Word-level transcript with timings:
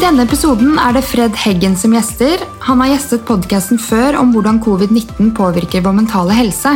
denne 0.00 0.24
episoden 0.24 0.78
er 0.80 0.94
det 0.96 1.02
Fred 1.04 1.34
Heggen 1.36 1.74
som 1.76 1.92
gjester. 1.92 2.40
Han 2.64 2.80
har 2.80 2.94
gjestet 2.94 3.26
podkasten 3.28 3.76
før 3.80 4.16
om 4.20 4.30
hvordan 4.32 4.60
covid-19 4.64 5.34
påvirker 5.36 5.84
vår 5.84 5.96
mentale 5.98 6.36
helse. 6.38 6.72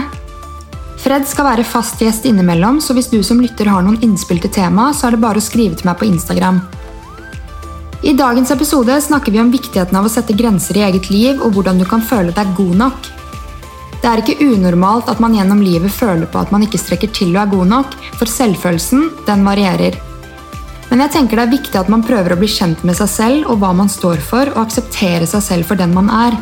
Fred 1.01 1.25
skal 1.29 1.49
være 1.49 1.65
fast 1.69 2.03
gjest 2.05 2.29
innimellom, 2.29 2.83
så 2.85 2.97
hvis 2.97 3.09
du 3.13 3.23
som 3.25 3.41
lytter 3.41 3.71
har 3.73 3.85
noen 3.85 4.01
innspill 4.05 4.43
til 4.45 4.53
tema, 4.53 4.91
så 4.93 5.09
er 5.09 5.17
det 5.17 5.23
bare 5.25 5.41
å 5.41 5.45
skrive 5.45 5.77
til 5.79 5.89
meg 5.89 5.99
på 6.01 6.09
Instagram. 6.11 6.61
I 8.05 8.13
dagens 8.19 8.53
episode 8.53 9.01
snakker 9.01 9.33
vi 9.33 9.41
om 9.41 9.53
viktigheten 9.53 9.97
av 9.97 10.05
å 10.05 10.13
sette 10.13 10.37
grenser 10.37 10.81
i 10.81 10.85
eget 10.85 11.09
liv, 11.13 11.41
og 11.41 11.57
hvordan 11.57 11.81
du 11.81 11.89
kan 11.89 12.05
føle 12.05 12.35
deg 12.37 12.53
god 12.59 12.81
nok. 12.85 13.13
Det 14.03 14.11
er 14.11 14.21
ikke 14.21 14.51
unormalt 14.53 15.09
at 15.09 15.21
man 15.25 15.37
gjennom 15.37 15.65
livet 15.65 15.93
føler 15.93 16.29
på 16.29 16.45
at 16.45 16.53
man 16.53 16.67
ikke 16.67 16.83
strekker 16.83 17.13
til 17.17 17.33
og 17.33 17.47
er 17.47 17.55
god 17.57 17.73
nok, 17.73 18.03
for 18.21 18.29
selvfølelsen, 18.29 19.09
den 19.25 19.49
varierer. 19.49 19.97
Men 20.95 21.09
jeg 21.09 21.11
tenker 21.11 21.41
det 21.41 21.43
er 21.49 21.51
viktig 21.57 21.79
at 21.81 21.89
man 21.91 22.05
prøver 22.07 22.31
å 22.31 22.39
bli 22.39 22.47
kjent 22.47 22.85
med 22.87 22.95
seg 22.95 23.09
selv 23.11 23.49
og 23.51 23.57
hva 23.59 23.73
man 23.75 23.89
står 23.91 24.21
for, 24.23 24.47
og 24.53 24.61
akseptere 24.61 25.27
seg 25.27 25.41
selv 25.43 25.67
for 25.67 25.75
den 25.75 25.91
man 25.91 26.07
er. 26.07 26.37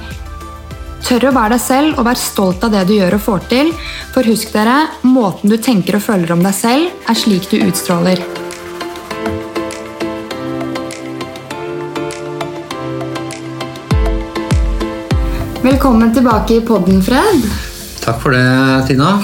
Tør 1.01 1.31
å 1.31 1.33
være 1.33 1.55
deg 1.55 1.63
selv 1.65 1.97
og 1.97 2.05
vær 2.05 2.19
stolt 2.21 2.67
av 2.69 2.75
det 2.75 2.83
du 2.85 2.93
gjør 2.93 3.17
og 3.17 3.23
får 3.25 3.47
til, 3.49 3.71
for 4.13 4.29
husk 4.29 4.53
dere, 4.53 4.75
måten 5.09 5.49
du 5.49 5.57
tenker 5.57 5.97
og 5.97 6.05
føler 6.05 6.35
om 6.37 6.45
deg 6.45 6.53
selv, 6.53 6.93
er 7.09 7.17
slik 7.17 7.49
du 7.49 7.63
utstråler. 7.65 8.21
Velkommen 15.65 16.13
tilbake 16.13 16.59
i 16.59 16.67
podden, 16.69 17.01
Fred. 17.01 17.49
Takk 18.05 18.21
for 18.21 18.37
det, 18.37 18.45
Tina. 18.93 19.17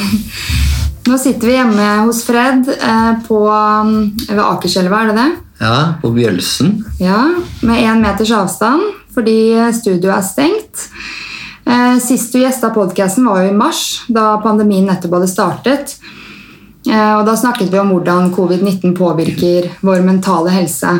Nå 1.08 1.16
sitter 1.18 1.46
vi 1.46 1.54
hjemme 1.56 1.84
hos 2.04 2.20
Fred 2.26 2.66
eh, 2.68 3.12
på, 3.24 3.38
ved 4.28 4.42
Akerselva, 4.44 5.00
er 5.00 5.08
det 5.08 5.14
det? 5.16 5.28
Ja, 5.62 5.76
på 6.02 6.10
Bjølsen. 6.12 6.82
Ja, 7.00 7.23
Med 7.65 7.80
én 7.80 8.02
meters 8.04 8.32
avstand 8.37 8.84
fordi 9.16 9.56
studioet 9.74 10.18
er 10.18 10.26
stengt. 10.26 10.82
Eh, 11.65 11.96
sist 12.04 12.32
du 12.32 12.42
gjesta 12.42 12.68
podkasten, 12.74 13.24
var 13.26 13.40
jo 13.42 13.48
i 13.50 13.56
mars, 13.56 14.04
da 14.06 14.37
pandemien 14.45 14.84
nettopp 14.87 15.16
hadde 15.16 15.30
startet. 15.32 15.96
Eh, 16.87 17.15
og 17.16 17.24
Da 17.26 17.34
snakket 17.37 17.72
vi 17.72 17.80
om 17.80 17.90
hvordan 17.95 18.28
covid-19 18.37 18.93
påvirker 18.96 19.72
vår 19.80 20.04
mentale 20.04 20.52
helse. 20.54 20.93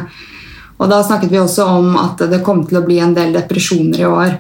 Og 0.81 0.89
Da 0.89 1.03
snakket 1.05 1.31
vi 1.31 1.39
også 1.39 1.69
om 1.69 1.97
at 2.01 2.25
det 2.31 2.43
kom 2.45 2.65
til 2.67 2.81
å 2.81 2.87
bli 2.87 2.99
en 2.99 3.15
del 3.15 3.37
depresjoner 3.37 4.01
i 4.01 4.09
år. 4.09 4.39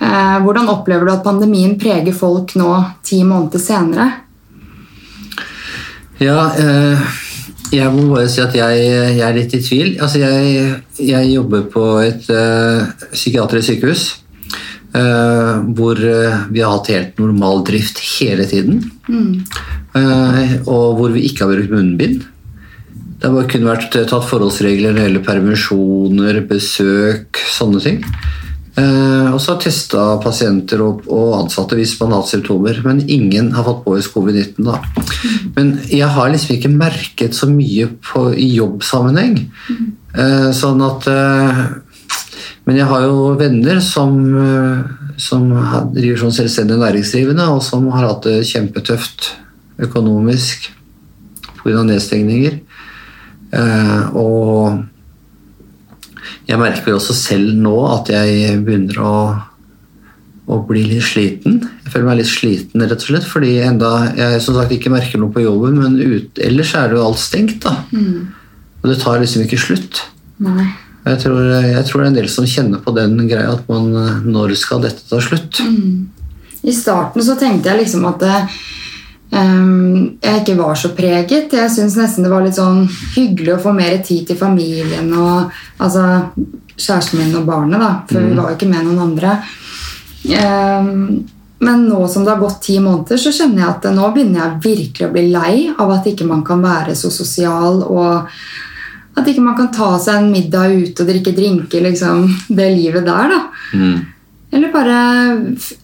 Eh, 0.00 0.38
hvordan 0.38 0.70
opplever 0.70 1.04
du 1.04 1.12
at 1.12 1.26
pandemien 1.26 1.78
preger 1.78 2.14
folk 2.14 2.54
nå 2.54 2.84
ti 3.02 3.24
måneder 3.24 3.58
senere? 3.58 4.23
Ja, 6.22 6.38
eh, 6.54 7.06
jeg 7.74 7.90
må 7.94 8.06
bare 8.12 8.28
si 8.30 8.42
at 8.42 8.54
jeg, 8.54 8.82
jeg 9.18 9.22
er 9.26 9.34
litt 9.34 9.54
i 9.56 9.62
tvil. 9.64 9.94
Altså, 9.98 10.20
jeg, 10.22 10.76
jeg 11.00 11.32
jobber 11.32 11.64
på 11.72 11.86
et 12.04 12.28
uh, 12.30 12.84
psykiatrisk 13.14 13.72
sykehus. 13.72 14.04
Uh, 14.94 15.64
hvor 15.74 15.98
vi 15.98 16.60
har 16.62 16.70
hatt 16.70 16.92
helt 16.92 17.18
normal 17.18 17.64
drift 17.66 17.98
hele 18.12 18.46
tiden. 18.46 18.78
Mm. 19.08 19.42
Uh, 19.96 20.54
og 20.70 21.00
hvor 21.00 21.10
vi 21.16 21.24
ikke 21.26 21.48
har 21.48 21.56
brukt 21.56 21.74
munnbind. 21.74 22.22
Det 23.18 23.32
har 23.32 23.50
kun 23.50 23.66
vært 23.66 23.90
tatt 23.94 24.28
forholdsregler 24.28 24.92
når 24.92 25.00
det 25.00 25.08
gjelder 25.08 25.26
permisjoner, 25.26 26.40
besøk, 26.46 27.42
sånne 27.56 27.82
ting. 27.82 28.00
Eh, 28.74 29.28
og 29.30 29.38
så 29.38 29.52
har 29.52 29.60
testa 29.62 30.04
pasienter 30.22 30.80
og, 30.82 31.04
og, 31.06 31.36
ansatte 31.44 31.76
hvis 31.78 31.92
man 32.00 32.10
har 32.14 32.24
hatt 32.24 32.32
symptomer. 32.32 32.80
Men 32.86 33.04
ingen 33.06 33.52
har 33.54 33.66
fått 33.66 33.84
påvist 33.86 34.14
covid-19. 34.14 34.66
da. 34.66 34.80
Men 35.54 35.76
jeg 35.90 36.10
har 36.16 36.32
liksom 36.32 36.56
ikke 36.56 36.72
merket 36.74 37.38
så 37.38 37.48
mye 37.50 37.88
på, 38.02 38.26
i 38.34 38.50
jobbsammenheng. 38.56 39.38
Eh, 40.14 40.50
sånn 40.54 40.82
at 40.86 41.10
eh, 41.10 41.64
Men 42.64 42.78
jeg 42.78 42.88
har 42.88 43.02
jo 43.04 43.34
venner 43.36 43.80
som, 43.84 44.14
eh, 44.40 45.08
som 45.20 45.50
driver 45.92 46.22
som 46.22 46.30
selvstendig 46.32 46.78
næringsdrivende, 46.80 47.44
og 47.52 47.60
som 47.62 47.90
har 47.92 48.06
hatt 48.08 48.24
det 48.24 48.38
kjempetøft 48.48 49.34
økonomisk 49.84 50.70
pga. 51.60 51.82
nedstengninger. 51.84 52.56
Eh, 53.52 54.16
og 54.16 54.80
jeg 56.48 56.60
merker 56.60 56.92
jo 56.92 57.00
også 57.00 57.16
selv 57.16 57.56
nå 57.56 57.74
at 57.88 58.10
jeg 58.12 58.60
begynner 58.66 59.00
å, 59.00 59.16
å 60.44 60.60
bli 60.68 60.84
litt 60.90 61.06
sliten. 61.06 61.62
Jeg 61.84 61.92
føler 61.94 62.08
meg 62.10 62.20
litt 62.20 62.32
sliten 62.32 62.84
rett 62.84 62.98
og 62.98 63.08
slett, 63.08 63.28
fordi 63.28 63.56
enda 63.64 63.92
jeg 64.18 64.42
som 64.44 64.58
sagt 64.58 64.74
ikke 64.76 64.92
merker 64.92 65.22
noe 65.22 65.32
på 65.32 65.44
jobben, 65.44 65.78
men 65.80 65.96
ut, 66.00 66.40
ellers 66.44 66.74
er 66.76 66.90
det 66.90 67.00
jo 67.00 67.06
alt 67.08 67.22
stengt. 67.22 67.60
da. 67.64 67.78
Mm. 67.94 68.32
Og 68.82 68.90
det 68.90 68.98
tar 69.00 69.22
liksom 69.22 69.46
ikke 69.46 69.60
slutt. 69.60 70.04
Nei. 70.44 70.68
Jeg 71.04 71.20
tror, 71.20 71.40
jeg 71.44 71.84
tror, 71.84 72.00
det 72.00 72.04
er 72.04 72.10
en 72.10 72.16
del 72.16 72.28
som 72.32 72.48
kjenner 72.48 72.80
på 72.80 72.92
den 72.96 73.18
greia 73.28 73.50
at 73.52 73.66
man 73.68 73.90
Når 74.24 74.54
skal 74.56 74.80
dette 74.86 75.04
ta 75.04 75.18
slutt? 75.20 75.60
Mm. 75.60 76.08
I 76.64 76.72
starten 76.72 77.24
så 77.24 77.36
tenkte 77.36 77.68
jeg 77.68 77.82
liksom 77.82 78.06
at 78.08 78.24
um, 78.24 78.54
jeg 79.34 80.40
ikke 80.40 80.56
var 80.58 80.76
så 80.78 80.92
preget. 80.94 81.52
Jeg 81.56 81.70
syns 81.72 81.96
nesten 81.98 82.26
det 82.26 82.32
var 82.32 82.44
litt 82.44 82.58
sånn 82.58 82.84
hyggelig 83.16 83.56
å 83.56 83.62
få 83.64 83.72
mer 83.74 83.96
tid 84.06 84.28
til 84.28 84.38
familien 84.38 85.10
og 85.18 85.54
altså, 85.82 86.04
kjæresten 86.76 87.20
min 87.20 87.38
og 87.40 87.48
barnet, 87.48 87.80
da, 87.82 87.92
for 88.08 88.20
mm. 88.20 88.28
vi 88.28 88.36
var 88.38 88.50
jo 88.50 88.58
ikke 88.58 88.70
med 88.70 88.86
noen 88.86 89.02
andre. 89.08 89.38
Um, 90.24 90.92
men 91.64 91.84
nå 91.88 92.04
som 92.10 92.24
det 92.24 92.34
har 92.34 92.42
gått 92.42 92.62
ti 92.66 92.78
måneder, 92.82 93.20
så 93.20 93.32
kjenner 93.32 93.62
jeg 93.62 93.70
at 93.72 93.90
nå 93.94 94.10
begynner 94.14 94.42
jeg 94.42 94.62
virkelig 94.64 95.08
å 95.08 95.12
bli 95.14 95.26
lei 95.32 95.56
av 95.72 95.92
at 95.94 96.08
ikke 96.10 96.26
man 96.28 96.42
kan 96.46 96.62
være 96.64 96.96
så 96.98 97.10
sosial, 97.14 97.82
og 97.86 98.30
at 99.14 99.30
ikke 99.30 99.44
man 99.44 99.56
kan 99.58 99.70
ta 99.74 99.94
seg 100.02 100.18
en 100.18 100.32
middag 100.34 100.74
ute 100.74 101.04
og 101.04 101.10
drikke 101.10 101.34
drinker, 101.36 101.84
liksom, 101.86 102.26
det 102.50 102.72
livet 102.74 103.06
der. 103.06 103.34
da. 103.34 103.40
Mm. 103.78 104.13
Eller 104.54 104.70
bare 104.70 104.98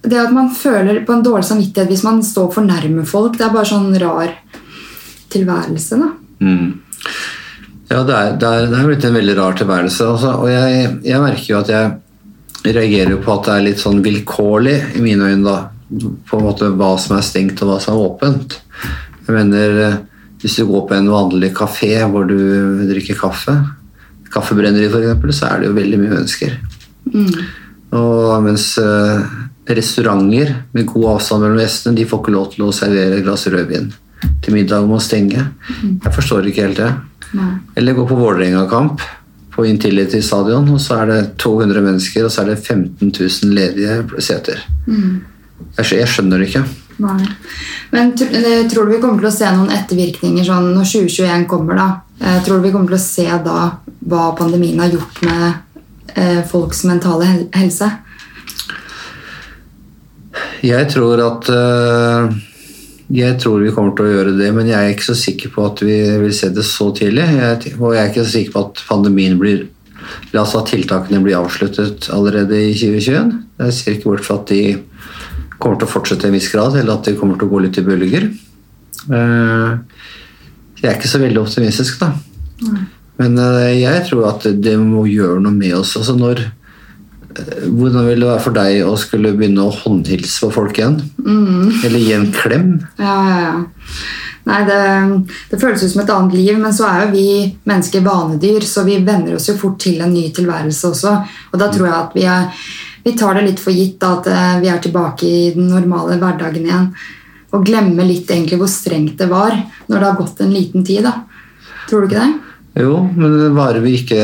det 0.07 0.19
at 0.21 0.33
man 0.35 0.53
føler 0.55 1.03
på 1.07 1.17
en 1.17 1.25
dårlig 1.27 1.49
samvittighet 1.49 1.91
hvis 1.91 2.05
man 2.07 2.21
står 2.23 2.53
for 2.55 2.67
nærme 2.67 3.03
folk. 3.09 3.35
Det 3.39 3.49
er 3.49 3.55
bare 3.55 3.67
sånn 3.67 3.91
rar 3.99 4.37
tilværelse, 5.31 5.99
da. 5.99 6.11
Mm. 6.47 6.69
Ja, 7.91 8.05
det 8.07 8.15
er, 8.15 8.37
det, 8.39 8.47
er, 8.47 8.69
det 8.71 8.79
er, 8.79 8.87
blitt 8.87 9.07
en 9.09 9.17
veldig 9.19 9.35
rar 9.41 9.59
tilværelse. 9.59 10.07
Altså, 10.13 10.37
og 10.45 10.53
jeg, 10.53 10.85
jeg, 11.03 11.23
merker 11.23 11.49
jo 11.49 11.59
at 11.59 11.73
jeg 11.75 12.77
reagerer 12.77 13.19
på 13.25 13.35
at 13.35 13.49
det 13.49 13.57
er 13.57 13.67
litt 13.67 13.83
sånn 13.83 14.03
vilkårlig 14.05 14.77
i 15.01 15.03
mine 15.03 15.33
øyne, 15.33 15.43
da. 15.49 15.59
På 16.31 16.39
en 16.39 16.47
måte 16.47 16.69
hva 16.79 16.93
som 17.03 17.17
er 17.17 17.27
stengt 17.27 17.59
og 17.65 17.73
hva 17.73 17.81
som 17.83 17.97
er 17.97 18.05
åpent. 18.05 18.61
Jeg 19.27 19.35
mener, 19.35 19.81
eh, 19.89 19.97
hvis 20.45 20.61
du 20.61 20.69
går 20.69 20.85
på 20.87 20.95
en 20.95 21.11
vanlig 21.11 21.51
kafé 21.57 21.97
hvor 22.13 22.31
du 22.31 22.39
drikker 22.93 23.19
kaffe, 23.19 23.57
kaffebrenneri 24.31 24.87
f.eks., 24.87 25.41
så 25.41 25.51
er 25.51 25.59
det 25.59 25.73
jo 25.73 25.79
veldig 25.81 25.99
mye 25.99 26.15
mennesker. 26.15 26.55
Mm. 27.11 27.35
Og 27.97 28.43
mens 28.45 28.73
eh, 28.79 29.31
restauranter 29.71 30.53
med 30.75 30.89
god 30.91 31.17
avstand 31.17 31.45
mellom 31.45 31.63
gjestene 31.63 31.99
de 31.99 32.07
får 32.09 32.23
ikke 32.23 32.35
lov 32.35 32.51
til 32.55 32.67
å 32.67 32.75
servere 32.75 33.19
et 33.19 33.27
glass 33.27 33.47
rødvin 33.51 33.91
til 34.45 34.55
middag 34.55 34.85
om 34.85 34.95
å 34.97 35.01
stenge. 35.03 35.47
Mm. 35.81 35.97
Jeg 36.05 36.15
forstår 36.15 36.51
ikke 36.51 36.69
helt 36.69 36.83
det. 36.83 36.91
Nei. 37.37 37.55
Eller 37.79 37.97
gå 37.97 38.05
på 38.09 38.19
Vålerenga-kamp 38.19 39.03
på 39.55 39.67
Intility 39.67 40.21
stadion, 40.23 40.69
og 40.75 40.81
så 40.83 41.01
er 41.03 41.11
det 41.11 41.21
200 41.43 41.83
mennesker, 41.85 42.27
og 42.27 42.33
så 42.33 42.45
er 42.45 42.53
det 42.53 42.61
15 42.61 43.11
000 43.11 43.57
ledige 43.57 44.23
seter. 44.23 44.63
Mm. 44.87 45.21
Jeg, 45.79 46.07
skjønner 46.09 46.41
det 46.41 46.51
ikke. 46.51 46.63
Nei. 47.01 47.27
Men 47.91 48.13
eh, 48.13 48.67
tror 48.71 48.87
du 48.87 48.95
vi 48.95 49.01
kommer 49.03 49.23
til 49.23 49.31
å 49.31 49.35
se 49.35 49.51
noen 49.57 49.73
ettervirkninger 49.75 50.47
sånn 50.47 50.71
når 50.77 50.89
2021 50.93 51.47
kommer? 51.51 51.81
da? 51.81 51.89
Eh, 52.21 52.39
tror 52.45 52.61
du 52.61 52.69
vi 52.69 52.73
kommer 52.75 52.93
til 52.93 53.01
å 53.01 53.03
se 53.03 53.27
da 53.45 53.59
hva 54.11 54.31
pandemien 54.39 54.81
har 54.81 54.93
gjort 54.93 55.21
med 55.27 55.70
folks 56.51 56.85
mentale 56.89 57.29
helse? 57.57 57.91
Jeg 60.65 60.89
tror 60.93 61.21
at 61.25 61.49
uh, 61.51 62.31
Jeg 63.11 63.39
tror 63.43 63.65
vi 63.65 63.73
kommer 63.75 63.97
til 63.97 64.07
å 64.07 64.13
gjøre 64.13 64.37
det, 64.39 64.51
men 64.55 64.69
jeg 64.71 64.79
er 64.79 64.93
ikke 64.95 65.09
så 65.09 65.17
sikker 65.19 65.51
på 65.55 65.65
at 65.67 65.83
vi 65.83 65.97
vil 66.23 66.35
se 66.37 66.51
det 66.55 66.63
så 66.69 66.91
tidlig. 66.95 67.27
Jeg, 67.27 67.75
og 67.81 67.97
jeg 67.97 68.03
er 68.05 68.13
ikke 68.13 68.27
så 68.27 68.35
sikker 68.37 68.55
på 68.55 68.65
at 68.69 68.83
pandemien 68.89 69.39
blir 69.41 69.69
La 70.33 70.43
oss 70.43 70.55
at 70.57 70.71
tiltakene 70.71 71.21
blir 71.23 71.37
avsluttet 71.39 72.09
allerede 72.15 72.57
i 72.57 72.71
2021. 72.73 73.33
Jeg 73.61 73.75
ser 73.77 73.97
ikke 73.97 74.09
bort 74.09 74.25
fra 74.27 74.39
at 74.41 74.49
de 74.51 74.63
kommer 75.61 75.77
til 75.77 75.87
å 75.87 75.93
fortsette 75.93 76.27
i 76.27 76.31
en 76.31 76.37
viss 76.39 76.49
grad, 76.51 76.79
eller 76.79 76.97
at 76.97 77.07
de 77.07 77.15
kommer 77.19 77.37
til 77.39 77.47
å 77.47 77.53
gå 77.53 77.61
litt 77.63 77.79
i 77.79 77.85
bølger. 77.85 78.31
Uh, 79.11 79.77
jeg 80.81 80.89
er 80.89 80.97
ikke 80.97 81.11
så 81.13 81.21
veldig 81.21 81.43
optimistisk, 81.43 82.01
da. 82.01 82.15
Men 83.21 83.37
eh, 83.41 83.83
jeg 83.83 84.07
tror 84.09 84.31
at 84.33 84.49
det 84.65 84.79
må 84.81 85.05
gjøre 85.11 85.43
noe 85.45 85.55
med 85.57 85.77
oss. 85.83 85.93
Altså 86.01 86.17
når, 86.17 86.43
eh, 87.35 87.69
hvordan 87.69 88.09
vil 88.09 88.25
det 88.25 88.31
være 88.31 88.45
for 88.47 88.57
deg 88.57 88.81
å 88.87 88.97
skulle 89.01 89.35
begynne 89.37 89.67
å 89.67 89.77
håndhilse 89.83 90.47
på 90.47 90.55
folk 90.57 90.81
igjen? 90.81 90.99
Mm. 91.21 91.85
Eller 91.85 92.01
gi 92.01 92.17
en 92.17 92.33
klem? 92.35 92.75
Ja, 93.01 93.15
ja, 93.29 93.39
ja. 93.45 93.55
Nei, 94.49 94.61
det, 94.65 94.79
det, 95.51 95.59
føles 95.61 95.83
ut 95.85 95.93
som 95.93 96.01
et 96.01 96.11
annet 96.15 96.35
liv, 96.39 96.55
men 96.59 96.73
så 96.75 96.87
er 96.89 97.03
jo 97.05 97.11
vi 97.13 97.27
mennesker 97.69 98.03
vanedyr, 98.03 98.65
så 98.65 98.87
vi 98.87 98.97
venner 99.05 99.37
oss 99.37 99.51
jo 99.51 99.59
fort 99.61 99.77
til 99.85 100.01
en 100.01 100.15
ny 100.15 100.31
tilværelse 100.35 100.89
også. 100.95 101.13
Og 101.53 101.61
da 101.61 101.69
tror 101.69 101.87
jeg 101.87 101.97
at 101.99 102.17
vi, 102.17 102.25
er, 102.25 102.71
vi 103.05 103.15
tar 103.21 103.37
det 103.37 103.45
litt 103.51 103.61
for 103.63 103.77
gitt 103.77 103.99
da, 104.01 104.17
at 104.17 104.31
eh, 104.33 104.61
vi 104.65 104.73
er 104.73 104.81
tilbake 104.83 105.29
i 105.29 105.43
den 105.57 105.69
normale 105.71 106.17
hverdagen 106.23 106.65
igjen. 106.65 106.93
Og 107.53 107.67
glemmer 107.67 108.07
litt 108.07 108.31
egentlig 108.31 108.61
hvor 108.63 108.71
strengt 108.71 109.21
det 109.21 109.29
var 109.29 109.53
når 109.91 109.97
det 109.97 110.07
har 110.07 110.19
gått 110.23 110.41
en 110.41 110.55
liten 110.55 110.87
tid. 110.87 111.05
da. 111.05 111.19
Tror 111.91 112.07
du 112.07 112.09
ikke 112.09 112.25
det? 112.25 112.50
Jo, 112.79 113.01
men 113.17 113.55
bare 113.57 113.83
vi 113.83 113.97
ikke 113.99 114.21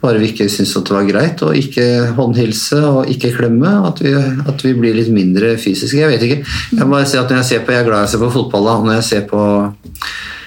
bare 0.00 0.20
vi 0.20 0.30
ikke 0.30 0.46
syns 0.48 0.72
det 0.72 0.94
var 0.94 1.08
greit 1.08 1.42
å 1.44 1.50
ikke 1.56 1.84
håndhilse 2.16 2.78
og 2.88 3.10
ikke 3.12 3.34
klemme. 3.36 3.72
At 3.88 4.00
vi, 4.00 4.14
at 4.16 4.62
vi 4.64 4.72
blir 4.76 4.96
litt 4.96 5.10
mindre 5.12 5.52
fysiske. 5.60 5.98
Jeg 6.00 6.08
vet 6.14 6.24
ikke. 6.24 6.38
Jeg 6.72 6.86
må 6.86 6.96
bare 6.96 7.08
si 7.10 7.18
at 7.20 7.28
når 7.28 7.42
jeg 7.42 7.48
ser 7.50 7.66
på, 7.66 7.74
jeg 7.74 7.84
er 7.84 7.90
glad 7.90 8.06
jeg 8.06 8.14
ser 8.14 8.22
på 8.24 8.30
fotball, 8.38 8.70
da, 8.70 8.78
når 8.86 8.96
jeg 8.96 9.08
ser 9.10 9.26
på, 9.28 9.42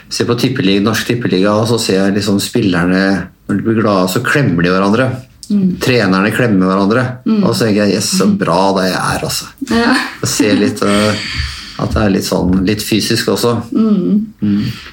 ser 0.09 0.29
på 0.29 0.39
tippeliga, 0.41 0.85
Norsk 0.88 1.11
Tippeliga, 1.11 1.53
og 1.53 1.69
så 1.69 1.77
ser 1.81 2.00
jeg 2.00 2.17
liksom 2.17 2.41
spillerne 2.41 3.03
når 3.45 3.59
de 3.59 3.67
blir 3.67 3.81
glade, 3.83 4.09
så 4.09 4.23
klemmer 4.25 4.65
de 4.65 4.73
hverandre. 4.73 5.09
Trenerne 5.83 6.31
klemmer 6.33 6.71
hverandre. 6.71 7.03
Og 7.44 7.51
så 7.51 7.67
tenker 7.67 7.83
jeg 7.83 7.97
'yes, 8.00 8.09
så 8.17 8.25
bra 8.39 8.71
det 8.79 8.89
jeg 8.89 9.01
er', 9.01 9.25
altså. 9.27 9.45
Ja. 9.69 9.91
Jeg 10.23 10.29
ser 10.31 10.53
litt 10.57 10.81
øh, 10.81 11.25
at 11.81 11.94
det 11.96 12.02
er 12.04 12.12
litt 12.14 12.28
sånn 12.28 12.60
litt 12.68 12.84
fysisk 12.86 13.31
også. 13.34 13.54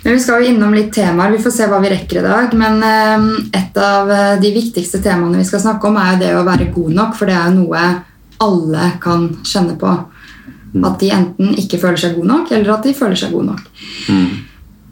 Men 0.04 0.14
Vi 0.14 0.20
skal 0.22 0.40
jo 0.40 0.52
innom 0.54 0.72
litt 0.74 0.92
temaer. 0.96 1.34
Vi 1.34 1.42
får 1.44 1.52
se 1.52 1.68
hva 1.68 1.80
vi 1.82 1.90
rekker 1.92 2.20
i 2.20 2.24
dag. 2.24 2.54
Men 2.56 2.80
eh, 2.86 3.26
et 3.60 3.80
av 3.80 4.10
eh, 4.10 4.36
de 4.40 4.52
viktigste 4.54 5.02
temaene 5.04 5.42
vi 5.42 5.48
skal 5.48 5.60
snakke 5.64 5.90
om, 5.90 5.98
er 6.00 6.14
jo 6.14 6.22
det 6.22 6.30
å 6.38 6.46
være 6.46 6.70
god 6.74 6.94
nok. 6.96 7.18
For 7.18 7.28
det 7.28 7.36
er 7.36 7.50
jo 7.50 7.58
noe 7.64 7.84
alle 8.40 8.92
kan 9.02 9.28
kjenne 9.44 9.76
på. 9.80 9.96
At 10.86 11.02
de 11.02 11.10
enten 11.12 11.56
ikke 11.58 11.80
føler 11.82 12.00
seg 12.00 12.14
god 12.16 12.30
nok, 12.30 12.54
eller 12.54 12.76
at 12.76 12.86
de 12.86 12.94
føler 12.96 13.18
seg 13.18 13.34
god 13.34 13.50
nok. 13.52 13.66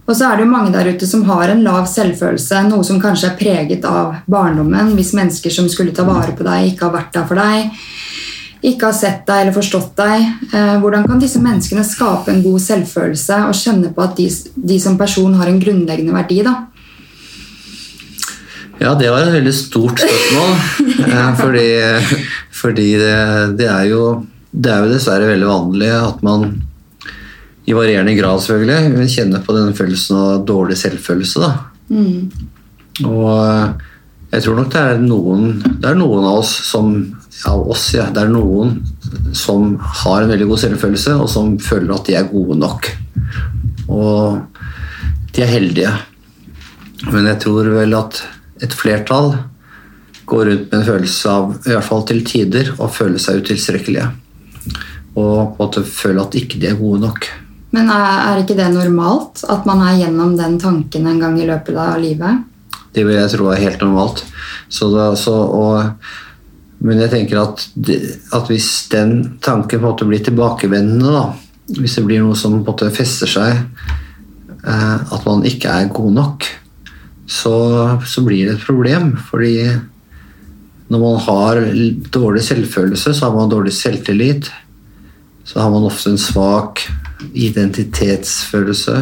Og 0.09 0.17
så 0.17 0.25
er 0.25 0.39
det 0.39 0.47
jo 0.47 0.51
mange 0.51 0.73
der 0.73 0.89
ute 0.89 1.07
som 1.07 1.23
har 1.29 1.53
en 1.53 1.61
lav 1.67 1.85
selvfølelse, 1.91 2.63
noe 2.71 2.85
som 2.87 3.01
kanskje 3.01 3.29
er 3.29 3.39
preget 3.39 3.85
av 3.85 4.15
barndommen. 4.31 4.95
Hvis 4.97 5.13
mennesker 5.17 5.53
som 5.53 5.69
skulle 5.69 5.93
ta 5.97 6.07
vare 6.09 6.33
på 6.37 6.47
deg, 6.47 6.71
ikke 6.71 6.89
har 6.89 6.95
vært 6.97 7.13
der 7.17 7.27
for 7.29 7.41
deg, 7.41 7.83
ikke 8.63 8.89
har 8.89 8.97
sett 8.97 9.27
deg 9.29 9.45
eller 9.45 9.55
forstått 9.55 9.93
deg. 9.99 10.25
Eh, 10.53 10.75
hvordan 10.83 11.07
kan 11.07 11.21
disse 11.23 11.43
menneskene 11.43 11.85
skape 11.87 12.33
en 12.33 12.43
god 12.43 12.65
selvfølelse 12.65 13.43
og 13.47 13.55
kjenne 13.59 13.93
på 13.95 14.03
at 14.03 14.17
de, 14.19 14.27
de 14.73 14.81
som 14.83 14.99
person 14.99 15.37
har 15.39 15.51
en 15.51 15.61
grunnleggende 15.63 16.17
verdi? 16.17 16.43
da? 16.47 16.57
Ja, 18.79 18.95
det 18.99 19.11
var 19.11 19.27
et 19.27 19.35
veldig 19.35 19.55
stort 19.55 20.03
spørsmål. 20.03 20.53
eh, 21.13 21.31
fordi 21.39 21.69
fordi 22.59 22.89
det, 22.99 23.19
det, 23.59 23.69
er 23.71 23.85
jo, 23.93 24.03
det 24.51 24.73
er 24.73 24.83
jo 24.83 24.95
dessverre 24.95 25.31
veldig 25.31 25.49
vanlig 25.49 25.93
at 25.95 26.25
man 26.27 26.49
i 27.69 27.75
varierende 27.77 28.17
grad 28.17 28.41
selvfølgelig 28.43 28.97
vil 28.97 29.13
kjenne 29.13 29.43
på 29.45 29.55
den 29.55 29.75
følelsen 29.77 30.17
av 30.17 30.47
dårlig 30.49 30.79
selvfølelse. 30.81 31.45
Da. 31.45 31.51
Og 33.07 33.35
eh, 33.45 33.87
jeg 34.33 34.45
tror 34.45 34.59
nok 34.59 34.73
det 34.73 34.85
er 34.85 35.03
noen, 35.05 35.51
det 35.81 35.91
er 35.91 35.99
noen 36.01 36.25
av 36.25 36.41
oss 36.41 36.55
som 36.69 36.97
av 37.47 37.69
oss, 37.71 37.93
ja, 37.95 38.09
det 38.11 38.25
er 38.25 38.33
noen 38.33 38.81
som 39.37 39.77
har 40.03 40.23
en 40.23 40.33
veldig 40.33 40.49
god 40.51 40.63
selvfølelse, 40.65 41.15
og 41.23 41.29
som 41.31 41.55
føler 41.63 41.95
at 41.95 42.09
de 42.09 42.17
er 42.19 42.31
gode 42.31 42.59
nok. 42.59 42.89
Og 43.89 44.41
de 45.35 45.45
er 45.45 45.53
heldige. 45.53 45.93
Men 47.13 47.29
jeg 47.31 47.41
tror 47.45 47.71
vel 47.77 47.95
at 47.95 48.23
et 48.65 48.75
flertall 48.75 49.37
går 50.29 50.49
rundt 50.51 50.73
med 50.73 50.81
en 50.81 50.89
følelse 50.89 51.33
av, 51.33 51.53
i 51.63 51.73
hvert 51.73 51.87
fall 51.87 52.03
til 52.09 52.25
tider, 52.27 52.73
å 52.83 52.91
føle 52.93 53.21
seg 53.23 53.45
utilstrekkelige. 53.45 54.09
Og 55.19 55.55
på 55.55 55.55
en 55.55 55.61
måte 55.63 55.85
føle 55.87 56.25
at 56.25 56.37
ikke 56.39 56.61
de 56.61 56.73
er 56.73 56.81
gode 56.81 57.01
nok. 57.07 57.31
Men 57.77 57.91
er, 57.93 58.07
er 58.33 58.43
ikke 58.43 58.57
det 58.59 58.69
normalt? 58.75 59.45
At 59.49 59.67
man 59.69 59.83
er 59.85 59.99
gjennom 60.03 60.37
den 60.39 60.57
tanken 60.61 61.09
en 61.09 61.21
gang 61.23 61.37
i 61.41 61.49
løpet 61.49 61.77
av 61.79 61.99
livet? 62.03 62.45
Det 62.97 63.05
vil 63.05 63.19
jeg 63.19 63.33
tro 63.35 63.51
er 63.53 63.63
helt 63.63 63.83
normalt. 63.85 64.25
Så 64.73 64.89
da, 64.93 65.11
så, 65.17 65.35
og, 65.37 66.09
men 66.79 67.01
jeg 67.03 67.11
tenker 67.11 67.41
at, 67.41 67.65
at 68.37 68.51
hvis 68.51 68.71
den 68.93 69.39
tanken 69.43 69.81
på 69.81 69.83
en 69.83 69.89
måte 69.89 70.07
blir 70.07 70.23
tilbakevendende, 70.23 71.11
da, 71.11 71.25
hvis 71.81 71.99
det 71.99 72.05
blir 72.07 72.23
noe 72.23 72.39
som 72.39 72.55
på 72.55 72.61
en 72.61 72.67
måte 72.69 72.91
fester 72.95 73.31
seg, 73.31 73.65
eh, 74.63 74.97
at 74.99 75.27
man 75.27 75.43
ikke 75.49 75.73
er 75.75 75.91
god 75.95 76.15
nok, 76.21 76.47
så, 77.29 77.57
så 78.09 78.25
blir 78.25 78.47
det 78.47 78.57
et 78.57 78.65
problem. 78.65 79.13
Fordi 79.31 79.67
når 80.89 81.03
man 81.03 81.21
har 81.27 81.61
dårlig 82.15 82.47
selvfølelse, 82.47 83.13
så 83.13 83.27
har 83.27 83.37
man 83.37 83.53
dårlig 83.53 83.75
selvtillit. 83.77 84.49
Så 85.45 85.61
har 85.61 85.73
man 85.73 85.85
ofte 85.89 86.15
en 86.15 86.21
svak 86.21 86.87
identitetsfølelse. 87.35 88.97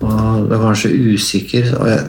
Og 0.00 0.48
det 0.48 0.56
er 0.56 0.64
kanskje 0.64 0.96
usikker. 1.14 1.70
Og 1.78 1.92
jeg, 1.92 2.02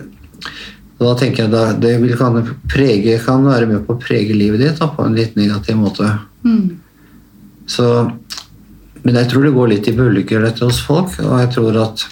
da 1.05 1.13
tenker 1.17 1.45
jeg 1.45 1.53
da, 1.53 1.63
Det 1.77 1.93
vil 2.01 2.15
kan, 2.17 2.37
prege, 2.71 3.19
kan 3.21 3.45
være 3.45 3.69
med 3.69 3.85
på 3.85 3.95
å 3.95 4.01
prege 4.01 4.33
livet 4.33 4.63
ditt 4.63 4.79
da, 4.81 4.89
på 4.89 5.05
en 5.05 5.17
litt 5.17 5.35
negativ 5.37 5.77
måte. 5.77 6.09
Så, 7.69 7.85
men 9.03 9.19
jeg 9.19 9.29
tror 9.29 9.45
det 9.45 9.55
går 9.57 9.73
litt 9.73 9.89
i 9.91 9.95
bølger 9.97 10.47
dette 10.47 10.65
hos 10.65 10.79
folk. 10.81 11.13
Og 11.21 11.35
jeg 11.43 11.51
tror 11.53 11.77
at 11.83 12.07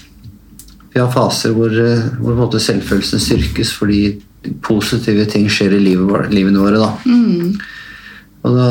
vi 0.94 1.02
har 1.02 1.10
faser 1.12 1.56
hvor, 1.56 1.74
eh, 1.74 2.06
hvor 2.22 2.60
selvfølelsen 2.62 3.20
styrkes 3.20 3.74
fordi 3.76 4.04
positive 4.64 5.26
ting 5.32 5.50
skjer 5.50 5.74
i 5.76 5.82
livet, 5.82 6.30
livene 6.32 6.62
våre. 6.62 6.78
Da. 6.80 6.92
Og 8.46 8.56
da, 8.60 8.70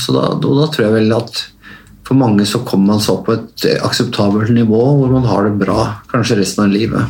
så 0.00 0.16
da, 0.16 0.24
og 0.38 0.62
da 0.62 0.66
tror 0.72 0.86
jeg 0.86 0.96
vel 0.96 1.14
at 1.18 1.44
for 2.08 2.16
mange 2.16 2.46
så 2.48 2.62
kommer 2.64 2.94
man 2.94 3.04
så 3.04 3.18
på 3.20 3.34
et 3.36 3.68
eh, 3.68 3.84
akseptabelt 3.84 4.48
nivå 4.56 4.80
hvor 4.80 5.12
man 5.12 5.28
har 5.28 5.44
det 5.44 5.60
bra 5.60 5.82
kanskje 6.08 6.40
resten 6.40 6.64
av 6.64 6.72
livet. 6.72 7.04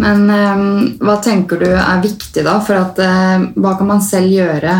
Men 0.00 0.30
eh, 0.30 0.62
hva 1.04 1.18
tenker 1.22 1.60
du 1.62 1.68
er 1.70 2.02
viktig 2.02 2.42
da? 2.46 2.58
For 2.64 2.78
at, 2.78 2.98
eh, 2.98 3.44
hva 3.54 3.76
kan 3.78 3.90
man 3.92 4.02
selv 4.02 4.32
gjøre 4.34 4.74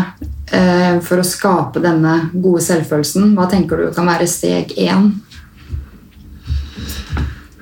eh, 0.51 0.97
for 1.05 1.21
å 1.21 1.27
skape 1.27 1.83
denne 1.83 2.17
gode 2.33 2.63
selvfølelsen? 2.65 3.31
Hva 3.37 3.47
tenker 3.51 3.79
du 3.79 3.93
kan 3.95 4.09
være 4.11 4.27
steg 4.27 4.75
én? 4.75 5.13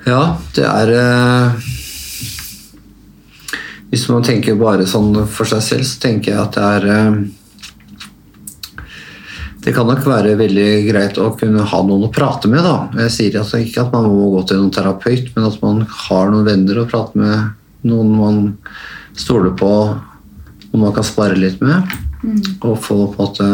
Ja, 0.04 0.36
det 0.56 0.66
er 0.68 0.90
eh, 0.92 1.70
Hvis 3.94 4.08
man 4.10 4.26
tenker 4.26 4.58
bare 4.58 4.84
sånn 4.90 5.14
for 5.30 5.48
seg 5.48 5.62
selv, 5.62 5.86
så 5.88 6.02
tenker 6.02 6.34
jeg 6.34 6.42
at 6.42 6.58
det 6.58 6.68
er 6.80 6.90
eh, 6.90 7.18
Det 9.64 9.72
kan 9.72 9.88
nok 9.88 10.02
være 10.04 10.34
veldig 10.36 10.70
greit 10.90 11.16
å 11.16 11.30
kunne 11.40 11.64
ha 11.64 11.78
noen 11.88 12.04
å 12.04 12.12
prate 12.12 12.50
med. 12.52 12.60
da. 12.66 13.04
Jeg 13.06 13.12
sier 13.14 13.38
altså 13.40 13.62
ikke 13.64 13.86
at 13.86 13.94
man 13.94 14.10
må 14.12 14.26
gå 14.34 14.42
til 14.50 14.60
noen 14.60 14.74
terapeut, 14.74 15.30
men 15.32 15.46
at 15.48 15.56
man 15.62 15.78
har 15.88 16.28
noen 16.32 16.44
venner 16.44 16.82
å 16.82 16.88
prate 16.90 17.16
med. 17.16 17.54
Noen 17.88 18.10
man 18.12 18.42
stoler 19.16 19.54
på, 19.56 19.70
noen 20.68 20.84
man 20.84 20.92
kan 20.96 21.06
spare 21.08 21.40
litt 21.40 21.64
med. 21.64 21.96
Og 22.60 22.76
få 22.80 22.98
på 23.12 23.16
en 23.16 23.18
måte 23.20 23.48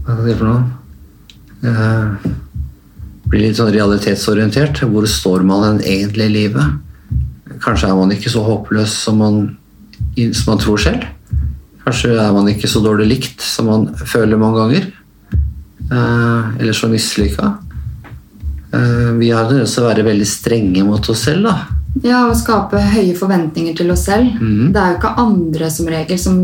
Hva 0.00 0.16
skal 0.16 0.26
jeg 0.26 0.32
si 0.32 0.38
for 0.40 0.48
noe? 0.48 0.62
Eh, 1.60 2.32
bli 3.28 3.44
litt 3.44 3.60
sånn 3.60 3.72
realitetsorientert. 3.74 4.80
Hvor 4.88 5.04
står 5.08 5.44
man 5.44 5.84
egentlig 5.84 6.30
i 6.30 6.36
livet? 6.38 7.12
Kanskje 7.60 7.92
er 7.92 8.00
man 8.00 8.16
ikke 8.16 8.32
så 8.32 8.40
håpløs 8.48 8.96
som 9.04 9.20
man, 9.20 9.42
som 10.16 10.54
man 10.54 10.64
tror 10.64 10.80
selv. 10.80 11.04
Kanskje 11.84 12.12
er 12.20 12.32
man 12.36 12.48
ikke 12.50 12.68
så 12.68 12.82
dårlig 12.84 13.08
likt 13.08 13.44
som 13.44 13.70
man 13.70 13.88
føler 14.06 14.40
mange 14.40 14.60
ganger. 14.60 14.88
Eh, 15.90 16.60
eller 16.60 16.76
så 16.76 16.88
mislykka. 16.88 17.54
Eh, 18.72 19.12
vi 19.18 19.30
har 19.30 19.48
tendens 19.48 19.74
til 19.74 19.84
å 19.84 19.88
være 19.88 20.06
veldig 20.06 20.28
strenge 20.28 20.84
mot 20.86 21.08
oss 21.10 21.24
selv. 21.26 21.48
da. 21.48 21.56
Ja, 22.04 22.20
Å 22.30 22.36
skape 22.38 22.78
høye 22.92 23.16
forventninger 23.18 23.74
til 23.76 23.90
oss 23.90 24.04
selv. 24.06 24.36
Mm. 24.38 24.70
Det 24.72 24.78
er 24.80 24.92
jo 24.92 24.98
ikke 25.00 25.16
andre 25.18 25.70
som 25.70 25.90
regel 25.90 26.18
som 26.18 26.42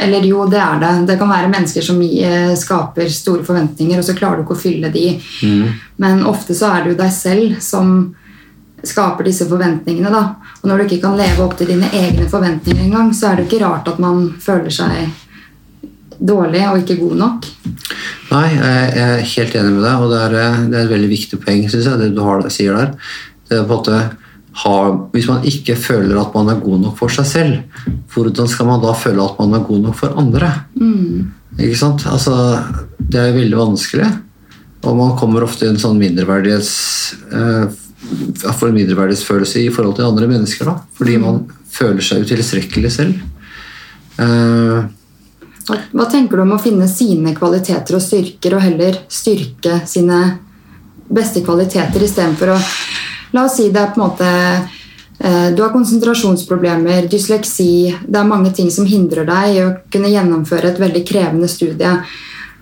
Eller 0.00 0.22
jo, 0.24 0.44
det 0.46 0.56
er 0.56 0.78
det. 0.80 0.90
Det 1.08 1.16
kan 1.18 1.28
være 1.28 1.50
mennesker 1.50 1.82
som 1.82 1.98
eh, 2.00 2.54
skaper 2.56 3.08
store 3.10 3.42
forventninger, 3.44 3.98
og 3.98 4.04
så 4.06 4.14
klarer 4.16 4.38
du 4.38 4.44
ikke 4.44 4.54
å 4.54 4.60
fylle 4.62 4.88
de. 4.94 5.18
Men 5.98 6.22
ofte 6.24 6.54
så 6.54 6.70
er 6.70 6.84
det 6.84 6.92
jo 6.92 6.98
deg 7.02 7.10
selv 7.12 7.58
som 7.60 8.14
skaper 8.86 9.26
disse 9.28 9.46
forventningene. 9.48 10.10
da. 10.10 10.36
Og 10.62 10.68
når 10.68 10.78
du 10.78 10.84
ikke 10.86 11.02
kan 11.06 11.18
leve 11.18 11.44
opp 11.44 11.56
til 11.58 11.72
dine 11.72 11.90
egne 11.92 12.28
forventninger 12.28 12.84
engang, 12.84 13.12
så 13.14 13.30
er 13.30 13.40
det 13.40 13.48
ikke 13.48 13.64
rart 13.64 13.88
at 13.88 13.98
man 14.02 14.30
føler 14.40 14.70
seg 14.70 15.10
dårlig 16.20 16.62
og 16.68 16.80
ikke 16.82 16.98
god 17.00 17.16
nok. 17.20 17.48
Nei, 18.30 18.46
jeg 18.54 19.02
er 19.02 19.22
helt 19.32 19.54
enig 19.58 19.74
med 19.76 19.84
deg, 19.86 20.02
og 20.04 20.12
det 20.12 20.22
er, 20.22 20.34
eh, 20.38 20.64
det 20.68 20.78
er 20.78 20.84
et 20.84 20.94
veldig 20.94 21.10
viktig 21.10 21.40
poeng, 21.42 21.62
synes 21.68 21.88
jeg, 21.88 21.98
det 21.98 22.10
du 22.14 22.22
har, 22.24 22.44
sier 22.52 22.76
der. 22.76 22.92
Det 23.48 23.58
er 23.58 23.64
på 23.64 23.72
en 23.72 23.80
måte, 23.80 24.00
ha, 24.60 24.76
hvis 25.14 25.28
man 25.30 25.44
ikke 25.46 25.76
føler 25.78 26.18
at 26.20 26.34
man 26.34 26.50
er 26.52 26.62
god 26.62 26.80
nok 26.84 26.96
for 26.98 27.12
seg 27.14 27.26
selv, 27.26 27.84
hvordan 28.12 28.48
skal 28.50 28.68
man 28.68 28.82
da 28.82 28.94
føle 28.98 29.24
at 29.24 29.38
man 29.40 29.56
er 29.56 29.66
god 29.66 29.84
nok 29.88 29.96
for 29.98 30.18
andre? 30.20 30.52
Ikke 31.58 31.78
sant? 31.78 32.06
Altså, 32.10 32.34
det 32.98 33.20
er 33.20 33.36
veldig 33.36 33.58
vanskelig, 33.58 34.10
og 34.84 34.96
man 34.96 35.16
kommer 35.18 35.44
ofte 35.44 35.66
i 35.66 35.70
en 35.70 35.80
sånn 35.80 35.98
mindreverdighets, 36.00 36.72
eh, 37.32 37.64
for 38.58 38.68
en 38.68 38.76
mindreverdighetsfølelse 38.76 39.64
i 39.64 39.72
forhold 39.74 39.96
til 39.98 40.08
andre 40.08 40.28
mennesker, 40.30 40.68
da, 40.68 40.76
fordi 40.98 41.18
man 41.22 41.44
føler 41.70 42.04
seg 42.04 42.24
utilstrekkelig 42.26 42.92
selv. 42.92 43.20
Uh, 44.20 44.88
Hva, 45.68 45.76
hva 45.94 46.06
tenker 46.10 46.36
du 46.36 46.42
om 46.42 46.56
å 46.56 46.62
finne 46.62 46.88
sine 46.90 47.34
kvaliteter 47.36 47.94
og 47.94 48.02
styrker, 48.02 48.56
og 48.56 48.64
heller 48.64 48.96
styrke 49.12 49.82
sine 49.86 50.18
beste 51.10 51.42
kvaliteter 51.46 52.02
istedenfor 52.06 52.54
å 52.56 52.58
La 53.30 53.44
oss 53.46 53.56
si 53.60 53.68
det 53.70 53.78
er 53.78 53.92
på 53.94 54.00
en 54.00 54.06
måte 54.08 54.28
eh, 54.30 55.48
Du 55.54 55.62
har 55.62 55.72
konsentrasjonsproblemer, 55.74 57.06
dysleksi 57.10 57.94
Det 58.02 58.18
er 58.18 58.26
mange 58.26 58.52
ting 58.56 58.70
som 58.74 58.88
hindrer 58.88 59.28
deg 59.28 59.54
i 59.54 59.62
å 59.62 59.70
kunne 59.92 60.10
gjennomføre 60.10 60.72
et 60.72 60.80
veldig 60.82 61.04
krevende 61.06 61.50
studie. 61.50 61.92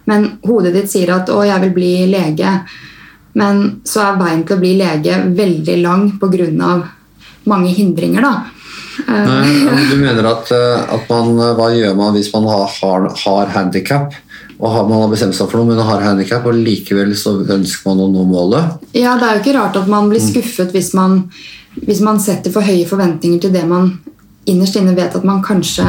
Men 0.08 0.30
hodet 0.44 0.74
ditt 0.76 0.92
sier 0.92 1.12
at 1.14 1.28
'å, 1.28 1.40
jeg 1.44 1.60
vil 1.64 1.74
bli 1.76 1.92
lege'. 2.12 2.52
Men 3.38 3.80
så 3.86 4.04
er 4.04 4.20
veien 4.20 4.44
til 4.46 4.58
å 4.58 4.62
bli 4.62 4.76
lege 4.80 5.18
veldig 5.38 5.76
lang 5.82 6.06
pga. 6.20 6.70
mange 7.48 7.72
hindringer, 7.72 8.22
da. 8.22 8.32
Nei, 9.06 9.86
du 9.90 9.96
mener 9.96 10.26
at, 10.26 10.50
eh, 10.52 10.94
at 10.94 11.04
man, 11.08 11.36
hva 11.56 11.68
gjør 11.72 11.94
man 11.96 12.16
hvis 12.16 12.32
man 12.34 12.48
har, 12.50 12.66
har, 12.80 13.06
har 13.22 13.52
handikap? 13.54 14.16
Og 14.58 14.72
har, 14.74 14.88
man 14.88 15.04
har 15.04 15.12
bestemt 15.12 15.36
seg 15.38 15.46
for 15.46 15.60
noe, 15.60 15.70
men 15.70 15.86
har 15.86 16.02
handikap, 16.02 16.46
og 16.50 16.58
likevel 16.58 17.14
så 17.16 17.36
ønsker 17.44 17.86
man 17.86 18.02
å 18.02 18.08
nå 18.10 18.24
målet? 18.26 18.88
Ja, 18.98 19.14
det 19.20 19.28
er 19.28 19.38
jo 19.38 19.44
ikke 19.44 19.56
rart 19.60 19.78
at 19.78 19.90
man 19.90 20.10
blir 20.10 20.22
skuffet 20.22 20.74
hvis 20.74 20.90
man, 20.98 21.20
hvis 21.78 22.02
man 22.04 22.18
setter 22.22 22.52
for 22.54 22.66
høye 22.66 22.86
forventninger 22.88 23.44
til 23.44 23.54
det 23.54 23.62
man 23.70 23.92
innerst 24.48 24.80
inne 24.80 24.96
vet 24.96 25.14
at 25.14 25.26
man 25.28 25.44
kanskje 25.44 25.86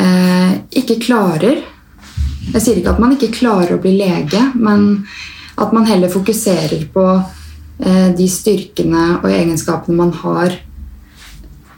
eh, 0.00 0.54
ikke 0.80 1.00
klarer. 1.02 1.60
Jeg 2.54 2.62
sier 2.62 2.80
ikke 2.80 2.94
at 2.96 3.02
man 3.02 3.14
ikke 3.18 3.34
klarer 3.34 3.76
å 3.76 3.82
bli 3.82 3.98
lege, 3.98 4.40
men 4.56 5.04
at 5.56 5.72
man 5.72 5.86
heller 5.86 6.12
fokuserer 6.12 6.86
på 6.92 7.06
eh, 7.16 8.08
de 8.16 8.28
styrkene 8.30 9.18
og 9.20 9.30
egenskapene 9.30 9.98
man 9.98 10.12
har 10.22 10.56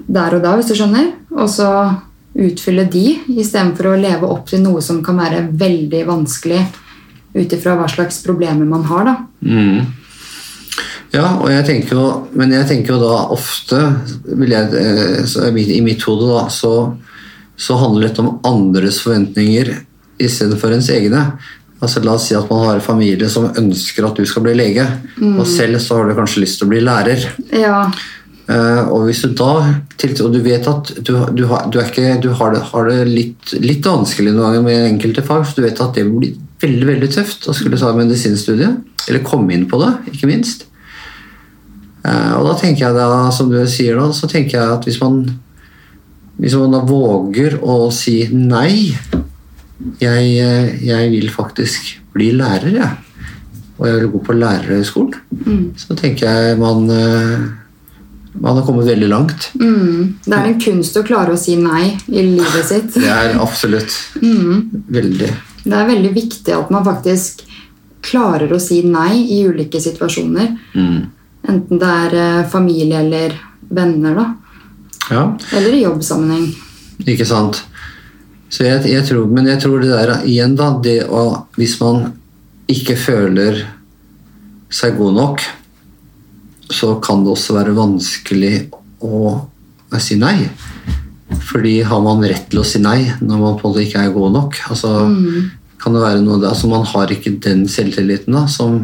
der 0.05 0.37
og 0.37 0.43
da, 0.45 0.55
hvis 0.59 0.71
du 0.71 0.77
skjønner. 0.79 1.13
Og 1.35 1.49
så 1.51 1.69
utfylle 2.35 2.87
de, 2.91 3.19
istedenfor 3.35 3.93
å 3.93 3.99
leve 3.99 4.31
opp 4.31 4.49
til 4.51 4.63
noe 4.65 4.83
som 4.85 5.03
kan 5.07 5.21
være 5.23 5.47
veldig 5.55 6.03
vanskelig 6.09 6.63
ut 7.35 7.55
ifra 7.55 7.77
hva 7.79 7.87
slags 7.91 8.21
problemer 8.25 8.67
man 8.69 8.87
har. 8.91 9.11
da. 9.11 9.15
Mm. 9.47 10.03
Ja, 11.15 11.29
og 11.39 11.47
jeg 11.53 11.67
tenker 11.69 11.95
jo, 11.95 12.07
men 12.35 12.51
jeg 12.57 12.67
tenker 12.67 12.97
jo 12.97 13.03
da 13.05 13.17
ofte 13.31 13.79
jeg, 14.27 14.65
eh, 14.81 15.59
I 15.77 15.83
mitt 15.85 16.03
hode 16.09 16.27
da, 16.27 16.47
så, 16.51 16.73
så 17.55 17.77
handler 17.79 18.09
dette 18.09 18.25
om 18.25 18.41
andres 18.47 18.99
forventninger 19.05 19.71
istedenfor 20.19 20.75
ens 20.75 20.91
egne. 20.91 21.23
Altså 21.85 22.03
La 22.05 22.17
oss 22.17 22.27
si 22.31 22.37
at 22.37 22.51
man 22.51 22.65
har 22.65 22.79
en 22.79 22.85
familie 22.85 23.29
som 23.31 23.51
ønsker 23.51 24.07
at 24.09 24.19
du 24.19 24.27
skal 24.29 24.45
bli 24.47 24.57
lege, 24.57 24.85
og 25.35 25.45
selv 25.49 25.81
så 25.85 26.01
har 26.01 26.09
du 26.09 26.17
kanskje 26.17 26.43
lyst 26.45 26.61
til 26.61 26.69
å 26.69 26.73
bli 26.75 26.83
lærer. 26.85 27.29
Ja, 27.53 27.87
Uh, 28.45 28.91
og 28.93 29.07
hvis 29.07 29.23
du 29.25 29.31
da 29.33 29.53
og 30.21 30.33
du 30.35 30.43
vet 30.45 30.67
at 30.69 30.91
du, 31.01 31.15
du, 31.33 31.47
har, 31.49 31.63
du, 31.73 31.79
ikke, 31.81 32.19
du 32.21 32.29
har 32.37 32.53
det, 32.53 32.59
har 32.75 32.91
det 32.91 33.07
litt, 33.09 33.55
litt, 33.57 33.87
vanskelig 33.89 34.35
noen 34.35 34.45
ganger 34.45 34.67
med 34.67 34.89
enkelte 34.91 35.25
fag, 35.25 35.47
så 35.49 35.57
du 35.57 35.63
vet 35.65 35.81
at 35.81 35.97
det 35.97 36.05
blir 36.11 36.35
veldig 36.61 36.89
veldig 36.91 37.09
tøft 37.15 37.49
å 37.49 37.55
skulle 37.57 37.81
ta 37.81 37.95
medisinstudiet, 37.97 38.83
eller 39.09 39.25
komme 39.25 39.57
inn 39.57 39.65
på 39.71 39.81
det, 39.81 39.89
ikke 40.13 40.29
minst. 40.29 40.67
Uh, 42.05 42.37
og 42.37 42.51
da 42.51 42.59
tenker 42.61 42.85
jeg 42.85 42.99
da, 42.99 43.09
som 43.33 43.49
du 43.49 43.57
sier 43.65 43.97
da, 43.97 44.11
så 44.13 44.29
tenker 44.29 44.59
jeg 44.59 44.77
at 44.77 44.85
hvis 44.91 45.01
man 45.01 45.25
hvis 46.35 46.57
man 46.59 46.75
da 46.75 46.81
våger 46.85 47.61
å 47.63 47.89
si 47.95 48.25
nei 48.35 48.91
jeg, 50.01 50.31
eh, 50.41 50.87
jeg 50.87 51.11
vil 51.13 51.29
faktisk 51.33 51.97
bli 52.15 52.31
lærer, 52.39 52.71
jeg. 52.79 53.21
Og 53.79 53.89
jeg 53.89 54.01
vil 54.01 54.11
gå 54.13 54.23
på 54.29 54.39
lærerhøgskolen. 54.39 55.15
Mm. 55.45 55.63
Så 55.77 55.97
tenker 55.99 56.31
jeg 56.31 56.59
man 56.61 56.87
man 58.35 58.57
har 58.57 58.67
kommet 58.67 58.87
veldig 58.87 59.09
langt. 59.09 59.51
Mm. 59.61 60.19
Det 60.25 60.35
er 60.35 60.49
en 60.49 60.61
kunst 60.61 60.97
å 60.99 61.05
klare 61.07 61.35
å 61.35 61.39
si 61.39 61.55
nei 61.59 61.93
i 62.11 62.23
livet 62.35 62.67
sitt. 62.67 62.95
Det 63.03 63.11
er 63.11 63.37
absolutt. 63.43 63.95
Mm. 64.23 64.85
Veldig. 64.91 65.33
Det 65.65 65.77
er 65.79 65.91
veldig 65.91 66.13
viktig 66.15 66.55
at 66.55 66.73
man 66.75 66.87
faktisk 66.87 67.45
klarer 68.05 68.51
å 68.53 68.61
si 68.61 68.83
nei 68.87 69.23
i 69.37 69.45
ulike 69.49 69.81
situasjoner. 69.81 70.51
Mm. 70.75 70.99
Enten 71.49 71.81
det 71.81 71.93
er 72.07 72.17
eh, 72.21 72.49
familie 72.51 73.01
eller 73.05 73.37
venner, 73.75 74.19
da. 74.19 74.27
Ja, 75.13 75.23
Eller 75.53 75.77
i 75.77 75.83
jobbsammenheng. 75.83 76.49
ikke 77.05 77.27
sant. 77.29 77.61
Så 78.55 78.63
jeg, 78.63 78.85
jeg 78.87 79.03
tror, 79.09 79.27
men 79.35 79.49
jeg 79.51 79.59
tror 79.65 79.83
det 79.83 79.91
der 79.91 80.13
igjen, 80.23 80.55
da 80.59 80.71
det 80.83 81.01
å, 81.11 81.25
Hvis 81.59 81.79
man 81.81 82.13
ikke 82.71 82.95
føler 82.97 83.65
seg 84.75 84.95
god 84.99 85.15
nok, 85.15 85.43
så 86.73 86.95
kan 87.03 87.23
det 87.23 87.35
også 87.35 87.55
være 87.59 87.75
vanskelig 87.77 88.55
å 89.05 89.35
si 90.01 90.17
nei. 90.19 90.49
Fordi 91.45 91.75
har 91.87 92.01
man 92.03 92.25
rett 92.25 92.49
til 92.51 92.63
å 92.63 92.67
si 92.67 92.81
nei 92.83 93.03
når 93.21 93.43
man 93.43 93.59
på 93.59 93.69
en 93.69 93.75
måte 93.75 93.85
ikke 93.85 94.07
er 94.07 94.15
god 94.15 94.33
nok? 94.39 94.59
Altså, 94.73 94.95
kan 95.83 95.95
det 95.95 96.03
være 96.07 96.23
noe 96.25 96.41
der, 96.41 96.55
altså 96.55 96.71
Man 96.73 96.87
har 96.89 97.13
ikke 97.13 97.37
den 97.45 97.67
selvtilliten, 97.71 98.35
da, 98.35 98.47
som, 98.51 98.81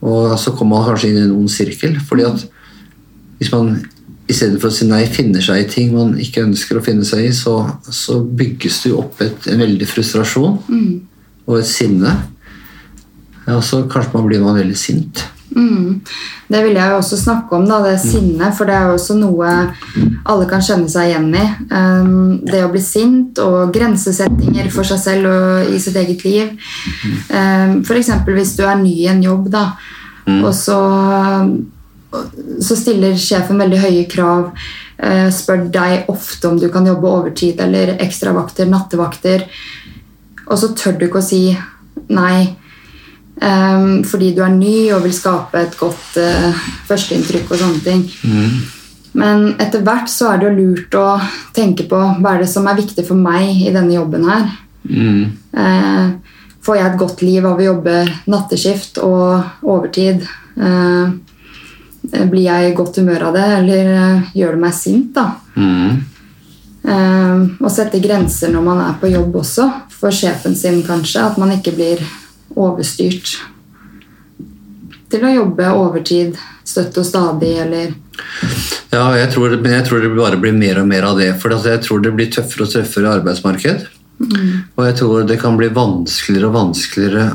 og 0.00 0.32
så 0.40 0.54
kommer 0.56 0.80
man 0.80 0.88
kanskje 0.88 1.12
inn 1.12 1.20
i 1.20 1.26
en 1.26 1.36
ond 1.36 1.52
sirkel. 1.52 2.00
fordi 2.00 2.26
at 2.30 2.46
hvis 3.40 3.52
man 3.52 3.76
i 4.30 4.36
stedet 4.36 4.60
for 4.62 4.70
å 4.70 4.74
si 4.74 4.86
nei 4.88 5.02
finner 5.10 5.42
seg 5.44 5.64
i 5.64 5.68
ting 5.70 5.90
man 5.94 6.14
ikke 6.22 6.44
ønsker 6.46 6.78
å 6.78 6.84
finne 6.84 7.06
seg 7.06 7.26
i, 7.26 7.32
så, 7.34 7.56
så 7.90 8.20
bygges 8.22 8.84
det 8.84 8.92
jo 8.92 9.02
opp 9.02 9.20
et, 9.24 9.50
en 9.50 9.62
veldig 9.64 9.88
frustrasjon 9.90 10.60
og 11.50 11.58
et 11.58 11.68
sinne. 11.68 12.14
Ja, 13.48 13.58
så 13.64 13.82
kanskje 13.90 14.14
man 14.14 14.28
blir 14.28 14.42
man 14.44 14.58
veldig 14.60 14.78
sint. 14.78 15.24
Mm. 15.50 16.00
Det 16.48 16.60
vil 16.62 16.76
jeg 16.78 16.92
jo 16.92 16.98
også 17.00 17.16
snakke 17.18 17.56
om, 17.56 17.64
da, 17.66 17.80
det 17.82 17.96
sinnet. 18.02 18.54
For 18.54 18.68
det 18.68 18.76
er 18.76 18.86
jo 18.86 18.98
også 18.98 19.16
noe 19.18 19.54
alle 20.30 20.46
kan 20.50 20.62
kjenne 20.62 20.90
seg 20.90 21.10
igjen 21.10 21.28
i. 21.34 21.44
Um, 21.72 22.38
det 22.46 22.62
å 22.64 22.70
bli 22.70 22.82
sint 22.84 23.40
og 23.42 23.72
grensesettinger 23.74 24.70
for 24.74 24.86
seg 24.86 25.02
selv 25.02 25.30
og 25.30 25.74
i 25.74 25.80
sitt 25.82 25.98
eget 25.98 26.24
liv. 26.26 26.54
Um, 27.32 27.80
F.eks. 27.82 28.12
hvis 28.28 28.54
du 28.58 28.64
er 28.66 28.78
ny 28.78 28.94
i 29.02 29.10
en 29.10 29.22
jobb, 29.24 29.50
da, 29.52 29.72
og 30.40 30.52
så, 30.54 30.78
så 32.60 32.76
stiller 32.76 33.18
sjefen 33.18 33.60
veldig 33.60 33.80
høye 33.84 34.06
krav. 34.10 34.50
eh, 35.00 35.28
spør 35.32 35.68
deg 35.72 36.08
ofte 36.12 36.48
om 36.48 36.58
du 36.60 36.68
kan 36.68 36.86
jobbe 36.86 37.08
overtid 37.08 37.60
eller 37.60 37.96
ekstravakter, 38.02 38.66
nattevakter. 38.68 39.46
Og 40.46 40.58
så 40.58 40.74
tør 40.74 40.98
du 40.98 41.06
ikke 41.06 41.22
å 41.22 41.24
si 41.24 41.56
nei. 42.10 42.56
Ehm, 43.40 44.02
fordi 44.04 44.34
du 44.36 44.42
er 44.44 44.52
ny 44.52 44.90
og 44.92 45.06
vil 45.06 45.14
skape 45.16 45.62
et 45.62 45.76
godt 45.78 46.18
uh, 46.20 46.66
førsteinntrykk 46.90 47.54
og 47.54 47.62
sånne 47.62 47.80
ting. 47.86 48.02
Men 49.16 49.54
etter 49.62 49.80
hvert 49.86 50.10
så 50.12 50.32
er 50.32 50.40
det 50.40 50.50
jo 50.50 50.58
lurt 50.58 50.98
å 50.98 51.06
tenke 51.56 51.86
på 51.88 51.98
hva 52.20 52.34
er 52.34 52.44
det 52.44 52.50
som 52.50 52.68
er 52.70 52.78
viktig 52.78 53.06
for 53.08 53.18
meg 53.18 53.62
i 53.64 53.72
denne 53.74 53.96
jobben 53.96 54.28
her. 54.28 54.44
Eh, 54.86 56.12
får 56.62 56.76
jeg 56.78 56.86
et 56.86 57.00
godt 57.00 57.24
liv 57.26 57.46
av 57.48 57.58
å 57.58 57.64
jobbe 57.64 57.96
natteskift 58.30 59.00
og 59.02 59.66
overtid? 59.66 60.22
Eh, 60.56 61.16
blir 62.02 62.46
jeg 62.46 62.70
i 62.70 62.76
godt 62.76 63.00
humør 63.00 63.28
av 63.28 63.36
det, 63.36 63.46
eller 63.60 63.92
eh, 63.94 64.32
gjør 64.40 64.56
det 64.56 64.62
meg 64.64 64.74
sint? 64.76 65.12
da? 65.16 65.26
Eh, 66.80 67.42
og 67.60 67.70
sette 67.72 68.00
grenser 68.00 68.52
når 68.54 68.64
man 68.64 68.82
er 68.86 68.98
på 69.00 69.10
jobb 69.12 69.40
også, 69.42 69.68
for 69.92 70.14
sjefen 70.14 70.56
sin 70.56 70.80
kanskje. 70.86 71.26
At 71.26 71.40
man 71.40 71.52
ikke 71.56 71.74
blir 71.76 72.02
overstyrt 72.56 73.36
til 75.10 75.26
å 75.26 75.34
jobbe 75.34 75.68
overtid 75.74 76.38
støtt 76.66 76.98
og 77.00 77.06
stadig, 77.06 77.56
eller 77.64 77.92
Ja, 78.90 79.04
jeg 79.16 79.30
tror, 79.34 79.52
men 79.62 79.76
jeg 79.76 79.86
tror 79.86 80.02
det 80.02 80.10
bare 80.16 80.38
blir 80.40 80.54
mer 80.56 80.80
og 80.82 80.88
mer 80.90 81.06
av 81.06 81.20
det. 81.20 81.32
For 81.42 81.52
jeg 81.54 81.82
tror 81.84 82.02
det 82.02 82.14
blir 82.16 82.30
tøffere 82.32 82.66
og 82.66 82.72
tøffere 82.72 83.14
arbeidsmarked. 83.20 83.86
Og 84.76 84.82
jeg 84.84 84.96
tror 84.98 85.28
det 85.28 85.38
kan 85.40 85.56
bli 85.56 85.70
vanskeligere 85.72 86.50
og 86.50 86.56
vanskeligere 86.56 87.28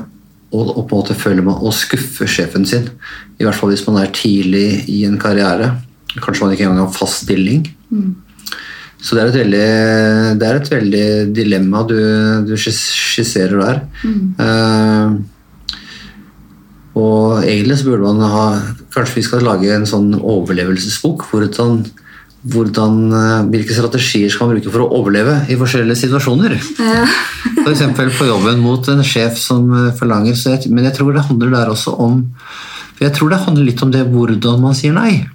å, 0.53 0.61
å 0.61 0.83
måte 0.89 1.15
føle 1.17 1.43
med 1.45 1.63
å 1.63 1.71
skuffe 1.73 2.27
sjefen 2.29 2.67
sin. 2.69 2.89
I 3.39 3.45
hvert 3.45 3.57
fall 3.57 3.73
hvis 3.73 3.85
man 3.87 3.99
er 4.01 4.13
tidlig 4.15 4.85
i 4.91 5.03
en 5.07 5.19
karriere. 5.21 5.73
Kanskje 6.15 6.45
man 6.45 6.55
ikke 6.55 6.67
engang 6.67 6.85
har 6.85 6.95
fast 6.95 7.25
stilling. 7.25 7.65
Så 9.05 9.13
det 9.13 9.21
er 9.21 9.29
et 9.29 9.39
veldig, 9.43 9.67
det 10.39 10.47
er 10.47 10.59
et 10.59 10.71
veldig 10.71 11.07
dilemma 11.35 11.83
du, 11.85 11.97
du 12.47 12.55
skisserer 12.57 13.59
der. 13.59 13.81
Eh, 14.41 15.17
og 16.95 17.43
egentlig 17.43 17.77
så 17.77 17.89
burde 17.89 18.07
man 18.07 18.31
ha 18.31 18.47
Kanskje 18.95 19.17
vi 19.19 19.25
skal 19.25 19.41
lage 19.43 19.67
en 19.75 19.83
sånn 19.83 20.13
overlevelsesbok. 20.15 21.25
Hvordan, 21.27 21.81
hvordan, 22.53 22.93
eh, 23.11 23.41
hvilke 23.51 23.75
strategier 23.75 24.31
skal 24.31 24.47
man 24.47 24.55
bruke 24.55 24.71
for 24.71 24.85
å 24.85 25.01
overleve 25.01 25.33
i 25.51 25.57
forskjellige 25.59 25.99
situasjoner. 26.05 26.55
F.eks. 27.65 27.83
på 28.15 28.29
jobben 28.29 28.63
mot 28.63 28.87
en 28.93 29.03
sjef 29.03 29.35
som 29.41 29.67
eh, 29.75 29.91
forlanger. 29.99 30.39
Så 30.39 30.55
jeg, 30.55 30.71
men 30.71 30.87
jeg 30.87 30.95
tror 30.95 31.11
det 31.11 31.25
handler 31.27 31.51
der 31.57 31.73
også 31.73 31.97
om 31.99 32.21
for 32.95 33.07
Jeg 33.07 33.15
tror 33.15 33.31
det 33.31 33.43
handler 33.45 33.69
litt 33.69 33.83
om 33.83 33.93
det 33.93 34.03
hvordan 34.09 34.61
man 34.63 34.77
sier 34.77 34.95
nei. 34.95 35.25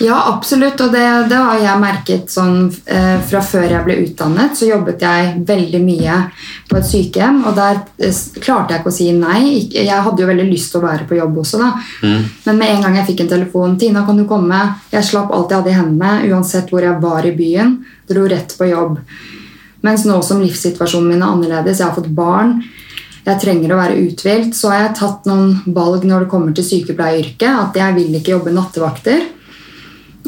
Ja, 0.00 0.34
absolutt. 0.34 0.80
Og 0.80 0.92
det, 0.92 1.04
det 1.30 1.38
har 1.40 1.60
jeg 1.60 1.80
merket 1.80 2.32
sånn 2.32 2.66
eh, 2.84 3.16
fra 3.24 3.40
før 3.44 3.64
jeg 3.70 3.84
ble 3.86 3.96
utdannet. 4.04 4.56
Så 4.58 4.68
jobbet 4.68 5.02
jeg 5.02 5.44
veldig 5.48 5.80
mye 5.84 6.18
på 6.68 6.78
et 6.78 6.88
sykehjem, 6.88 7.42
og 7.48 7.56
der 7.56 7.80
eh, 8.04 8.20
klarte 8.42 8.74
jeg 8.74 8.82
ikke 8.82 8.92
å 8.92 8.96
si 8.96 9.08
nei. 9.16 9.42
Jeg 9.72 10.02
hadde 10.08 10.22
jo 10.22 10.28
veldig 10.28 10.48
lyst 10.50 10.74
til 10.74 10.82
å 10.82 10.86
være 10.86 11.08
på 11.08 11.18
jobb 11.20 11.40
også, 11.44 11.62
da. 11.62 11.70
Men 12.02 12.60
med 12.60 12.74
en 12.74 12.86
gang 12.86 13.00
jeg 13.00 13.08
fikk 13.12 13.24
en 13.24 13.32
telefon 13.36 13.78
'Tina, 13.78 14.04
kan 14.06 14.20
du 14.20 14.26
komme?' 14.28 14.64
Jeg 14.92 15.06
slapp 15.06 15.32
alt 15.32 15.50
jeg 15.50 15.62
hadde 15.62 15.72
i 15.72 15.78
hendene, 15.78 16.34
uansett 16.34 16.70
hvor 16.72 16.84
jeg 16.84 17.00
var 17.02 17.26
i 17.26 17.34
byen. 17.36 17.78
Dro 18.08 18.26
rett 18.28 18.52
på 18.58 18.68
jobb. 18.68 19.00
Mens 19.86 20.04
nå 20.08 20.18
som 20.24 20.40
livssituasjonen 20.42 21.12
min 21.12 21.22
er 21.22 21.30
annerledes, 21.30 21.80
jeg 21.80 21.88
har 21.88 21.96
fått 21.96 22.10
barn, 22.12 22.58
jeg 23.26 23.42
trenger 23.42 23.72
å 23.74 23.78
være 23.80 23.98
uthvilt, 24.06 24.54
så 24.54 24.70
har 24.70 24.84
jeg 24.84 24.98
tatt 25.00 25.24
noen 25.26 25.56
valg 25.74 26.04
når 26.06 26.24
det 26.24 26.30
kommer 26.30 26.54
til 26.54 26.66
sykepleieryrket. 26.66 27.48
At 27.50 27.78
jeg 27.78 27.96
vil 27.96 28.18
ikke 28.18 28.36
jobbe 28.36 28.54
nattevakter. 28.54 29.24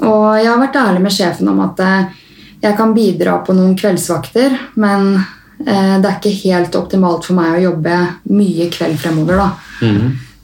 Og 0.02 0.24
jeg 0.38 0.48
har 0.50 0.58
vært 0.58 0.78
ærlig 0.80 1.02
med 1.04 1.14
sjefen 1.14 1.50
om 1.50 1.60
at 1.62 1.82
eh, 1.84 2.16
jeg 2.62 2.74
kan 2.78 2.94
bidra 2.94 3.36
på 3.46 3.54
noen 3.54 3.76
kveldsvakter, 3.78 4.56
men 4.82 5.12
eh, 5.14 5.94
det 6.02 6.08
er 6.08 6.16
ikke 6.16 6.34
helt 6.42 6.78
optimalt 6.78 7.28
for 7.28 7.38
meg 7.38 7.54
å 7.54 7.66
jobbe 7.68 7.98
mye 8.34 8.66
kveld 8.74 8.98
fremover. 8.98 9.44
da. 9.44 9.48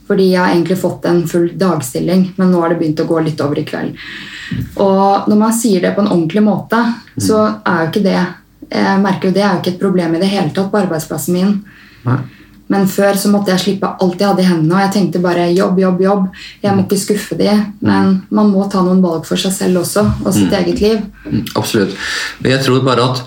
Fordi 0.04 0.28
jeg 0.30 0.38
har 0.38 0.52
egentlig 0.52 0.78
fått 0.78 1.08
en 1.10 1.22
full 1.26 1.48
dagstilling, 1.58 2.26
men 2.36 2.50
nå 2.52 2.60
har 2.62 2.70
det 2.70 2.78
begynt 2.82 3.02
å 3.02 3.08
gå 3.08 3.22
litt 3.24 3.42
over 3.42 3.58
i 3.58 3.66
kveld. 3.66 3.98
Og 4.84 5.26
når 5.30 5.40
man 5.40 5.54
sier 5.56 5.82
det 5.82 5.94
på 5.96 6.04
en 6.04 6.12
ordentlig 6.12 6.44
måte, 6.44 6.84
så 7.18 7.40
er 7.64 7.82
jo 7.82 7.90
ikke 7.90 8.06
det 8.06 8.18
Jeg 8.74 9.00
merker 9.02 9.28
jo 9.28 9.34
det 9.36 9.42
er 9.44 9.50
jo 9.52 9.60
ikke 9.60 9.70
et 9.74 9.80
problem 9.82 10.14
i 10.16 10.20
det 10.22 10.28
hele 10.32 10.50
tatt 10.54 10.70
på 10.72 10.78
arbeidsplassen 10.80 11.36
min. 11.36 11.50
Nei. 12.06 12.16
Men 12.72 12.86
før 12.88 13.18
så 13.20 13.30
måtte 13.32 13.52
jeg 13.52 13.60
slippe 13.60 13.90
alt 14.00 14.20
jeg 14.20 14.30
hadde 14.30 14.44
i 14.44 14.48
hendene, 14.48 14.76
og 14.76 14.84
jeg 14.86 14.92
tenkte 14.94 15.20
bare 15.24 15.50
jobb, 15.52 15.80
jobb, 15.82 16.00
jobb. 16.00 16.28
Jeg 16.64 16.76
må 16.76 16.86
ikke 16.86 17.00
skuffe 17.00 17.36
de, 17.38 17.50
men 17.84 18.14
man 18.34 18.52
må 18.52 18.64
ta 18.72 18.84
noen 18.84 19.02
valg 19.04 19.26
for 19.28 19.40
seg 19.40 19.52
selv 19.52 19.82
også, 19.82 20.06
og 20.24 20.32
sitt 20.36 20.54
eget 20.56 20.80
liv. 20.80 21.02
Mm, 21.28 21.44
Absolutt. 21.60 21.92
Men 22.40 22.56
jeg 22.56 22.64
tror 22.64 22.86
bare 22.86 23.04
at, 23.10 23.22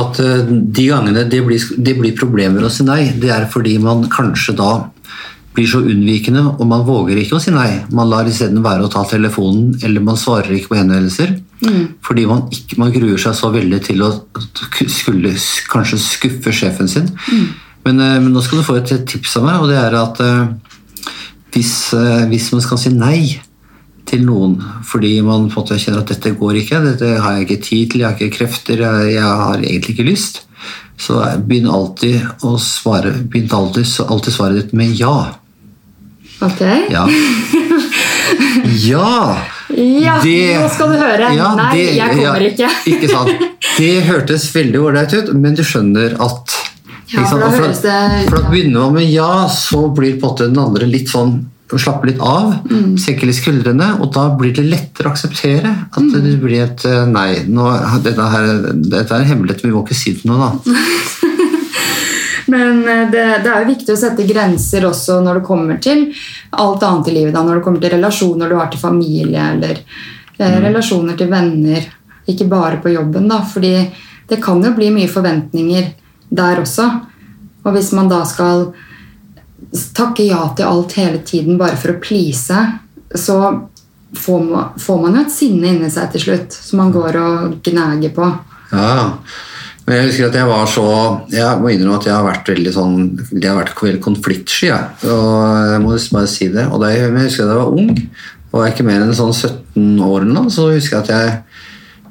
at 0.00 0.22
eh, 0.24 0.48
de 0.48 0.88
gangene 0.88 1.26
det 1.28 1.42
blir, 1.44 1.68
det 1.76 1.96
blir 2.00 2.16
problemer 2.16 2.64
å 2.64 2.72
si 2.72 2.86
nei, 2.88 3.12
det 3.20 3.34
er 3.36 3.48
fordi 3.52 3.76
man 3.84 4.08
kanskje 4.12 4.56
da 4.56 4.72
blir 5.54 5.68
så 5.70 5.84
unnvikende, 5.84 6.42
og 6.56 6.64
man 6.66 6.82
våger 6.86 7.20
ikke 7.20 7.36
å 7.36 7.42
si 7.42 7.52
nei. 7.54 7.84
Man 7.94 8.08
lar 8.10 8.26
isteden 8.26 8.64
være 8.64 8.88
å 8.88 8.90
ta 8.90 9.04
telefonen, 9.06 9.76
eller 9.86 10.02
man 10.02 10.18
svarer 10.18 10.56
ikke 10.56 10.72
på 10.72 10.80
henvendelser. 10.80 11.36
Fordi 12.04 12.24
man, 12.26 12.48
ikke, 12.52 12.78
man 12.80 12.90
gruer 12.92 13.20
seg 13.22 13.36
så 13.38 13.52
veldig 13.54 13.78
til 13.86 14.02
å 14.02 14.10
skulle 14.90 15.30
kanskje 15.70 16.00
skuffe 16.02 16.52
sjefen 16.52 16.90
sin. 16.90 17.06
Men, 17.84 18.00
eh, 18.00 18.20
men 18.20 18.32
nå 18.32 18.42
skal 18.44 18.60
du 18.60 18.66
få 18.66 18.78
et 18.80 18.92
tips 19.08 19.36
av 19.40 19.44
meg, 19.48 19.60
og 19.60 19.68
det 19.72 19.78
er 19.80 19.96
at 19.98 20.20
eh, 20.24 20.46
hvis, 21.54 21.74
eh, 21.96 22.24
hvis 22.30 22.50
man 22.54 22.64
skal 22.64 22.80
si 22.80 22.92
nei 22.94 23.18
til 24.08 24.24
noen 24.26 24.58
fordi 24.84 25.14
man 25.24 25.46
på 25.48 25.60
en 25.60 25.62
måte 25.62 25.78
kjenner 25.80 26.02
at 26.02 26.10
dette 26.12 26.34
går 26.36 26.58
ikke, 26.60 26.82
dette 26.84 27.12
har 27.24 27.38
jeg 27.38 27.46
ikke 27.46 27.62
tid 27.64 27.92
til, 27.92 28.02
jeg 28.02 28.08
har 28.10 28.18
ikke 28.18 28.36
krefter, 28.38 28.82
jeg, 28.84 29.14
jeg 29.14 29.38
har 29.44 29.62
egentlig 29.62 29.94
ikke 29.96 30.08
lyst, 30.10 30.42
så 31.00 31.22
begynn 31.44 31.68
alltid 31.72 32.44
å 32.46 32.54
svare 32.60 33.14
begynn 33.24 33.48
alltid, 33.52 33.88
alltid 34.04 34.36
svaret 34.36 34.60
ditt 34.60 34.76
med 34.76 34.92
ja. 35.00 35.16
Ok? 36.44 36.62
Ja. 36.92 37.06
Ja! 38.84 39.36
Ja, 39.74 40.16
nå 40.22 40.68
skal 40.72 40.92
du 40.92 40.98
høre. 41.00 41.30
Ja, 41.34 41.50
Nei, 41.58 41.70
det- 41.76 41.94
jeg 41.96 42.16
kommer 42.18 42.44
ja, 42.44 42.50
ikke. 42.50 42.68
Ikke 42.92 43.10
sant? 43.10 43.44
Det 43.78 44.04
hørtes 44.06 44.44
veldig 44.54 44.80
ålreit 44.86 45.14
ut, 45.18 45.32
men 45.34 45.56
du 45.58 45.64
skjønner 45.66 46.14
at 46.22 46.52
Ja, 47.12 47.24
for 47.28 47.38
da 47.40 47.50
høres 47.52 47.82
det- 47.82 48.28
for 48.30 48.38
da 48.38 48.48
begynner 48.50 48.80
man 48.86 48.94
med 48.94 49.10
ja, 49.10 49.46
så 49.48 49.88
blir 49.94 50.16
på 50.20 50.24
en 50.24 50.30
måte 50.30 50.46
den 50.48 50.58
andre 50.58 50.86
litt 50.86 51.08
sånn 51.08 51.44
slappe 51.74 52.06
litt 52.06 52.20
av, 52.20 52.52
Mm. 52.70 52.94
senke 52.98 53.26
litt 53.26 53.34
skuldrene, 53.34 54.00
og 54.00 54.12
da 54.12 54.28
blir 54.36 54.52
det 54.54 54.62
lettere 54.64 55.08
å 55.08 55.12
akseptere 55.12 55.66
at 55.92 56.02
Mm. 56.02 56.12
det 56.22 56.40
blir 56.40 56.62
et 56.62 56.84
eh, 56.84 57.04
nei. 57.06 57.42
Nå, 57.48 57.66
dette, 58.02 58.20
her, 58.30 58.72
dette 58.74 59.10
er 59.10 59.24
hemmelighet, 59.24 59.62
vi 59.64 59.70
må 59.70 59.82
ikke 59.84 59.94
si 59.94 60.12
det 60.12 60.24
nå, 60.24 60.38
da. 60.38 60.52
Men 62.46 62.84
eh, 62.88 63.10
det, 63.10 63.24
det 63.42 63.50
er 63.50 63.64
jo 63.64 63.70
viktig 63.72 63.94
å 63.94 63.98
sette 63.98 64.26
grenser 64.28 64.84
også 64.88 65.20
når 65.24 65.40
det 65.40 65.46
kommer 65.48 65.80
til 65.82 66.04
alt 66.52 66.82
annet 66.86 67.08
i 67.08 67.14
livet. 67.16 67.34
Da. 67.34 67.42
Når 67.42 67.56
det 67.58 67.64
kommer 67.64 67.80
til 67.80 67.94
relasjoner 67.96 68.48
du 68.52 68.56
har 68.60 68.68
til 68.72 68.80
familie, 68.82 69.46
eller 69.56 69.80
eh, 70.38 70.56
relasjoner 70.68 71.16
til 71.18 71.30
venner. 71.32 71.86
Ikke 72.28 72.46
bare 72.48 72.78
på 72.84 72.92
jobben, 72.94 73.28
da. 73.32 73.40
Fordi 73.48 73.74
det 74.28 74.40
kan 74.44 74.62
jo 74.64 74.72
bli 74.76 74.90
mye 74.94 75.08
forventninger 75.10 75.90
der 76.36 76.62
også. 76.62 76.88
Og 77.64 77.76
hvis 77.76 77.92
man 77.96 78.10
da 78.12 78.22
skal 78.28 78.68
takke 79.96 80.26
ja 80.28 80.42
til 80.56 80.68
alt 80.68 80.96
hele 80.98 81.22
tiden 81.26 81.58
bare 81.60 81.78
for 81.80 81.94
å 81.94 82.00
please, 82.02 82.58
så 83.14 83.38
får 84.14 84.44
man, 84.46 84.76
får 84.78 85.00
man 85.02 85.16
jo 85.16 85.24
et 85.24 85.34
sinne 85.34 85.72
inni 85.72 85.90
seg 85.90 86.12
til 86.12 86.26
slutt 86.28 86.54
som 86.54 86.82
man 86.82 86.92
går 86.94 87.18
og 87.18 87.58
gnager 87.64 88.14
på. 88.14 88.28
Ja, 88.74 89.10
men 89.84 89.98
jeg 89.98 90.08
husker 90.08 90.30
at 90.30 90.36
jeg 90.38 90.48
var 90.48 90.68
så 90.72 90.84
Jeg 91.28 91.58
må 91.60 91.68
innrømme 91.68 91.98
at 91.98 92.06
jeg 92.08 92.14
har 92.16 92.24
vært 92.24 92.46
veldig 92.48 92.70
sånn 92.72 92.94
Jeg 93.36 93.44
har 93.44 93.58
vært 93.58 93.82
veldig 93.82 94.00
konfliktsky, 94.06 94.70
jeg. 94.70 95.10
Og 95.12 95.34
jeg 95.68 95.82
må 95.82 95.98
bare 96.16 96.30
si 96.32 96.48
det. 96.54 96.64
Og 96.72 96.80
da 96.80 96.88
jeg, 96.94 97.10
jeg 97.10 97.28
husker 97.28 97.44
at 97.44 97.52
jeg 97.52 97.60
var 97.60 97.76
ung, 97.82 97.90
og 98.48 98.62
jeg 98.62 98.70
er 98.70 98.72
ikke 98.72 98.86
mer 98.88 99.04
enn 99.04 99.18
sånn 99.18 99.34
17 99.34 100.00
år 100.08 100.24
nå, 100.30 100.46
så 100.54 100.70
husker 100.72 100.96
jeg 100.96 101.04
at 101.04 101.12
jeg 101.12 101.36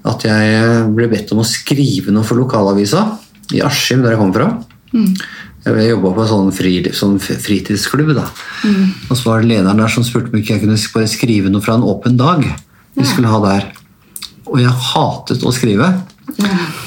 at 0.03 0.25
jeg 0.27 0.87
ble 0.91 1.07
bedt 1.07 1.31
om 1.31 1.39
å 1.39 1.47
skrive 1.47 2.11
noe 2.11 2.27
for 2.27 2.35
lokalavisa 2.35 3.05
i 3.51 3.61
Askim, 3.65 4.03
der 4.03 4.15
jeg 4.15 4.21
kom 4.21 4.33
fra. 4.35 4.47
Jeg 5.63 5.89
jobba 5.89 6.11
på 6.15 6.23
en 6.23 6.27
sånn, 6.29 6.49
fri, 6.55 6.73
sånn 6.95 7.19
fritidsklubb. 7.19 8.13
da. 8.17 8.25
Og 9.09 9.15
så 9.15 9.29
var 9.29 9.41
det 9.41 9.51
lederen 9.53 9.79
der 9.79 9.91
som 9.91 10.03
spurte 10.03 10.31
om 10.33 10.39
ikke 10.39 10.57
jeg 10.57 10.63
kunne 10.65 10.79
bare 10.95 11.11
skrive 11.11 11.51
noe 11.51 11.63
fra 11.63 11.77
en 11.79 11.87
åpen 11.87 12.17
dag 12.19 12.43
vi 12.93 13.05
skulle 13.07 13.31
ha 13.31 13.39
der. 13.43 13.69
Og 14.45 14.59
jeg 14.61 14.69
hatet 14.93 15.43
å 15.43 15.53
skrive. 15.55 15.87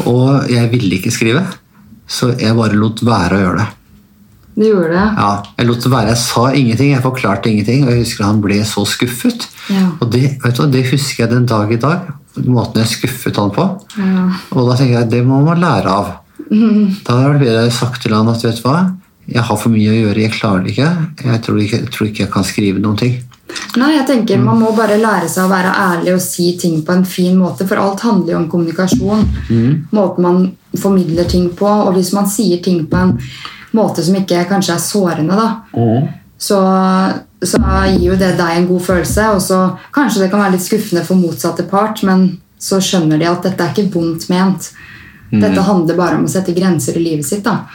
Og 0.06 0.46
jeg 0.50 0.70
ville 0.72 0.98
ikke 1.00 1.12
skrive, 1.14 1.42
så 2.06 2.30
jeg 2.38 2.54
bare 2.56 2.78
lot 2.78 3.02
være 3.04 3.36
å 3.38 3.42
gjøre 3.42 3.64
det. 3.64 3.72
Du 4.56 4.64
gjorde 4.64 4.92
det? 4.94 5.06
Ja, 5.20 5.42
Jeg 5.58 5.66
lot 5.68 5.84
være, 5.92 6.08
jeg 6.14 6.16
sa 6.16 6.44
ingenting, 6.56 6.92
jeg 6.94 7.04
forklarte 7.04 7.50
ingenting, 7.50 7.82
og 7.84 7.90
jeg 7.92 8.04
husker 8.06 8.24
han 8.24 8.40
ble 8.40 8.62
så 8.64 8.86
skuffet. 8.88 9.44
Ja. 9.68 9.90
Og 10.00 10.08
det, 10.14 10.38
vet 10.40 10.56
du, 10.56 10.62
det 10.72 10.86
husker 10.88 11.24
jeg 11.26 11.32
den 11.34 11.44
dag 11.48 11.72
i 11.72 11.76
dag, 11.80 12.06
måten 12.46 12.80
jeg 12.80 12.94
skuffet 12.94 13.36
han 13.36 13.52
på. 13.52 13.66
Ja. 14.00 14.30
Og 14.56 14.70
da 14.70 14.78
tenker 14.78 15.02
jeg 15.02 15.10
det 15.12 15.20
må 15.28 15.42
man 15.44 15.60
lære 15.60 15.92
av. 15.92 16.14
Da 16.50 17.18
hadde 17.22 17.40
det 17.42 17.54
vært 17.56 17.74
sagt 17.74 18.02
til 18.04 18.14
han 18.14 18.28
at 18.30 18.44
vet 18.44 18.60
du 18.60 18.66
hva, 18.66 18.78
jeg 19.26 19.42
har 19.42 19.58
for 19.58 19.74
mye 19.74 19.90
å 19.90 19.96
gjøre, 19.96 20.22
jeg 20.22 20.34
klarer 20.36 20.62
det 20.62 20.74
ikke. 20.76 20.90
Jeg 21.24 21.40
tror 21.42 21.62
ikke 21.62 21.80
jeg, 21.80 21.88
tror 21.94 22.10
ikke 22.10 22.22
jeg 22.22 22.32
kan 22.36 22.46
skrive 22.46 22.82
noen 22.82 23.00
ting. 23.00 23.16
Nei, 23.78 23.92
jeg 23.94 24.06
tenker 24.08 24.40
Man 24.42 24.60
må 24.60 24.72
bare 24.76 24.98
lære 25.00 25.28
seg 25.30 25.46
å 25.46 25.50
være 25.50 25.72
ærlig 25.72 26.14
og 26.16 26.22
si 26.22 26.52
ting 26.60 26.80
på 26.86 26.94
en 26.94 27.04
fin 27.08 27.34
måte. 27.38 27.66
For 27.66 27.80
alt 27.82 28.04
handler 28.06 28.34
jo 28.34 28.38
om 28.42 28.48
kommunikasjon. 28.52 29.26
Måten 29.96 30.26
man 30.26 30.40
formidler 30.78 31.28
ting 31.30 31.50
på. 31.58 31.66
Og 31.66 31.92
hvis 31.98 32.12
man 32.14 32.30
sier 32.30 32.62
ting 32.62 32.84
på 32.90 33.02
en 33.02 33.16
måte 33.76 34.04
som 34.06 34.16
ikke 34.18 34.46
kanskje 34.48 34.76
er 34.76 34.82
sårende, 34.82 35.36
da, 35.36 35.48
så, 36.38 36.60
så 37.42 37.60
gir 37.90 38.10
jo 38.12 38.18
det 38.20 38.34
deg 38.38 38.60
en 38.60 38.68
god 38.70 38.86
følelse. 38.86 39.28
Og 39.34 39.42
så 39.42 39.62
kanskje 39.94 40.24
det 40.24 40.30
kan 40.32 40.44
være 40.44 40.56
litt 40.56 40.66
skuffende 40.66 41.04
for 41.06 41.18
motsatte 41.18 41.66
part, 41.70 42.02
men 42.06 42.28
så 42.62 42.78
skjønner 42.80 43.20
de 43.20 43.28
at 43.28 43.44
dette 43.44 43.62
er 43.62 43.74
ikke 43.74 43.90
vondt 43.98 44.30
ment. 44.32 44.70
Dette 45.30 45.64
handler 45.66 45.98
bare 45.98 46.16
om 46.20 46.24
å 46.24 46.30
sette 46.30 46.54
grenser 46.54 46.96
i 46.96 47.02
livet 47.02 47.26
sitt. 47.26 47.44
da. 47.44 47.66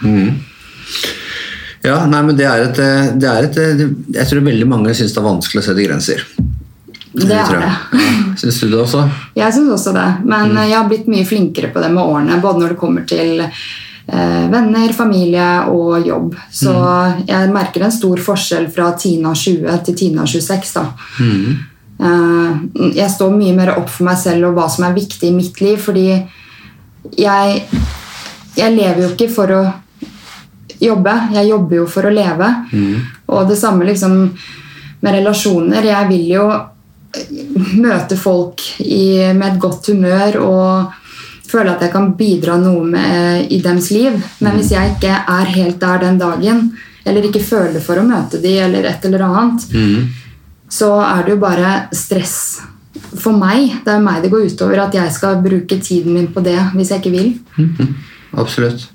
Ja, 1.81 2.05
nei, 2.05 2.21
men 2.23 2.37
det 2.37 2.45
er 2.45 2.67
et, 2.67 2.79
eh, 2.79 3.11
det 3.17 3.27
er 3.27 3.47
et 3.47 3.57
eh, 3.57 3.85
Jeg 4.13 4.27
tror 4.29 4.43
veldig 4.45 4.67
mange 4.69 4.93
syns 4.93 5.15
det 5.15 5.21
er 5.21 5.25
vanskelig 5.25 5.63
å 5.63 5.65
sette 5.65 5.85
grenser. 5.87 6.25
Det 7.11 7.35
er 7.35 7.55
det. 7.57 7.61
Ja. 7.65 8.01
Syns 8.39 8.59
du 8.61 8.67
det 8.69 8.79
også? 8.79 9.01
Jeg 9.35 9.53
syns 9.55 9.71
også 9.73 9.93
det, 9.95 10.07
men 10.23 10.53
jeg 10.55 10.77
har 10.77 10.85
blitt 10.87 11.09
mye 11.11 11.25
flinkere 11.27 11.71
på 11.73 11.81
det 11.83 11.89
med 11.91 12.03
årene. 12.03 12.37
Både 12.43 12.61
når 12.61 12.75
det 12.75 12.79
kommer 12.79 13.07
til 13.09 13.41
eh, 13.41 14.45
venner, 14.53 14.93
familie 14.95 15.49
og 15.73 16.07
jobb. 16.07 16.37
Så 16.53 16.75
jeg 17.27 17.51
merker 17.51 17.83
en 17.83 17.97
stor 17.97 18.21
forskjell 18.29 18.69
fra 18.71 18.93
Tina 19.01 19.33
20 19.35 19.83
til 19.89 19.99
Tina 20.05 20.27
26. 20.29 20.71
da. 20.77 20.85
Eh, 22.01 22.53
jeg 22.95 23.09
står 23.13 23.35
mye 23.35 23.57
mer 23.57 23.75
opp 23.75 23.89
for 23.91 24.07
meg 24.07 24.17
selv 24.21 24.49
og 24.49 24.55
hva 24.57 24.69
som 24.71 24.87
er 24.87 24.95
viktig 24.97 25.29
i 25.29 25.35
mitt 25.35 25.59
liv, 25.61 25.77
fordi 25.81 26.07
jeg, 27.17 27.61
jeg 28.57 28.75
lever 28.75 29.03
jo 29.05 29.11
ikke 29.13 29.29
for 29.31 29.53
å 29.55 29.61
jobbe. 30.81 31.15
Jeg 31.35 31.49
jobber 31.51 31.81
jo 31.81 31.87
for 31.89 32.07
å 32.07 32.13
leve. 32.13 32.49
Og 33.31 33.47
det 33.49 33.57
samme 33.59 33.87
liksom 33.87 34.17
med 35.01 35.17
relasjoner. 35.17 35.85
Jeg 35.85 36.09
vil 36.11 36.27
jo 36.35 36.47
møte 37.81 38.15
folk 38.15 38.63
i, 38.79 39.33
med 39.33 39.47
et 39.53 39.61
godt 39.61 39.91
humør 39.91 40.37
og 40.45 40.97
føle 41.51 41.73
at 41.73 41.81
jeg 41.83 41.91
kan 41.91 42.13
bidra 42.15 42.55
noe 42.61 42.85
med, 42.87 43.51
i 43.51 43.59
deres 43.63 43.89
liv. 43.91 44.15
Men 44.39 44.55
hvis 44.55 44.71
jeg 44.71 44.95
ikke 44.95 45.17
er 45.19 45.53
helt 45.57 45.79
der 45.81 46.03
den 46.05 46.19
dagen, 46.21 46.69
eller 47.03 47.25
ikke 47.27 47.43
føler 47.43 47.81
for 47.83 47.99
å 47.99 48.05
møte 48.07 48.39
de, 48.39 48.55
eller 48.63 48.85
et 48.87 49.05
eller 49.09 49.25
annet, 49.27 49.65
så 50.71 50.93
er 51.03 51.25
det 51.25 51.33
jo 51.33 51.41
bare 51.41 51.71
stress 51.91 52.61
for 53.19 53.35
meg. 53.35 53.77
Det 53.83 53.91
er 53.91 53.99
jo 53.99 54.05
meg 54.05 54.23
det 54.23 54.31
går 54.31 54.47
utover 54.47 54.81
at 54.85 54.95
jeg 54.95 55.13
skal 55.15 55.41
bruke 55.43 55.77
tiden 55.83 56.15
min 56.15 56.31
på 56.31 56.43
det 56.45 56.57
hvis 56.75 56.91
jeg 56.93 57.03
ikke 57.03 57.15
vil. 57.15 57.31
Absolutt. 58.39 58.87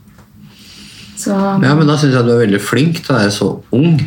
Så 1.17 1.33
Ja, 1.35 1.75
men 1.75 1.89
da 1.89 1.97
syns 1.97 2.15
jeg 2.15 2.25
du 2.25 2.33
er 2.35 2.45
veldig 2.45 2.61
flink 2.63 3.03
til 3.03 3.15
å 3.15 3.19
være 3.19 3.35
så 3.35 3.51
ung. 3.77 3.99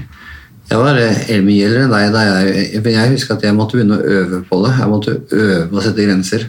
Jeg 0.70 0.78
var 0.78 1.00
eh, 1.02 1.40
mye 1.42 1.66
eldre 1.66 1.86
enn 1.88 1.94
deg 1.94 2.12
da 2.14 2.24
jeg 2.28 2.82
Men 2.86 2.94
jeg 2.94 3.14
husker 3.16 3.36
at 3.36 3.46
jeg 3.48 3.58
måtte 3.58 3.78
begynne 3.78 3.98
å 3.98 4.18
øve 4.18 4.42
på 4.46 4.60
det. 4.66 4.74
Jeg 4.78 4.92
måtte 4.92 5.16
øve 5.18 5.64
på 5.72 5.80
å 5.80 5.86
sette 5.86 6.06
grenser. 6.06 6.46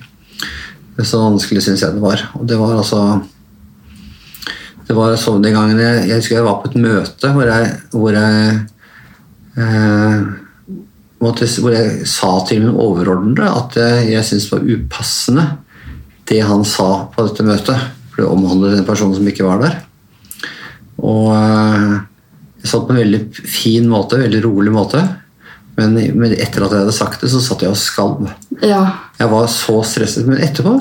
Så 1.00 1.20
vanskelig 1.22 1.62
syns 1.64 1.84
jeg 1.84 1.96
det 1.96 2.02
var. 2.04 2.26
Og 2.36 2.44
det 2.48 2.58
var 2.60 2.76
altså 2.76 3.00
Det 4.88 4.96
var 4.96 5.16
sånn 5.16 5.42
de 5.44 5.52
gangene 5.54 5.80
jeg, 5.80 6.06
jeg 6.10 6.20
husker 6.20 6.36
jeg 6.36 6.44
var 6.44 6.60
på 6.60 6.68
et 6.72 6.80
møte 6.82 7.28
hvor 7.30 7.46
jeg, 7.46 7.66
hvor 7.94 8.16
jeg 8.16 8.54
eh, 9.56 10.24
måtte, 11.20 11.48
hvor 11.60 11.74
jeg 11.74 12.08
sa 12.08 12.32
til 12.48 12.64
min 12.64 12.76
overordnede 12.80 13.48
at 13.48 13.78
jeg, 14.08 14.24
syntes 14.26 14.48
det 14.48 14.56
var 14.56 14.70
upassende 14.74 15.46
det 16.30 16.40
han 16.46 16.62
sa 16.68 16.90
på 17.10 17.26
dette 17.26 17.46
møtet. 17.46 17.88
For 18.10 18.22
det 18.22 18.30
omhandlet 18.30 18.78
den 18.78 18.86
personen 18.86 19.16
som 19.16 19.26
ikke 19.28 19.46
var 19.46 19.62
der. 19.64 19.80
Og 21.00 21.32
eh, 21.34 21.96
jeg 22.60 22.70
satt 22.70 22.86
på 22.86 22.94
en 22.94 23.02
veldig 23.02 23.20
fin 23.34 23.88
måte, 23.90 24.20
veldig 24.20 24.42
rolig 24.44 24.72
måte. 24.74 25.02
Men, 25.78 25.94
men 25.96 26.34
etter 26.34 26.64
at 26.66 26.74
jeg 26.74 26.84
hadde 26.84 26.94
sagt 26.94 27.22
det, 27.22 27.30
så 27.32 27.40
satt 27.42 27.62
jeg 27.64 27.72
og 27.72 27.78
skalv. 27.80 28.26
ja. 28.62 28.82
Jeg 29.20 29.28
var 29.28 29.50
så 29.52 29.74
stresset. 29.84 30.24
Men 30.28 30.40
etterpå 30.40 30.78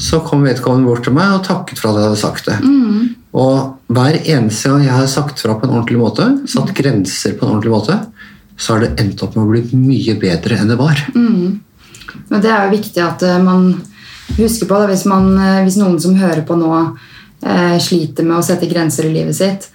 så 0.00 0.20
kom 0.26 0.42
vedkommende 0.44 0.88
bort 0.90 1.06
til 1.06 1.14
meg 1.16 1.32
og 1.32 1.46
takket 1.46 1.80
for 1.80 1.90
at 1.90 1.96
jeg 1.96 2.10
hadde 2.10 2.20
sagt 2.20 2.50
det. 2.50 2.58
Og 3.40 3.94
hver 3.94 4.18
eneste 4.20 4.68
gang 4.68 4.84
jeg 4.84 4.96
hadde 4.96 5.12
sagt 5.12 5.40
fra 5.40 5.54
på 5.56 5.64
en 5.64 5.76
ordentlig 5.78 6.00
måte, 6.00 6.26
satt 6.50 6.74
grenser 6.76 7.38
på 7.38 7.46
en 7.46 7.54
ordentlig 7.54 7.72
måte, 7.72 7.96
så 8.60 8.74
har 8.74 8.84
det 8.84 9.00
endt 9.00 9.22
opp 9.24 9.36
med 9.38 9.46
å 9.46 9.52
bli 9.54 9.80
mye 9.80 10.16
bedre 10.20 10.60
enn 10.60 10.68
det 10.68 10.76
var. 10.76 11.00
Men 12.28 12.42
det 12.42 12.50
er 12.52 12.66
jo 12.66 12.76
viktig 12.76 13.02
at 13.04 13.22
eh, 13.24 13.38
man 13.42 13.70
husker 14.36 14.68
på 14.68 14.80
det 14.82 14.92
hvis, 14.92 15.06
man, 15.08 15.32
eh, 15.38 15.62
hvis 15.64 15.78
noen 15.80 15.96
som 16.02 16.18
hører 16.18 16.42
på 16.46 16.58
nå, 16.60 16.72
eh, 17.40 17.78
sliter 17.80 18.26
med 18.26 18.36
å 18.36 18.44
sette 18.44 18.68
grenser 18.68 19.08
i 19.08 19.14
livet 19.14 19.38
sitt. 19.38 19.70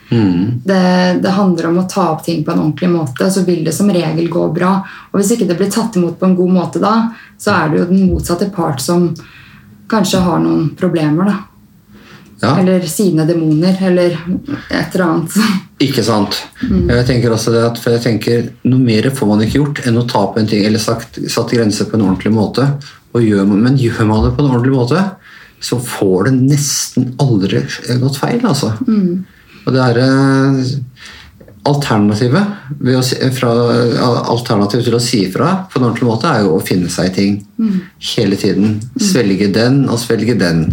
Det, 0.69 0.83
det 1.23 1.33
handler 1.33 1.71
om 1.71 1.81
å 1.81 1.87
ta 1.89 2.11
opp 2.13 2.21
ting 2.27 2.43
på 2.45 2.53
en 2.53 2.61
ordentlig 2.67 2.91
måte, 2.93 3.31
så 3.31 3.41
vil 3.47 3.65
det 3.65 3.73
som 3.73 3.89
regel 3.89 4.29
gå 4.31 4.45
bra. 4.53 4.77
Og 5.11 5.19
hvis 5.19 5.33
ikke 5.35 5.49
det 5.49 5.57
blir 5.59 5.73
tatt 5.73 5.97
imot 5.97 6.19
på 6.19 6.29
en 6.29 6.37
god 6.37 6.53
måte 6.59 6.83
da, 6.83 6.93
så 7.41 7.55
er 7.55 7.71
det 7.71 7.81
jo 7.81 7.89
den 7.89 8.05
motsatte 8.11 8.51
part 8.53 8.83
som 8.83 9.09
kanskje 9.89 10.21
har 10.25 10.39
noen 10.45 10.69
problemer, 10.77 11.33
da. 11.33 11.41
Ja. 12.45 12.53
Eller 12.61 12.85
sine 12.89 13.25
demoner, 13.27 13.77
eller 13.89 14.15
et 14.69 14.95
eller 14.95 15.05
annet. 15.05 15.37
Ikke 15.81 16.03
sant? 16.05 16.37
Jeg 16.61 17.07
tenker 17.09 17.33
også 17.35 17.51
det 17.55 17.63
at, 17.67 17.79
for 17.81 17.95
jeg 17.95 18.03
tenker, 18.05 18.45
Noe 18.69 18.79
mer 18.79 19.09
får 19.17 19.27
man 19.33 19.41
ikke 19.43 19.59
gjort 19.59 19.81
enn 19.89 19.99
å 19.99 20.05
ta 20.07 20.21
på 20.31 20.39
en 20.39 20.47
ting 20.49 20.63
eller 20.67 20.79
sagt, 20.79 21.19
satt 21.31 21.51
grenser 21.51 21.89
på 21.89 21.97
en 21.97 22.05
ordentlig 22.07 22.31
måte. 22.35 22.69
Og 23.15 23.23
gjør, 23.25 23.47
men 23.49 23.75
gjør 23.79 24.05
man 24.07 24.23
det 24.27 24.33
på 24.37 24.43
en 24.43 24.51
ordentlig 24.53 24.75
måte, 24.75 25.03
så 25.63 25.79
får 25.81 26.29
det 26.29 26.33
nesten 26.53 27.13
aldri 27.23 27.63
gått 28.01 28.19
feil. 28.21 28.41
altså. 28.45 28.73
Og 29.65 29.73
det 29.73 29.81
er 29.81 30.01
eh, 30.03 30.73
Alternativet 31.65 32.45
ved 32.77 32.93
å 32.99 33.01
si, 33.01 33.15
fra, 33.33 33.49
alternativ 34.29 34.83
til 34.85 34.93
å 34.93 35.01
si 35.01 35.23
ifra 35.25 35.47
på 35.65 35.79
en 35.79 35.87
ordentlig 35.87 36.05
måte 36.05 36.29
er 36.29 36.43
jo 36.45 36.51
å 36.59 36.61
finne 36.61 36.91
seg 36.93 37.07
i 37.09 37.13
ting 37.15 37.39
hele 38.11 38.37
tiden. 38.37 38.75
Svelge 39.01 39.47
den 39.55 39.79
og 39.89 39.97
svelge 39.97 40.35
den. 40.37 40.67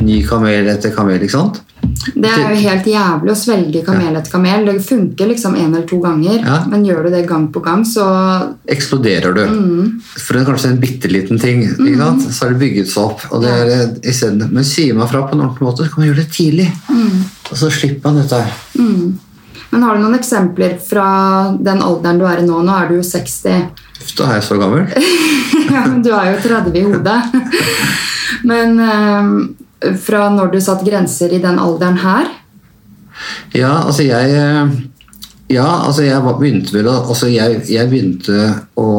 Ny 0.00 0.20
kamel 0.26 0.68
etter 0.70 0.92
kamel, 0.94 1.18
ikke 1.24 1.34
sant? 1.34 1.56
Det 2.14 2.28
er 2.30 2.52
jo 2.54 2.60
helt 2.68 2.86
jævlig 2.86 3.32
å 3.32 3.36
svelge 3.38 3.80
kamel 3.86 4.14
etter 4.18 4.30
kamel. 4.30 4.64
Det 4.68 4.76
funker 4.86 5.28
liksom 5.32 5.56
en 5.58 5.72
eller 5.74 5.86
to 5.90 5.98
ganger, 6.02 6.38
Ja. 6.44 6.58
men 6.70 6.84
gjør 6.86 7.04
du 7.04 7.10
det 7.10 7.26
gang 7.28 7.48
på 7.52 7.60
gang, 7.64 7.82
så 7.84 8.04
eksploderer 8.70 9.34
du. 9.34 9.42
For 10.16 10.34
det 10.34 10.42
er 10.42 10.48
kanskje 10.52 10.70
en 10.70 10.80
bitte 10.82 11.10
liten 11.10 11.38
ting, 11.38 11.64
sant? 11.98 12.22
så 12.30 12.46
er 12.46 12.54
det 12.54 12.60
bygget 12.62 12.88
seg 12.92 13.02
opp. 13.04 13.20
Og 13.32 13.42
det 13.42 13.50
er, 13.50 13.90
i 14.02 14.12
stedet, 14.14 14.50
men 14.52 14.64
sier 14.64 14.94
man 14.94 15.08
fra 15.10 15.22
på 15.26 15.34
en 15.34 15.42
ordentlig 15.46 15.66
måte, 15.68 15.84
så 15.84 15.90
kan 15.94 16.04
man 16.04 16.08
gjøre 16.12 16.22
det 16.22 16.30
tidlig. 16.32 16.68
Og 17.50 17.56
så 17.58 17.70
slipper 17.70 18.10
man 18.12 18.22
dette. 18.22 18.42
her. 18.42 18.52
Men 19.70 19.82
har 19.84 19.96
du 19.98 20.00
noen 20.02 20.16
eksempler 20.16 20.78
fra 20.80 21.52
den 21.60 21.82
alderen 21.84 22.18
du 22.18 22.24
er 22.24 22.38
i 22.40 22.46
nå? 22.46 22.62
Nå 22.64 22.72
er 22.72 22.88
du 22.88 22.94
jo 22.96 23.02
60. 23.04 23.66
Uff, 24.00 24.14
Da 24.16 24.24
er 24.30 24.34
jeg 24.40 24.46
så 24.48 24.58
gammel. 24.58 24.86
Ja, 25.68 25.82
men 25.86 26.00
du 26.02 26.08
er 26.16 26.30
jo 26.32 26.38
30 26.48 26.76
i 26.78 26.82
hodet. 26.86 27.18
Men 28.48 28.78
eh, 28.80 29.26
fra 30.02 30.28
når 30.34 30.52
du 30.54 30.60
satte 30.62 30.86
grenser 30.86 31.32
i 31.34 31.42
den 31.42 31.58
alderen 31.62 32.00
her 32.02 32.30
Ja, 33.54 33.84
altså 33.84 34.06
jeg 34.06 34.34
eh, 34.34 34.74
Ja, 35.54 35.68
altså 35.86 36.04
jeg 36.06 36.22
begynte 36.40 36.74
vel 36.74 36.90
altså 36.90 37.30
jeg, 37.30 37.62
jeg 37.70 37.90
begynte 37.90 38.52
å 38.78 38.90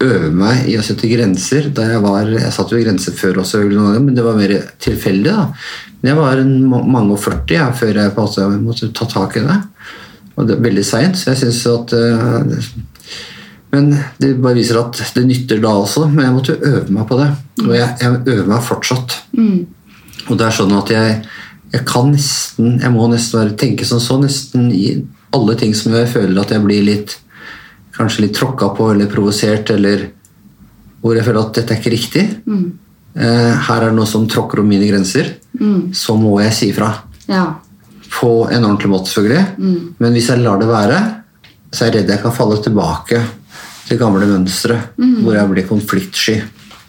øve 0.00 0.30
meg 0.32 0.68
i 0.70 0.76
å 0.80 0.84
sette 0.84 1.08
grenser 1.10 1.68
da 1.76 1.86
jeg 1.92 2.02
var 2.04 2.28
Jeg 2.32 2.52
satte 2.54 2.76
jo 2.76 2.82
grenser 2.84 3.16
før 3.16 3.42
også, 3.42 3.62
men 4.00 4.14
det 4.16 4.24
var 4.24 4.38
mer 4.38 4.54
tilfeldig. 4.80 5.32
da. 5.32 5.48
Men 6.00 6.12
jeg 6.12 6.18
var 6.20 6.40
en, 6.40 6.54
mange 6.68 7.16
og 7.16 7.20
40 7.20 7.56
ja, 7.58 7.66
før 7.76 8.00
jeg 8.00 8.14
på 8.16 8.24
altså, 8.24 8.46
måtte 8.60 8.92
ta 8.96 9.08
tak 9.10 9.36
i 9.36 9.44
det. 9.44 9.58
Og 10.36 10.46
det 10.48 10.56
er 10.56 10.62
veldig 10.64 10.84
seint, 10.86 11.18
så 11.20 11.32
jeg 11.32 11.42
syns 11.42 11.60
at 11.68 11.92
uh, 11.92 12.70
Men 13.70 13.90
det 14.18 14.32
bare 14.40 14.56
viser 14.56 14.80
at 14.80 14.96
det 15.14 15.26
nytter 15.28 15.60
da 15.62 15.74
også. 15.82 16.08
Men 16.08 16.24
jeg 16.24 16.34
måtte 16.34 16.56
jo 16.56 16.72
øve 16.72 16.94
meg 16.96 17.04
på 17.06 17.18
det. 17.20 17.28
Og 17.66 17.74
jeg, 17.76 17.90
jeg 18.00 18.22
øver 18.24 18.48
meg 18.50 18.64
fortsatt. 18.66 19.18
Og 20.28 20.36
det 20.38 20.46
er 20.46 20.54
sånn 20.54 20.74
at 20.76 20.90
jeg, 20.92 21.16
jeg 21.72 21.86
kan 21.88 22.10
nesten 22.12 22.76
Jeg 22.82 22.92
må 22.92 23.06
nesten 23.10 23.40
være, 23.40 23.56
tenke 23.58 23.86
som 23.88 24.00
så 24.02 24.18
nesten 24.20 24.68
i 24.74 24.98
alle 25.34 25.54
ting 25.58 25.74
som 25.78 25.94
jeg 25.94 26.10
føler 26.10 26.40
at 26.42 26.50
jeg 26.54 26.64
blir 26.64 26.82
litt 26.86 27.16
Kanskje 27.94 28.24
litt 28.26 28.36
tråkka 28.38 28.70
på 28.76 28.92
eller 28.92 29.10
provosert, 29.10 29.70
eller 29.74 30.06
hvor 31.02 31.16
jeg 31.16 31.24
føler 31.26 31.40
at 31.42 31.56
dette 31.58 31.74
er 31.74 31.80
ikke 31.80 31.92
riktig. 31.92 32.22
Eh, 33.12 33.50
her 33.66 33.82
er 33.82 33.90
det 33.90 33.96
noe 33.98 34.08
som 34.08 34.24
tråkker 34.30 34.62
om 34.62 34.68
mine 34.70 34.86
grenser. 34.88 35.34
Så 35.92 36.14
må 36.16 36.38
jeg 36.40 36.54
si 36.56 36.68
ifra. 36.70 36.88
Ja. 37.28 37.42
På 38.14 38.48
en 38.48 38.64
ordentlig 38.64 38.88
måte, 38.92 39.10
selvfølgelig. 39.10 39.44
Men 40.00 40.16
hvis 40.16 40.30
jeg 40.32 40.40
lar 40.40 40.62
det 40.62 40.70
være, 40.70 41.00
så 41.72 41.84
er 41.84 41.90
jeg 41.90 41.96
redd 41.98 42.14
jeg 42.14 42.22
kan 42.22 42.32
falle 42.38 42.56
tilbake 42.64 43.20
til 43.88 44.00
gamle 44.00 44.30
mønstre. 44.30 44.78
Hvor 45.24 45.36
jeg 45.36 45.52
blir 45.52 45.68
konfliktsky. 45.68 46.38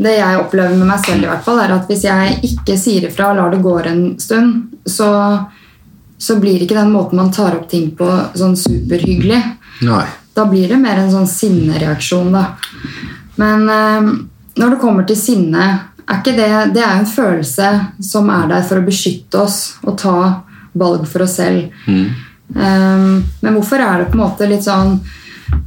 Det 0.01 0.13
jeg 0.17 0.39
opplever 0.41 0.73
med 0.77 0.89
meg 0.89 1.03
selv, 1.05 1.25
i 1.25 1.29
hvert 1.29 1.43
fall, 1.45 1.59
er 1.61 1.75
at 1.75 1.89
hvis 1.89 2.05
jeg 2.07 2.37
ikke 2.47 2.77
sier 2.79 3.05
ifra 3.09 3.31
og 3.31 3.37
lar 3.37 3.51
det 3.53 3.61
gå 3.61 3.75
en 3.91 4.01
stund, 4.21 4.79
så, 4.89 5.11
så 6.17 6.37
blir 6.41 6.63
ikke 6.63 6.79
den 6.79 6.93
måten 6.93 7.21
man 7.21 7.29
tar 7.33 7.59
opp 7.59 7.67
ting 7.69 7.91
på, 7.97 8.07
sånn 8.37 8.57
superhyggelig. 8.57 9.41
Nei. 9.85 10.05
Da 10.33 10.47
blir 10.49 10.71
det 10.71 10.79
mer 10.81 11.01
en 11.01 11.11
sånn 11.11 11.29
sinnereaksjon, 11.29 12.33
da. 12.33 12.47
Men 13.41 13.69
eh, 13.69 14.11
når 14.61 14.73
det 14.73 14.81
kommer 14.81 15.07
til 15.07 15.19
sinne, 15.19 15.69
er 16.01 16.17
ikke 16.19 16.33
det 16.35 16.73
Det 16.75 16.81
er 16.83 16.97
en 16.97 17.07
følelse 17.07 17.67
som 18.03 18.29
er 18.33 18.49
der 18.49 18.65
for 18.67 18.81
å 18.81 18.85
beskytte 18.85 19.45
oss 19.45 19.59
og 19.85 19.99
ta 20.01 20.15
valg 20.73 21.05
for 21.07 21.23
oss 21.23 21.37
selv. 21.39 21.69
Eh, 21.87 23.05
men 23.41 23.55
hvorfor 23.57 23.79
er 23.85 24.01
det 24.01 24.09
på 24.11 24.17
en 24.17 24.25
måte 24.25 24.49
litt 24.49 24.65
sånn 24.65 24.97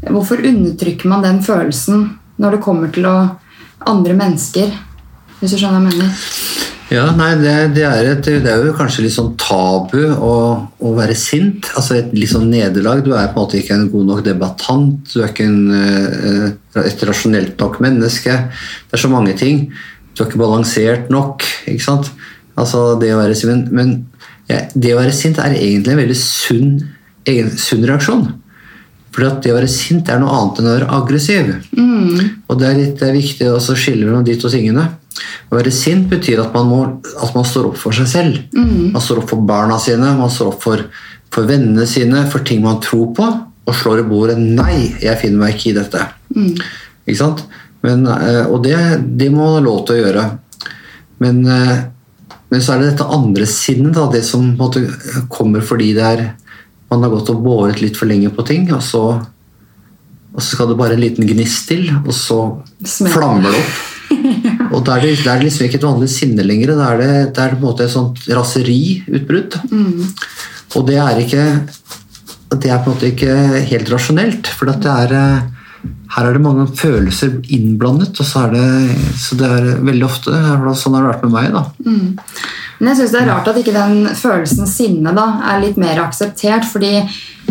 Hvorfor 0.04 0.40
undertrykker 0.40 1.08
man 1.08 1.22
den 1.24 1.42
følelsen 1.44 2.06
når 2.40 2.56
det 2.56 2.64
kommer 2.64 2.90
til 2.92 3.04
å 3.06 3.16
andre 3.90 4.16
mennesker? 4.18 4.72
Hvis 5.40 5.54
du 5.54 5.58
skjønner 5.58 5.82
hva 5.82 5.92
jeg 5.92 5.98
mener? 5.98 6.18
Ja, 6.92 7.06
nei, 7.16 7.30
det, 7.40 7.52
det, 7.74 7.84
er 7.88 8.06
et, 8.10 8.26
det 8.44 8.50
er 8.50 8.66
jo 8.68 8.74
kanskje 8.76 9.06
litt 9.06 9.14
sånn 9.14 9.32
tabu 9.40 10.02
å, 10.04 10.34
å 10.78 10.92
være 10.94 11.16
sint. 11.18 11.70
Altså 11.78 11.96
et 11.98 12.12
litt 12.14 12.30
sånn 12.30 12.50
nederlag. 12.52 13.00
Du 13.06 13.14
er 13.16 13.30
på 13.32 13.40
en 13.40 13.46
måte 13.46 13.58
ikke 13.58 13.78
en 13.78 13.88
god 13.92 14.10
nok 14.10 14.22
debattant. 14.26 15.00
Du 15.08 15.22
er 15.22 15.32
ikke 15.32 15.48
en, 15.48 15.62
eh, 15.74 16.84
et 16.84 17.04
rasjonelt 17.08 17.56
nok 17.60 17.80
menneske. 17.84 18.36
Det 18.84 18.98
er 18.98 19.02
så 19.02 19.10
mange 19.10 19.34
ting. 19.40 19.66
Du 20.12 20.22
er 20.22 20.28
ikke 20.28 20.42
balansert 20.44 21.10
nok. 21.12 21.46
ikke 21.70 21.86
sant? 21.86 22.12
Altså 22.60 22.92
det 23.00 23.14
å 23.14 23.18
være 23.22 23.38
sint, 23.38 23.72
Men 23.74 23.96
ja, 24.50 24.60
det 24.74 24.92
å 24.94 25.00
være 25.00 25.16
sint 25.16 25.40
er 25.40 25.56
egentlig 25.56 25.94
en 25.94 26.02
veldig 26.04 26.20
sunn, 26.20 26.74
egen, 27.26 27.50
sunn 27.58 27.86
reaksjon. 27.88 28.26
For 29.14 29.22
det 29.22 29.52
å 29.52 29.56
være 29.60 29.70
sint 29.70 30.08
er 30.10 30.18
noe 30.18 30.34
annet 30.34 30.58
enn 30.58 30.66
å 30.66 30.74
være 30.74 30.90
aggressiv. 30.96 31.50
Og 32.50 32.58
det 32.58 32.66
er, 32.66 32.78
litt, 32.80 32.94
det 32.98 33.08
er 33.08 33.14
viktig 33.14 33.50
å 33.52 33.60
skille 33.62 34.08
mellom 34.08 34.24
de 34.26 34.34
to 34.42 34.50
tingene. 34.50 34.88
Å 35.50 35.54
være 35.54 35.70
sint 35.70 36.08
betyr 36.10 36.42
at 36.42 36.54
man, 36.56 36.66
må, 36.66 36.80
at 37.22 37.36
man 37.36 37.46
står 37.46 37.70
opp 37.70 37.78
for 37.78 37.94
seg 37.94 38.10
selv. 38.10 38.40
Man 38.90 39.02
står 39.04 39.22
opp 39.22 39.30
for 39.30 39.46
barna 39.46 39.78
sine, 39.78 40.16
man 40.18 40.32
står 40.34 40.50
opp 40.50 40.66
for, 40.66 40.82
for 41.30 41.46
vennene 41.46 41.86
sine, 41.86 42.24
for 42.32 42.42
ting 42.42 42.64
man 42.64 42.82
tror 42.82 43.12
på, 43.14 43.28
og 43.64 43.78
slår 43.78 44.02
i 44.02 44.08
bordet 44.08 44.36
'Nei, 44.42 44.96
jeg 45.00 45.20
finner 45.22 45.44
meg 45.44 45.54
ikke 45.54 45.70
i 45.70 45.78
dette'. 45.78 46.08
Ikke 47.06 47.20
sant? 47.22 47.46
Men, 47.84 48.06
eh, 48.08 48.44
og 48.48 48.64
det, 48.64 48.76
det 49.16 49.30
må 49.30 49.44
man 49.44 49.58
ha 49.58 49.64
lov 49.64 49.84
til 49.86 49.94
å 49.94 50.02
gjøre. 50.02 50.24
Men, 51.22 51.46
eh, 51.46 51.84
men 52.50 52.62
så 52.62 52.74
er 52.74 52.82
det 52.82 52.90
dette 52.92 53.08
andre 53.14 53.46
sinnet, 53.46 53.94
da, 53.94 54.08
det 54.10 54.24
som 54.26 54.56
måte 54.58 54.82
kommer 55.32 55.62
fordi 55.64 55.92
det 55.94 56.04
er 56.04 56.24
man 56.94 57.04
har 57.06 57.12
gått 57.16 57.32
og 57.34 57.42
båret 57.44 57.82
litt 57.82 57.98
for 57.98 58.08
lenge 58.10 58.30
på 58.34 58.44
ting, 58.48 58.68
og 58.74 58.82
så, 58.84 59.02
og 60.34 60.40
så 60.40 60.48
skal 60.54 60.70
det 60.72 60.78
bare 60.80 60.96
en 60.96 61.02
liten 61.04 61.26
gnist 61.28 61.66
til, 61.70 61.88
og 62.04 62.12
så 62.16 62.38
Smell. 62.86 63.12
flammer 63.14 63.50
det 63.50 63.60
opp. 63.60 63.82
Og 64.74 64.82
da 64.86 64.96
er 64.98 65.04
er 65.06 65.38
det 65.38 65.44
liksom 65.46 65.66
ikke 65.68 65.78
et 65.78 65.86
vanlig 65.86 66.08
sinne 66.10 66.42
lenger. 66.42 66.72
Da 66.74 66.88
er 66.92 66.98
det, 66.98 67.10
det 67.36 67.42
er 67.44 67.52
på 67.54 67.60
en 67.60 67.62
måte 67.62 67.84
et 67.84 67.92
sånt 67.92 68.18
raseriutbrudd. 68.26 69.54
Og 70.74 70.86
det 70.88 70.96
er 70.98 71.20
ikke 71.22 71.44
det 72.54 72.70
er 72.70 72.80
på 72.82 72.90
en 72.90 72.94
måte 72.96 73.10
ikke 73.12 73.34
helt 73.70 73.90
rasjonelt. 73.92 74.50
For 74.58 74.70
det 74.70 74.90
er, 74.90 75.14
her 76.16 76.28
er 76.28 76.36
det 76.36 76.42
mange 76.42 76.66
følelser 76.78 77.36
innblandet. 77.54 78.18
og 78.18 78.26
så 78.26 78.46
er 78.46 78.54
det, 78.54 78.96
Så 79.20 79.38
det 79.38 79.46
er 79.50 79.70
veldig 79.84 80.06
ofte 80.06 80.34
Sånn 80.78 80.94
har 80.98 81.06
det 81.06 81.12
vært 81.12 81.24
med 81.28 81.34
meg. 81.34 81.52
da. 81.52 81.64
Men 82.84 82.90
jeg 82.92 82.98
synes 82.98 83.12
det 83.14 83.20
er 83.22 83.30
rart 83.32 83.46
at 83.48 83.56
ikke 83.56 83.72
den 83.72 84.08
følelsen 84.12 84.68
sinne 84.68 85.14
da, 85.16 85.22
er 85.48 85.62
litt 85.62 85.78
mer 85.80 86.02
akseptert. 86.02 86.66
Fordi 86.68 86.98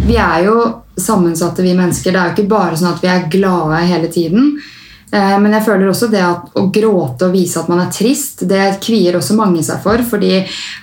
vi 0.05 0.17
er 0.21 0.43
jo 0.45 0.57
sammensatte, 0.93 1.63
vi 1.65 1.73
mennesker. 1.73 2.13
Det 2.13 2.19
er 2.21 2.27
jo 2.29 2.35
ikke 2.35 2.51
bare 2.51 2.77
sånn 2.77 2.91
at 2.91 3.01
vi 3.01 3.09
er 3.09 3.25
glade 3.33 3.79
hele 3.89 4.11
tiden. 4.13 4.51
Eh, 5.09 5.39
Men 5.41 5.55
jeg 5.57 5.65
føler 5.65 5.89
også 5.89 6.11
det 6.13 6.21
at 6.21 6.53
å 6.61 6.67
gråte 6.75 7.31
og 7.31 7.33
vise 7.33 7.57
at 7.57 7.71
man 7.71 7.81
er 7.81 7.89
trist, 7.89 8.45
det 8.45 8.77
kvier 8.83 9.17
også 9.17 9.39
mange 9.39 9.63
seg 9.65 9.81
for. 9.81 10.05
Fordi 10.05 10.35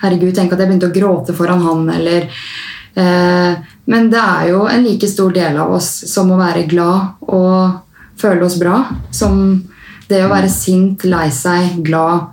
herregud, 0.03 0.33
tenk 0.35 0.51
at 0.51 0.59
jeg 0.59 0.73
begynte 0.73 0.91
å 0.91 0.97
gråte 0.99 1.37
foran 1.37 1.63
han, 1.63 1.87
eller 1.95 2.27
eh, 2.27 3.55
Men 3.87 4.11
det 4.11 4.19
er 4.19 4.51
jo 4.51 4.65
en 4.67 4.83
like 4.83 5.07
stor 5.07 5.31
del 5.31 5.63
av 5.63 5.71
oss 5.79 5.89
som 6.11 6.27
å 6.27 6.41
være 6.43 6.67
glad 6.67 7.23
og 7.31 8.19
føle 8.19 8.43
oss 8.43 8.59
bra. 8.59 8.83
Som 9.15 9.63
det 10.11 10.25
å 10.25 10.33
være 10.35 10.51
sint, 10.51 11.07
lei 11.07 11.29
seg, 11.31 11.79
glad 11.87 12.30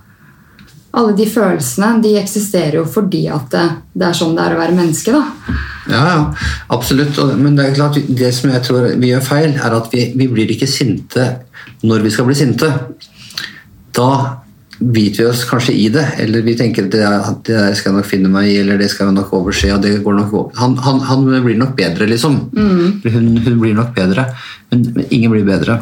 alle 0.99 1.15
de 1.19 1.27
følelsene 1.31 1.91
de 2.03 2.17
eksisterer 2.21 2.81
jo 2.81 2.87
fordi 2.91 3.25
at 3.33 3.47
det, 3.55 3.67
det 3.95 4.09
er 4.09 4.17
sånn 4.19 4.35
det 4.37 4.45
er 4.45 4.57
å 4.57 4.61
være 4.61 4.77
menneske. 4.77 5.15
da. 5.15 5.59
Ja, 5.89 6.03
ja, 6.11 6.19
absolutt. 6.75 7.21
Men 7.39 7.57
det 7.59 7.69
er 7.69 7.79
klart, 7.79 8.01
det 8.09 8.33
som 8.37 8.51
jeg 8.53 8.65
tror 8.67 8.91
vi 8.99 9.13
gjør 9.13 9.25
feil, 9.25 9.55
er 9.55 9.79
at 9.79 9.89
vi, 9.95 10.11
vi 10.19 10.29
blir 10.31 10.51
ikke 10.55 10.69
sinte 10.71 11.31
når 11.87 12.05
vi 12.05 12.13
skal 12.13 12.29
bli 12.29 12.37
sinte. 12.37 12.69
Da 13.97 14.11
biter 14.79 15.25
vi 15.25 15.29
oss 15.31 15.43
kanskje 15.49 15.75
i 15.75 15.89
det, 15.91 16.05
eller 16.23 16.45
vi 16.47 16.55
tenker 16.59 16.87
at 16.87 16.93
det, 16.95 17.05
det 17.49 17.57
der 17.57 17.77
skal 17.79 17.93
jeg 17.93 17.99
nok 17.99 18.11
finne 18.11 18.31
meg 18.31 18.51
i, 18.51 18.59
eller 18.63 18.79
det 18.79 18.91
skal 18.93 19.09
jeg 19.09 19.17
nok 19.17 19.33
overse, 19.41 19.71
og 19.75 19.83
det 19.83 19.97
går 20.05 20.19
nok 20.21 20.35
over. 20.35 20.53
Han, 20.61 20.77
han, 20.85 21.01
han 21.09 21.25
blir 21.27 21.59
nok 21.59 21.75
bedre, 21.79 22.07
liksom. 22.11 22.39
Hun, 22.55 23.31
hun 23.47 23.63
blir 23.63 23.75
nok 23.79 23.91
bedre, 23.97 24.29
men, 24.71 24.85
men 24.95 25.09
ingen 25.11 25.35
blir 25.35 25.47
bedre. 25.49 25.81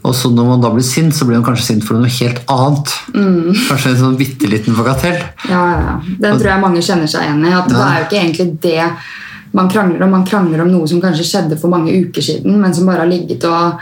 Og 0.00 0.14
så 0.16 0.30
når 0.32 0.46
man 0.48 0.62
da 0.64 0.70
blir 0.72 0.84
sint, 0.86 1.12
så 1.12 1.26
blir 1.28 1.36
man 1.36 1.44
kanskje 1.50 1.66
sint 1.74 1.84
for 1.84 1.98
noe 2.00 2.08
helt 2.08 2.40
annet. 2.48 2.92
Kanskje 3.12 3.90
en 3.92 3.98
sånn 4.00 4.16
bitte 4.20 4.48
liten 4.48 4.76
bagatell. 4.78 5.18
Ja, 5.50 5.60
ja, 5.74 5.80
ja. 5.86 5.96
Den 6.24 6.38
tror 6.40 6.52
jeg 6.54 6.62
mange 6.62 6.84
kjenner 6.84 7.10
seg 7.10 7.26
igjen 7.26 7.44
i. 7.44 7.52
At 7.58 7.68
det 7.68 7.80
er 7.84 7.98
jo 7.98 8.06
ikke 8.08 8.20
egentlig 8.22 8.46
det 8.64 8.86
man 9.52 9.68
krangler 9.68 10.04
om. 10.06 10.12
Man 10.16 10.24
krangler 10.28 10.62
om 10.64 10.70
noe 10.72 10.88
som 10.88 11.02
kanskje 11.02 11.26
skjedde 11.28 11.58
for 11.60 11.72
mange 11.72 11.92
uker 12.06 12.24
siden, 12.24 12.56
men 12.62 12.72
som 12.76 12.88
bare 12.88 13.04
har 13.04 13.10
ligget 13.10 13.44
og 13.50 13.80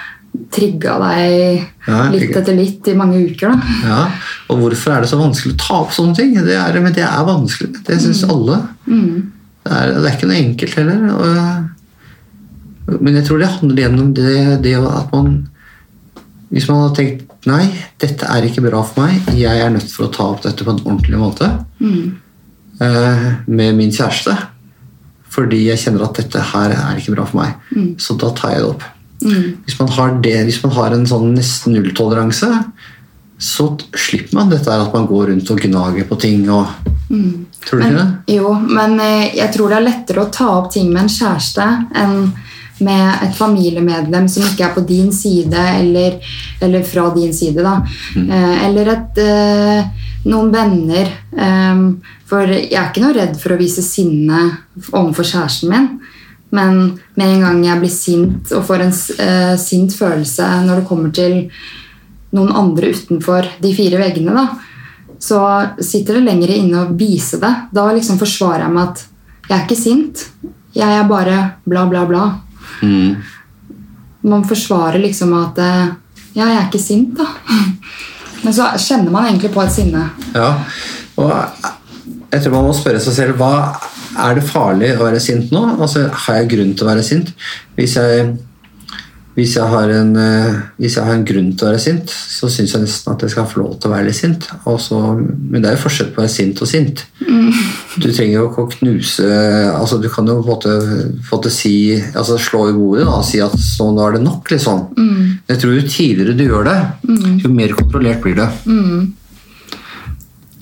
trigga 0.55 0.97
deg 1.01 1.63
Ja, 1.89 2.01
litt 2.13 2.35
etter 2.37 2.57
litt 2.57 2.89
i 2.91 2.95
mange 2.99 3.21
uker. 3.31 3.53
da. 3.55 3.77
Ja, 3.89 4.01
og 4.53 4.61
hvorfor 4.63 4.95
er 4.97 5.05
det 5.05 5.11
så 5.11 5.19
vanskelig 5.21 5.55
å 5.55 5.61
ta 5.63 5.79
opp 5.85 5.95
sånne 5.95 6.17
ting? 6.19 6.35
Det 6.35 6.57
er, 6.59 6.81
men 6.83 6.95
det 6.97 7.05
er 7.07 7.27
vanskelig. 7.27 7.79
Det 7.87 7.99
syns 8.03 8.25
alle. 8.29 8.59
Det, 8.85 9.71
er, 9.71 9.95
det 9.95 10.03
er 10.03 10.17
ikke 10.17 10.29
noe 10.31 10.43
enkelt 10.43 10.75
heller. 10.81 11.07
Og, 11.15 12.99
men 13.05 13.19
jeg 13.21 13.27
tror 13.29 13.39
det 13.43 13.53
handler 13.55 13.83
gjennom 13.85 14.11
det, 14.17 14.35
det 14.67 14.75
at 14.83 15.15
man 15.15 15.33
Hvis 16.49 16.69
man 16.71 16.81
har 16.81 16.95
tenkt 16.97 17.47
nei, 17.49 17.65
dette 18.01 18.29
er 18.29 18.47
ikke 18.49 18.65
bra 18.65 18.83
for 18.87 19.05
meg, 19.05 19.27
jeg 19.37 19.61
er 19.61 19.73
nødt 19.75 19.91
for 19.93 20.07
å 20.09 20.13
ta 20.13 20.29
opp 20.33 20.43
dette 20.47 20.65
på 20.65 20.73
en 20.73 20.81
ordentlig 20.85 21.21
måte. 21.21 21.51
Eh, 22.81 23.27
med 23.47 23.77
min 23.77 23.93
kjæreste, 23.93 24.37
fordi 25.29 25.65
jeg 25.67 25.83
kjenner 25.83 26.07
at 26.07 26.21
dette 26.23 26.45
her 26.53 26.77
er 26.77 27.01
ikke 27.01 27.17
bra 27.17 27.27
for 27.29 27.43
meg, 27.43 27.99
så 28.01 28.17
da 28.21 28.33
tar 28.37 28.55
jeg 28.55 28.65
det 28.65 28.71
opp. 28.73 28.87
Hvis 29.67 29.79
man 29.81 29.91
har 29.97 30.15
det, 30.23 30.37
hvis 30.47 30.63
man 30.63 30.73
har 30.77 30.95
en 30.95 31.07
sånn 31.11 31.35
nesten 31.35 31.75
nulltoleranse, 31.75 32.53
så 33.39 33.69
slipper 33.95 34.35
man 34.35 34.51
dette 34.51 34.73
at 34.73 34.95
man 34.95 35.07
går 35.07 35.29
rundt 35.33 35.51
og 35.55 35.61
gnager 35.63 36.07
på 36.09 36.19
ting 36.19 36.49
og 36.51 36.95
Tror 37.09 37.81
du 37.81 37.85
ikke 37.87 37.97
det? 37.97 38.35
Jo, 38.37 38.51
men 38.53 38.99
eh, 39.01 39.31
jeg 39.39 39.49
tror 39.55 39.73
det 39.73 39.79
er 39.79 39.87
lettere 39.87 40.23
å 40.23 40.33
ta 40.33 40.49
opp 40.59 40.67
ting 40.75 40.91
med 40.93 41.07
en 41.07 41.13
kjæreste 41.13 41.65
enn 41.97 42.19
med 42.85 43.25
et 43.27 43.35
familiemedlem 43.37 44.29
som 44.31 44.47
ikke 44.47 44.67
er 44.69 44.75
på 44.77 44.85
din 44.87 45.11
side, 45.15 45.65
eller, 45.81 46.19
eller 46.63 46.85
fra 46.87 47.09
din 47.15 47.33
side. 47.35 47.63
da. 47.65 47.81
Eh, 48.17 48.65
eller 48.69 48.93
et, 48.95 49.19
eh, 49.25 50.13
noen 50.29 50.53
venner. 50.53 51.11
Eh, 51.37 51.83
for 52.29 52.47
jeg 52.47 52.77
er 52.77 52.91
ikke 52.91 53.05
noe 53.05 53.17
redd 53.17 53.37
for 53.41 53.55
å 53.55 53.61
vise 53.61 53.83
sinne 53.83 54.45
overfor 54.93 55.27
kjæresten 55.27 55.73
min. 55.73 55.91
Men 56.51 57.01
med 57.15 57.27
en 57.27 57.45
gang 57.45 57.65
jeg 57.65 57.83
blir 57.83 57.93
sint 57.93 58.53
og 58.57 58.65
får 58.65 58.85
en 58.85 58.95
eh, 59.25 59.57
sint 59.61 59.93
følelse 59.93 60.47
når 60.65 60.81
det 60.81 60.89
kommer 60.89 61.13
til 61.13 61.37
noen 62.37 62.53
andre 62.57 62.93
utenfor 62.93 63.47
de 63.61 63.73
fire 63.77 64.01
veggene, 64.01 64.35
da, 64.37 64.47
så 65.21 65.41
sitter 65.81 66.19
det 66.19 66.27
lenger 66.29 66.53
inne 66.55 66.83
å 66.83 66.91
vise 66.97 67.41
det. 67.41 67.53
Da 67.73 67.87
liksom 67.93 68.21
forsvarer 68.21 68.67
jeg 68.67 68.75
meg 68.75 68.91
at 68.93 69.05
jeg 69.49 69.57
er 69.57 69.65
ikke 69.65 69.81
sint. 69.81 70.25
Jeg 70.77 70.99
er 70.99 71.09
bare 71.09 71.39
bla, 71.69 71.87
bla, 71.89 72.05
bla. 72.09 72.25
Mm. 72.83 73.17
Man 74.29 74.47
forsvarer 74.49 75.01
liksom 75.03 75.35
at 75.39 75.59
eh, 75.63 75.89
ja, 76.35 76.45
jeg 76.45 76.57
er 76.57 76.67
ikke 76.69 76.83
sint, 76.83 77.19
da. 77.19 77.27
Men 78.45 78.55
så 78.55 78.69
kjenner 78.79 79.11
man 79.11 79.27
egentlig 79.27 79.51
på 79.55 79.63
et 79.65 79.75
sinne. 79.75 80.05
Ja, 80.35 80.53
og 81.19 81.33
jeg 82.29 82.43
tror 82.45 82.55
man 82.55 82.69
må 82.69 82.75
spørre 82.77 83.01
seg 83.03 83.17
selv 83.17 83.41
hva 83.41 83.55
er 84.19 84.37
det 84.39 84.45
farlig 84.47 84.93
å 84.97 85.07
være 85.07 85.23
sint 85.23 85.53
nå? 85.55 85.63
Altså, 85.79 86.07
har 86.27 86.41
jeg 86.41 86.53
grunn 86.53 86.75
til 86.77 86.87
å 86.87 86.91
være 86.91 87.05
sint? 87.07 87.33
Hvis 87.77 87.97
jeg, 87.99 88.29
hvis 89.37 89.57
jeg, 89.57 89.67
har, 89.73 89.93
en, 89.95 90.13
eh, 90.19 90.61
hvis 90.79 90.99
jeg 90.99 91.07
har 91.07 91.19
en 91.19 91.27
grunn 91.29 91.53
til 91.55 91.67
å 91.67 91.71
være 91.71 91.83
sint, 91.83 92.13
så 92.13 92.51
syns 92.53 92.75
jeg 92.75 92.85
nesten 92.85 93.15
at 93.15 93.25
jeg 93.25 93.35
skal 93.35 93.49
få 93.51 93.63
lov 93.63 93.77
til 93.79 93.91
å 93.91 93.95
være 93.95 94.09
litt 94.11 94.19
sint. 94.19 94.49
Også, 94.71 95.01
men 95.19 95.63
det 95.63 95.71
er 95.71 95.79
jo 95.79 95.85
forskjell 95.87 96.11
på 96.13 96.23
å 96.23 96.27
være 96.27 96.35
sint 96.35 96.63
og 96.65 96.71
sint. 96.71 97.05
Du 97.97 98.07
trenger 98.13 98.35
jo 98.35 98.47
ikke 98.51 98.65
å 98.67 98.71
knuse 98.75 99.27
altså 99.73 99.97
Du 100.03 100.11
kan 100.13 100.27
jo 100.29 100.43
på 100.45 100.59
en 100.69 101.15
måte, 101.33 101.51
si, 101.53 101.97
altså 102.13 102.37
slå 102.37 102.67
i 102.69 102.75
bordet 102.77 103.07
da, 103.07 103.15
og 103.17 103.25
si 103.25 103.41
at 103.41 103.55
så 103.63 103.87
nå 103.95 104.03
er 104.05 104.19
det 104.19 104.25
nok. 104.27 104.51
liksom. 104.53 104.83
Men 104.99 105.55
jeg 105.55 105.63
tror 105.63 105.73
jo 105.79 105.87
tidligere 105.89 106.37
du 106.37 106.45
gjør 106.45 106.69
det, 106.69 106.77
jo 107.45 107.53
mer 107.55 107.73
kontrollert 107.79 108.21
blir 108.25 108.37
det. 108.43 108.49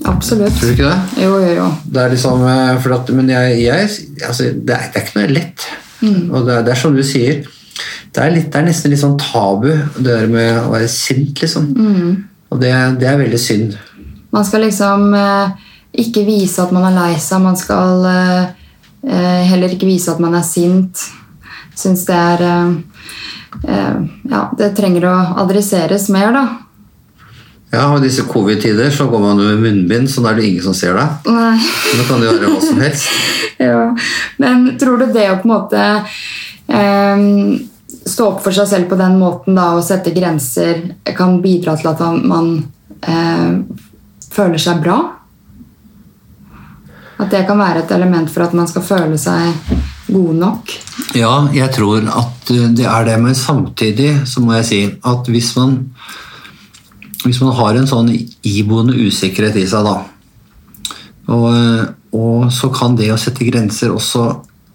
Absolutt. 0.06 0.54
Tror 0.60 0.70
du 0.70 0.76
ikke 0.76 0.92
det? 0.92 1.24
Jo, 1.24 1.34
jo, 1.42 1.52
jo. 1.56 1.66
Det 1.90 2.02
er 2.02 2.12
liksom, 2.14 2.42
eh, 2.46 2.78
for 2.84 2.94
at, 2.94 3.10
men 3.16 3.30
jeg, 3.32 3.58
jeg 3.64 3.88
altså, 4.28 4.42
det, 4.52 4.76
er, 4.76 4.90
det 4.92 5.00
er 5.00 5.04
ikke 5.06 5.18
noe 5.18 5.34
lett. 5.34 5.66
Og 6.30 6.46
det 6.46 6.54
er, 6.54 6.64
det 6.66 6.72
er 6.74 6.78
som 6.78 6.94
du 6.94 7.02
sier, 7.06 7.40
det 8.14 8.22
er, 8.22 8.32
litt, 8.32 8.48
det 8.52 8.60
er 8.60 8.66
nesten 8.68 8.92
litt 8.92 9.02
sånn 9.02 9.18
tabu, 9.20 9.70
det 9.96 10.06
der 10.06 10.30
med 10.30 10.60
å 10.62 10.70
være 10.76 10.88
sint, 10.92 11.40
liksom. 11.42 11.72
Og 12.52 12.60
det, 12.62 12.70
det 13.00 13.08
er 13.10 13.18
veldig 13.18 13.40
synd. 13.40 13.74
Man 14.36 14.46
skal 14.46 14.62
liksom 14.66 15.10
eh, 15.16 15.65
ikke 16.00 16.24
vise 16.26 16.62
at 16.62 16.72
man 16.74 16.86
er 16.88 16.96
lei 16.96 17.14
seg. 17.22 17.42
Man 17.44 17.58
skal 17.58 18.04
eh, 18.10 18.44
eh, 19.06 19.42
heller 19.50 19.72
ikke 19.72 19.88
vise 19.88 20.12
at 20.12 20.22
man 20.22 20.36
er 20.38 20.46
sint. 20.46 21.06
Syns 21.76 22.06
det 22.08 22.16
er 22.16 22.46
eh, 22.46 22.76
Ja, 23.66 24.46
det 24.56 24.74
trenger 24.76 25.08
å 25.10 25.16
adresseres 25.42 26.08
mer, 26.12 26.32
da. 26.36 26.46
Ja, 27.74 27.88
og 27.90 27.98
i 27.98 28.06
disse 28.06 28.24
covid-tider 28.28 28.92
så 28.94 29.08
går 29.10 29.22
man 29.22 29.40
jo 29.42 29.48
med 29.50 29.64
munnbind, 29.64 30.08
så 30.08 30.22
da 30.22 30.30
er 30.30 30.38
det 30.38 30.50
ingen 30.50 30.64
som 30.64 30.76
ser 30.76 30.94
deg. 30.96 31.30
Nei. 31.34 31.56
Nå 31.58 32.04
kan 32.08 32.22
du 32.22 32.28
gjøre 32.28 32.52
hva 32.52 32.60
som 32.62 32.82
helst. 32.84 33.08
ja. 33.68 33.88
Men 34.42 34.68
tror 34.80 35.02
du 35.02 35.08
det 35.12 35.26
å 35.32 35.40
på 35.40 35.48
en 35.48 35.52
måte 35.52 35.82
eh, 36.68 37.26
stå 38.06 38.30
opp 38.30 38.44
for 38.44 38.54
seg 38.54 38.70
selv 38.70 38.90
på 38.92 39.00
den 39.00 39.18
måten 39.20 39.58
da, 39.58 39.72
og 39.76 39.84
sette 39.84 40.14
grenser 40.14 40.84
kan 41.18 41.40
bidra 41.42 41.74
til 41.80 41.90
at 41.90 42.02
man, 42.06 42.22
man 42.30 42.52
eh, 43.02 43.82
føler 44.32 44.62
seg 44.62 44.82
bra? 44.84 45.00
At 47.16 47.30
det 47.32 47.46
kan 47.48 47.58
være 47.58 47.84
et 47.84 47.92
element 47.96 48.30
for 48.32 48.44
at 48.44 48.54
man 48.56 48.68
skal 48.68 48.84
føle 48.84 49.18
seg 49.20 49.74
god 50.06 50.34
nok? 50.38 50.74
Ja, 51.16 51.32
jeg 51.54 51.72
tror 51.74 52.04
at 52.04 52.52
eh, 52.54 52.68
det 52.76 52.86
er 52.86 53.08
det, 53.08 53.16
men 53.22 53.34
samtidig 53.34 54.12
så 54.28 54.42
må 54.44 54.56
jeg 54.58 54.68
si 54.68 54.80
at 54.86 55.32
hvis 55.32 55.54
man 55.58 55.80
hvis 57.24 57.40
man 57.42 57.56
har 57.58 57.74
en 57.74 57.88
sånn 57.90 58.12
iboende 58.46 58.94
usikkerhet 58.94 59.56
i 59.58 59.64
seg, 59.66 59.82
da, 59.82 59.96
og, 61.32 61.88
og 62.14 62.52
så 62.54 62.70
kan 62.70 62.94
det 62.98 63.10
å 63.10 63.18
sette 63.18 63.46
grenser 63.48 63.90
også 63.90 64.28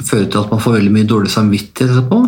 føre 0.04 0.28
til 0.28 0.42
at 0.42 0.52
man 0.52 0.60
får 0.60 0.80
veldig 0.80 0.94
mye 0.94 1.08
dårlig 1.08 1.32
samvittighet 1.32 1.94
etterpå. 1.94 2.20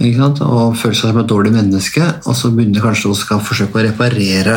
Ikke 0.00 0.16
sant? 0.20 0.40
Og 0.46 0.76
føler 0.78 0.94
seg 0.96 1.10
som 1.10 1.20
et 1.20 1.28
dårlig 1.30 1.52
menneske, 1.54 2.04
og 2.24 2.36
så 2.38 2.50
begynner 2.54 2.84
kanskje 2.84 3.10
å 3.10 3.16
skal 3.18 3.40
forsøke 3.44 3.80
å 3.80 3.84
reparere. 3.88 4.56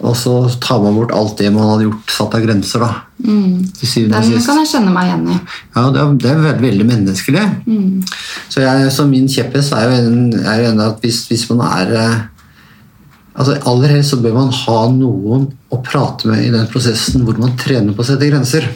Og 0.00 0.16
så 0.16 0.34
tar 0.62 0.80
man 0.82 0.96
bort 0.98 1.14
alt 1.14 1.36
det 1.38 1.50
man 1.54 1.68
hadde 1.72 1.88
gjort, 1.88 2.10
satt 2.10 2.34
av 2.38 2.44
grenser. 2.44 2.80
da. 2.84 2.90
Og 4.06 4.12
Den 4.38 4.46
kan 4.46 4.60
jeg 4.62 4.70
kjenne 4.72 4.94
meg 4.94 5.10
igjen 5.10 5.28
i. 5.28 5.38
Ja, 5.76 5.86
det 5.90 6.00
er, 6.02 6.14
det 6.24 6.30
er 6.30 6.42
veldig, 6.46 6.66
veldig 6.68 6.88
menneskelig. 6.94 7.44
Så, 8.48 8.60
jeg, 8.64 8.90
så 8.96 9.06
min 9.10 9.28
kjepphest 9.30 9.72
er 9.76 9.86
jo 9.88 9.98
en, 10.00 10.20
er 10.40 10.62
jo 10.64 10.70
en 10.72 10.84
at 10.86 11.00
hvis, 11.04 11.24
hvis 11.30 11.46
man 11.52 11.64
er 11.68 11.94
eh, 12.00 12.18
altså 13.34 13.54
Aller 13.70 13.88
helst 13.96 14.10
så 14.14 14.20
bør 14.22 14.34
man 14.38 14.50
ha 14.52 14.78
noen 14.92 15.46
å 15.70 15.78
prate 15.86 16.28
med 16.28 16.42
i 16.44 16.50
den 16.54 16.66
prosessen 16.72 17.22
hvor 17.24 17.38
man 17.38 17.54
trener 17.60 17.94
på 17.94 18.02
å 18.02 18.08
sette 18.08 18.26
grenser. 18.30 18.66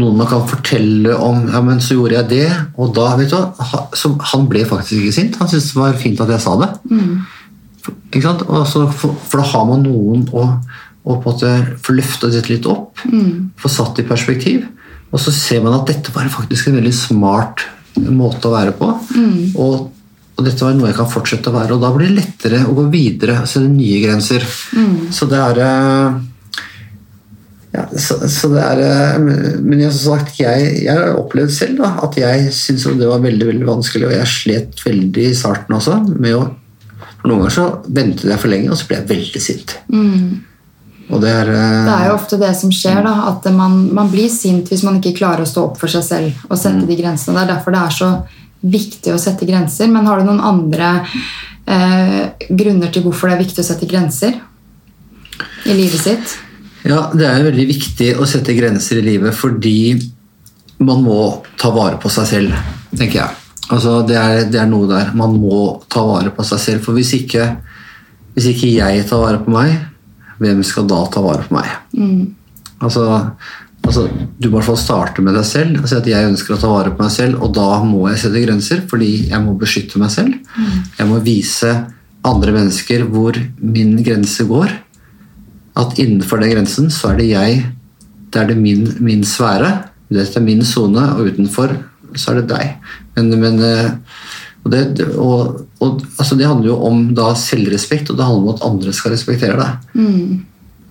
Noen 0.00 0.16
man 0.16 0.28
kan 0.30 0.46
fortelle 0.48 1.14
om 1.20 1.42
ja, 1.52 1.60
men 1.60 1.80
'så 1.80 1.98
gjorde 1.98 2.16
jeg 2.16 2.28
det', 2.28 2.60
og 2.78 2.94
da 2.96 3.16
vet 3.16 3.30
du, 3.30 3.36
hva, 3.36 3.88
så 3.92 4.16
Han 4.32 4.48
ble 4.48 4.64
faktisk 4.64 5.00
ikke 5.00 5.12
sint. 5.12 5.36
Han 5.36 5.48
syntes 5.48 5.72
det 5.72 5.80
var 5.80 5.92
fint 6.00 6.20
at 6.20 6.28
jeg 6.32 6.40
sa 6.40 6.56
det. 6.56 6.70
For, 7.82 7.94
ikke 8.12 8.22
sant? 8.22 8.42
Og 8.48 8.66
så, 8.66 8.86
for, 8.90 9.14
for 9.28 9.42
da 9.42 9.44
har 9.52 9.66
man 9.66 9.82
noen 9.82 10.28
å, 10.32 10.46
å 11.04 11.18
få 11.22 11.92
løfta 11.92 12.30
dette 12.30 12.48
litt 12.48 12.66
opp, 12.66 12.98
få 13.56 13.68
satt 13.68 13.98
i 13.98 14.06
perspektiv. 14.08 14.64
Og 15.12 15.20
så 15.20 15.30
ser 15.30 15.62
man 15.62 15.74
at 15.76 15.86
dette 15.86 16.12
var 16.14 16.28
faktisk 16.32 16.68
en 16.68 16.78
veldig 16.80 16.94
smart 16.94 17.66
måte 18.00 18.48
å 18.48 18.54
være 18.54 18.72
på. 18.72 18.88
Og, 19.60 19.90
og 20.38 20.44
dette 20.46 20.64
var 20.64 20.72
noe 20.72 20.88
jeg 20.88 20.96
kan 20.96 21.10
fortsette 21.10 21.50
å 21.50 21.56
være. 21.58 21.74
Og 21.74 21.82
da 21.82 21.90
blir 21.92 22.08
det 22.08 22.22
lettere 22.22 22.62
å 22.64 22.72
gå 22.72 22.86
videre 22.88 23.42
og 23.42 23.48
se 23.50 23.60
nye 23.60 24.00
grenser. 24.00 24.46
Så 25.12 25.28
det 25.28 25.36
er 25.36 25.60
eh, 25.60 26.20
ja, 27.72 27.86
så, 27.96 28.18
så 28.28 28.50
det 28.52 28.60
er 28.60 28.80
eh, 28.84 29.20
Men 29.64 29.80
jeg, 29.80 29.94
som 29.96 30.18
sagt, 30.18 30.36
jeg, 30.42 30.72
jeg 30.84 30.92
har 30.92 31.16
opplevd 31.16 31.54
selv 31.54 31.80
da, 31.80 31.94
at 32.04 32.18
jeg 32.20 32.50
syntes 32.52 32.98
det 33.00 33.08
var 33.08 33.22
veldig 33.24 33.48
veldig 33.48 33.68
vanskelig, 33.68 34.10
og 34.10 34.16
jeg 34.18 34.32
slet 34.32 34.82
veldig 34.84 35.28
i 35.30 35.36
starten 35.36 35.78
også. 35.78 36.02
med 36.12 36.36
å 36.36 36.42
Noen 37.22 37.44
ganger 37.44 37.52
så 37.54 37.64
ventet 37.86 38.26
jeg 38.26 38.42
for 38.42 38.50
lenge, 38.50 38.72
og 38.74 38.78
så 38.80 38.88
ble 38.88 38.96
jeg 38.98 39.08
veldig 39.12 39.40
sint. 39.44 39.76
Og 41.12 41.20
det 41.22 41.30
er, 41.30 41.50
eh, 41.54 41.84
Det 41.86 41.94
er 41.94 42.08
jo 42.08 42.16
ofte 42.16 42.38
det 42.40 42.50
som 42.58 42.72
skjer, 42.74 42.98
da, 43.06 43.12
at 43.30 43.46
man, 43.54 43.76
man 43.94 44.10
blir 44.10 44.28
sint 44.32 44.70
hvis 44.72 44.82
man 44.82 44.98
ikke 44.98 45.14
klarer 45.20 45.44
å 45.44 45.48
stå 45.48 45.68
opp 45.68 45.78
for 45.78 45.92
seg 45.92 46.02
selv 46.06 46.46
og 46.48 46.58
sette 46.58 46.86
de 46.88 46.98
grensene. 46.98 47.36
Det 47.36 47.44
er 47.44 47.52
derfor 47.54 47.76
det 47.76 47.82
er 47.82 47.96
så 47.98 48.10
viktig 48.62 49.14
å 49.14 49.20
sette 49.22 49.46
grenser. 49.46 49.90
Men 49.92 50.08
har 50.10 50.18
du 50.18 50.28
noen 50.28 50.42
andre 50.42 50.94
eh, 51.66 52.48
grunner 52.50 52.90
til 52.90 53.06
hvorfor 53.06 53.30
det 53.30 53.38
er 53.38 53.44
viktig 53.44 53.62
å 53.62 53.70
sette 53.70 53.90
grenser 53.90 54.40
i 55.62 55.78
livet 55.78 56.02
sitt? 56.02 56.36
Ja, 56.88 57.04
det 57.14 57.28
er 57.28 57.44
veldig 57.46 57.68
viktig 57.68 58.08
å 58.18 58.26
sette 58.26 58.56
grenser 58.58 58.98
i 58.98 59.06
livet 59.06 59.36
fordi 59.38 59.94
man 60.82 61.04
må 61.04 61.44
ta 61.60 61.70
vare 61.74 61.98
på 62.02 62.10
seg 62.10 62.26
selv, 62.26 62.58
tenker 62.96 63.20
jeg. 63.20 63.38
Altså, 63.72 64.00
det, 64.06 64.18
er, 64.18 64.44
det 64.50 64.60
er 64.60 64.68
noe 64.68 64.88
der. 64.90 65.12
Man 65.16 65.38
må 65.40 65.62
ta 65.92 66.02
vare 66.04 66.32
på 66.34 66.44
seg 66.46 66.60
selv. 66.60 66.84
For 66.84 66.98
hvis 66.98 67.14
ikke, 67.20 67.46
hvis 68.34 68.50
ikke 68.52 68.72
jeg 68.74 69.06
tar 69.08 69.22
vare 69.22 69.40
på 69.44 69.54
meg, 69.54 69.76
hvem 70.42 70.62
skal 70.66 70.88
da 70.90 71.04
ta 71.12 71.22
vare 71.24 71.46
på 71.46 71.54
meg? 71.54 71.70
Altså, 72.82 73.06
altså, 73.86 74.08
du 74.10 74.48
må 74.48 74.56
i 74.56 74.58
hvert 74.58 74.70
fall 74.72 74.80
starte 74.82 75.22
med 75.24 75.38
deg 75.38 75.46
selv 75.46 75.86
si 75.86 75.96
at 75.96 76.08
jeg 76.10 76.32
ønsker 76.32 76.56
å 76.56 76.60
ta 76.60 76.72
vare 76.72 76.92
på 76.92 77.04
meg 77.04 77.14
selv, 77.14 77.38
og 77.44 77.54
da 77.56 77.68
må 77.86 78.08
jeg 78.10 78.24
sette 78.24 78.42
grenser, 78.42 78.82
fordi 78.90 79.12
jeg 79.30 79.44
må 79.44 79.54
beskytte 79.60 80.02
meg 80.02 80.10
selv. 80.14 80.34
Jeg 80.98 81.08
må 81.08 81.22
vise 81.22 81.76
andre 82.26 82.54
mennesker 82.54 83.06
hvor 83.10 83.38
min 83.62 83.96
grense 84.02 84.44
går. 84.50 84.74
At 85.78 85.98
innenfor 86.00 86.42
den 86.42 86.52
grensen 86.52 86.90
så 86.92 87.12
er 87.12 87.20
det 87.20 87.30
jeg, 87.30 87.62
det 88.32 88.40
er 88.40 88.50
det 88.50 88.58
min, 88.60 88.84
min 89.00 89.24
sfære, 89.24 89.72
dette 90.12 90.38
er 90.38 90.44
min 90.44 90.64
sone, 90.66 91.04
og 91.16 91.32
utenfor 91.32 91.74
så 92.18 92.32
er 92.32 92.42
det 92.42 92.50
deg. 92.52 92.94
Men, 93.16 93.32
men 93.40 93.60
eh, 93.64 93.90
og 94.62 94.70
det, 94.70 94.82
og, 95.18 95.62
og, 95.82 96.02
altså 96.20 96.36
det 96.38 96.46
handler 96.46 96.70
jo 96.70 96.78
om 96.86 97.02
da 97.16 97.32
selvrespekt, 97.38 98.12
og 98.12 98.18
det 98.18 98.26
handler 98.28 98.44
om 98.44 98.54
at 98.54 98.64
andre 98.68 98.94
skal 98.94 99.14
respektere 99.16 99.58
deg. 99.58 99.88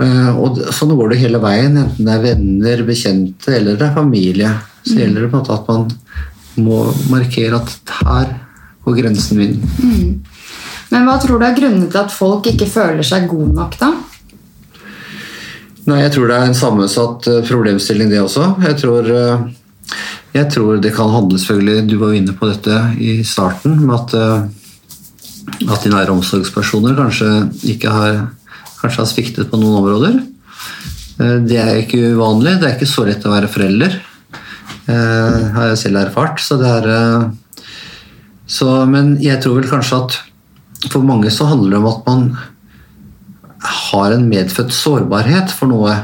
Eh, 0.02 0.32
og 0.42 0.60
sånn 0.76 0.96
går 0.98 1.14
det 1.14 1.22
hele 1.22 1.42
veien, 1.44 1.78
enten 1.80 2.08
det 2.08 2.18
er 2.18 2.26
venner, 2.26 2.86
bekjente 2.88 3.56
eller 3.60 3.80
det 3.80 3.88
er 3.88 3.98
familie. 3.98 4.52
Så 4.84 4.98
gjelder 4.98 5.26
det 5.26 5.32
på 5.32 5.38
en 5.38 5.44
måte 5.44 5.56
at 5.56 5.72
man 5.72 5.88
må 6.62 6.82
markere 7.14 7.62
at 7.62 7.96
her 8.02 8.34
går 8.84 8.98
grensen 8.98 9.40
min. 9.40 9.60
Men 10.92 11.06
hva 11.08 11.16
tror 11.22 11.40
du 11.40 11.46
er 11.48 11.56
grunnen 11.56 11.88
til 11.88 12.02
at 12.02 12.12
folk 12.12 12.50
ikke 12.52 12.68
føler 12.68 13.06
seg 13.08 13.30
gode 13.32 13.54
nok, 13.56 13.78
da? 13.80 13.94
Nei, 15.90 16.04
jeg 16.04 16.14
tror 16.14 16.30
det 16.30 16.38
er 16.38 16.50
en 16.50 16.58
sammensatt 16.58 17.28
eh, 17.32 17.42
problemstilling, 17.48 18.12
det 18.12 18.22
også. 18.22 18.52
Jeg 18.68 18.78
tror, 18.78 19.08
eh, 19.10 19.96
jeg 20.36 20.50
tror 20.54 20.82
det 20.84 20.94
kan 20.96 21.10
handle 21.12 21.40
selvfølgelig 21.42 21.88
Du 21.90 21.96
var 22.02 22.14
inne 22.16 22.36
på 22.38 22.50
dette 22.52 22.76
i 23.02 23.16
starten, 23.26 23.80
med 23.88 23.96
at, 23.98 24.14
eh, 24.14 25.66
at 25.66 25.82
de 25.82 25.94
nære 25.94 26.14
omsorgspersoner 26.14 26.94
kanskje 27.00 27.32
ikke 27.74 27.94
har, 27.96 28.22
kanskje 28.78 29.02
har 29.02 29.10
sviktet 29.10 29.50
på 29.50 29.58
noen 29.62 29.82
områder. 29.82 30.22
Det 31.22 31.58
er 31.60 31.76
ikke 31.78 32.16
uvanlig. 32.16 32.56
Det 32.58 32.66
er 32.66 32.78
ikke 32.78 32.90
så 32.90 33.04
lett 33.06 33.26
å 33.28 33.34
være 33.34 33.50
forelder, 33.52 34.00
Det 34.88 34.96
har 35.54 35.68
jeg 35.70 35.78
selv 35.78 36.00
erfart. 36.02 36.40
Så 36.42 36.58
det 36.58 36.70
er, 36.80 37.28
så, 38.50 38.70
men 38.90 39.14
jeg 39.22 39.38
tror 39.44 39.60
vel 39.60 39.70
kanskje 39.70 40.00
at 40.00 40.18
for 40.90 41.06
mange 41.06 41.30
så 41.30 41.46
handler 41.52 41.76
det 41.76 41.82
om 41.82 41.90
at 41.92 42.08
man 42.10 42.24
har 43.62 44.16
en 44.16 44.28
medfødt 44.30 44.74
sårbarhet 44.74 45.54
for 45.54 45.70
noe, 45.72 45.96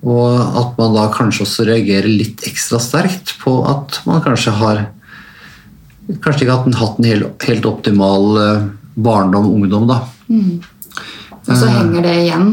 og 0.00 0.56
at 0.60 0.78
man 0.78 0.94
da 0.96 1.08
kanskje 1.12 1.44
også 1.44 1.66
reagerer 1.68 2.08
litt 2.08 2.44
ekstra 2.48 2.80
sterkt 2.80 3.34
på 3.42 3.58
at 3.68 4.00
man 4.08 4.24
kanskje 4.24 4.56
har 4.62 4.86
Kanskje 6.10 6.42
ikke 6.42 6.54
hatt 6.56 6.64
en, 6.66 6.74
hatt 6.74 6.96
en 6.98 7.06
helt, 7.06 7.44
helt 7.46 7.66
optimal 7.68 8.24
barndom 8.34 8.70
barndom, 8.94 9.46
ungdom, 9.54 9.86
da. 9.86 10.00
Og 11.46 11.56
så 11.56 11.68
henger 11.70 12.02
det 12.02 12.14
igjen. 12.24 12.48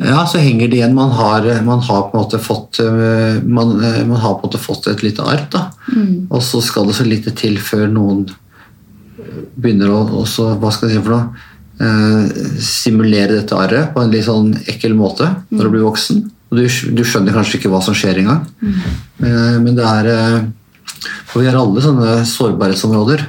Ja, 0.00 0.22
så 0.26 0.38
henger 0.40 0.70
det 0.70 0.78
igjen. 0.78 0.94
Man 0.94 1.10
har, 1.10 1.46
man 1.66 1.82
har 1.84 2.06
på 2.08 2.16
en 2.16 2.22
måte 2.22 2.38
fått 2.40 2.78
eh, 2.80 3.42
man, 3.42 3.74
eh, 3.84 4.04
man 4.06 4.20
har 4.22 4.36
på 4.38 4.46
en 4.46 4.48
måte 4.48 4.62
fått 4.62 4.86
et 4.88 5.02
lite 5.04 5.24
arv, 5.26 5.48
da. 5.52 5.66
Og 6.30 6.42
så 6.46 6.62
skal 6.64 6.88
det 6.88 6.96
så 6.96 7.06
lite 7.08 7.34
til 7.36 7.58
før 7.60 7.88
noen 7.90 8.24
begynner 9.60 9.90
å 9.92 10.04
også, 10.22 10.54
hva 10.60 10.70
skal 10.72 10.88
jeg 10.88 11.00
si 11.00 11.04
for 11.04 11.16
noe, 11.16 11.26
eh, 11.26 11.49
simulere 12.60 13.38
dette 13.38 13.56
arret 13.56 13.94
på 13.94 14.02
en 14.02 14.10
litt 14.12 14.26
sånn 14.26 14.50
ekkel 14.68 14.92
måte 14.98 15.28
når 15.48 15.64
du 15.64 15.72
blir 15.72 15.86
voksen. 15.86 16.22
Og 16.50 16.58
du, 16.58 16.64
du 16.66 17.02
skjønner 17.06 17.36
kanskje 17.36 17.60
ikke 17.60 17.70
hva 17.72 17.80
som 17.84 17.96
skjer 17.96 18.20
engang. 18.20 18.42
Mm. 18.60 19.60
men 19.64 19.76
det 19.78 19.86
er 19.86 20.08
eh, 20.10 20.40
For 21.30 21.40
vi 21.40 21.46
har 21.48 21.56
alle 21.56 21.84
sånne 21.84 22.16
sårbarhetsområder. 22.26 23.22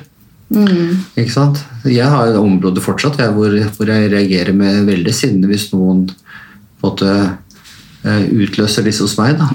Ikke 1.22 1.32
sant? 1.32 1.62
Jeg 1.88 2.08
har 2.12 2.28
et 2.28 2.40
område 2.40 2.84
fortsatt 2.84 3.22
jeg, 3.22 3.32
hvor, 3.36 3.54
hvor 3.78 3.92
jeg 3.94 4.10
reagerer 4.12 4.58
med 4.58 4.90
veldig 4.90 5.14
sinne 5.16 5.48
hvis 5.48 5.70
noen 5.72 6.08
på 6.10 6.90
en 6.90 6.90
måte 6.90 7.12
eh, 7.14 8.26
utløser 8.34 8.84
disse 8.84 9.06
hos 9.06 9.16
meg. 9.22 9.38
Da. 9.40 9.52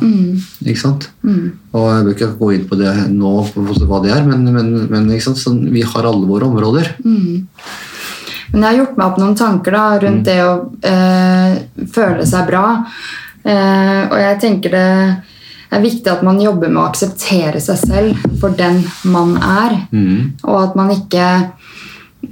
Ikke 0.65 0.85
sant? 0.87 1.11
Og 1.75 1.91
Jeg 1.91 2.07
bør 2.07 2.15
ikke 2.15 2.31
gå 2.39 2.53
inn 2.55 2.65
på 2.71 2.79
det 2.81 2.95
nå, 3.13 3.35
på 3.51 3.67
hva 3.91 4.01
det 4.07 4.15
er, 4.15 4.25
men, 4.31 4.47
men, 4.55 4.73
men? 4.93 5.13
Sånn, 5.21 5.67
vi 5.75 5.83
har 5.85 6.07
alle 6.07 6.31
våre 6.31 6.49
områder. 6.49 6.95
Men 8.53 8.63
jeg 8.63 8.69
har 8.69 8.81
gjort 8.81 8.99
meg 8.99 9.07
opp 9.07 9.21
noen 9.21 9.39
tanker 9.39 9.77
da, 9.77 9.85
rundt 10.03 10.27
det 10.29 10.41
å 10.45 10.53
eh, 10.87 11.87
føle 11.93 12.27
seg 12.29 12.51
bra. 12.51 12.67
Eh, 13.47 14.03
og 14.11 14.19
jeg 14.21 14.39
tenker 14.43 14.77
det 14.77 14.91
er 15.77 15.83
viktig 15.83 16.11
at 16.11 16.23
man 16.27 16.39
jobber 16.41 16.71
med 16.71 16.81
å 16.83 16.89
akseptere 16.89 17.61
seg 17.63 17.81
selv 17.81 18.29
for 18.41 18.55
den 18.59 18.83
man 19.11 19.35
er. 19.41 19.81
Og 20.47 20.61
at 20.61 20.77
man 20.79 20.93
ikke 20.95 21.27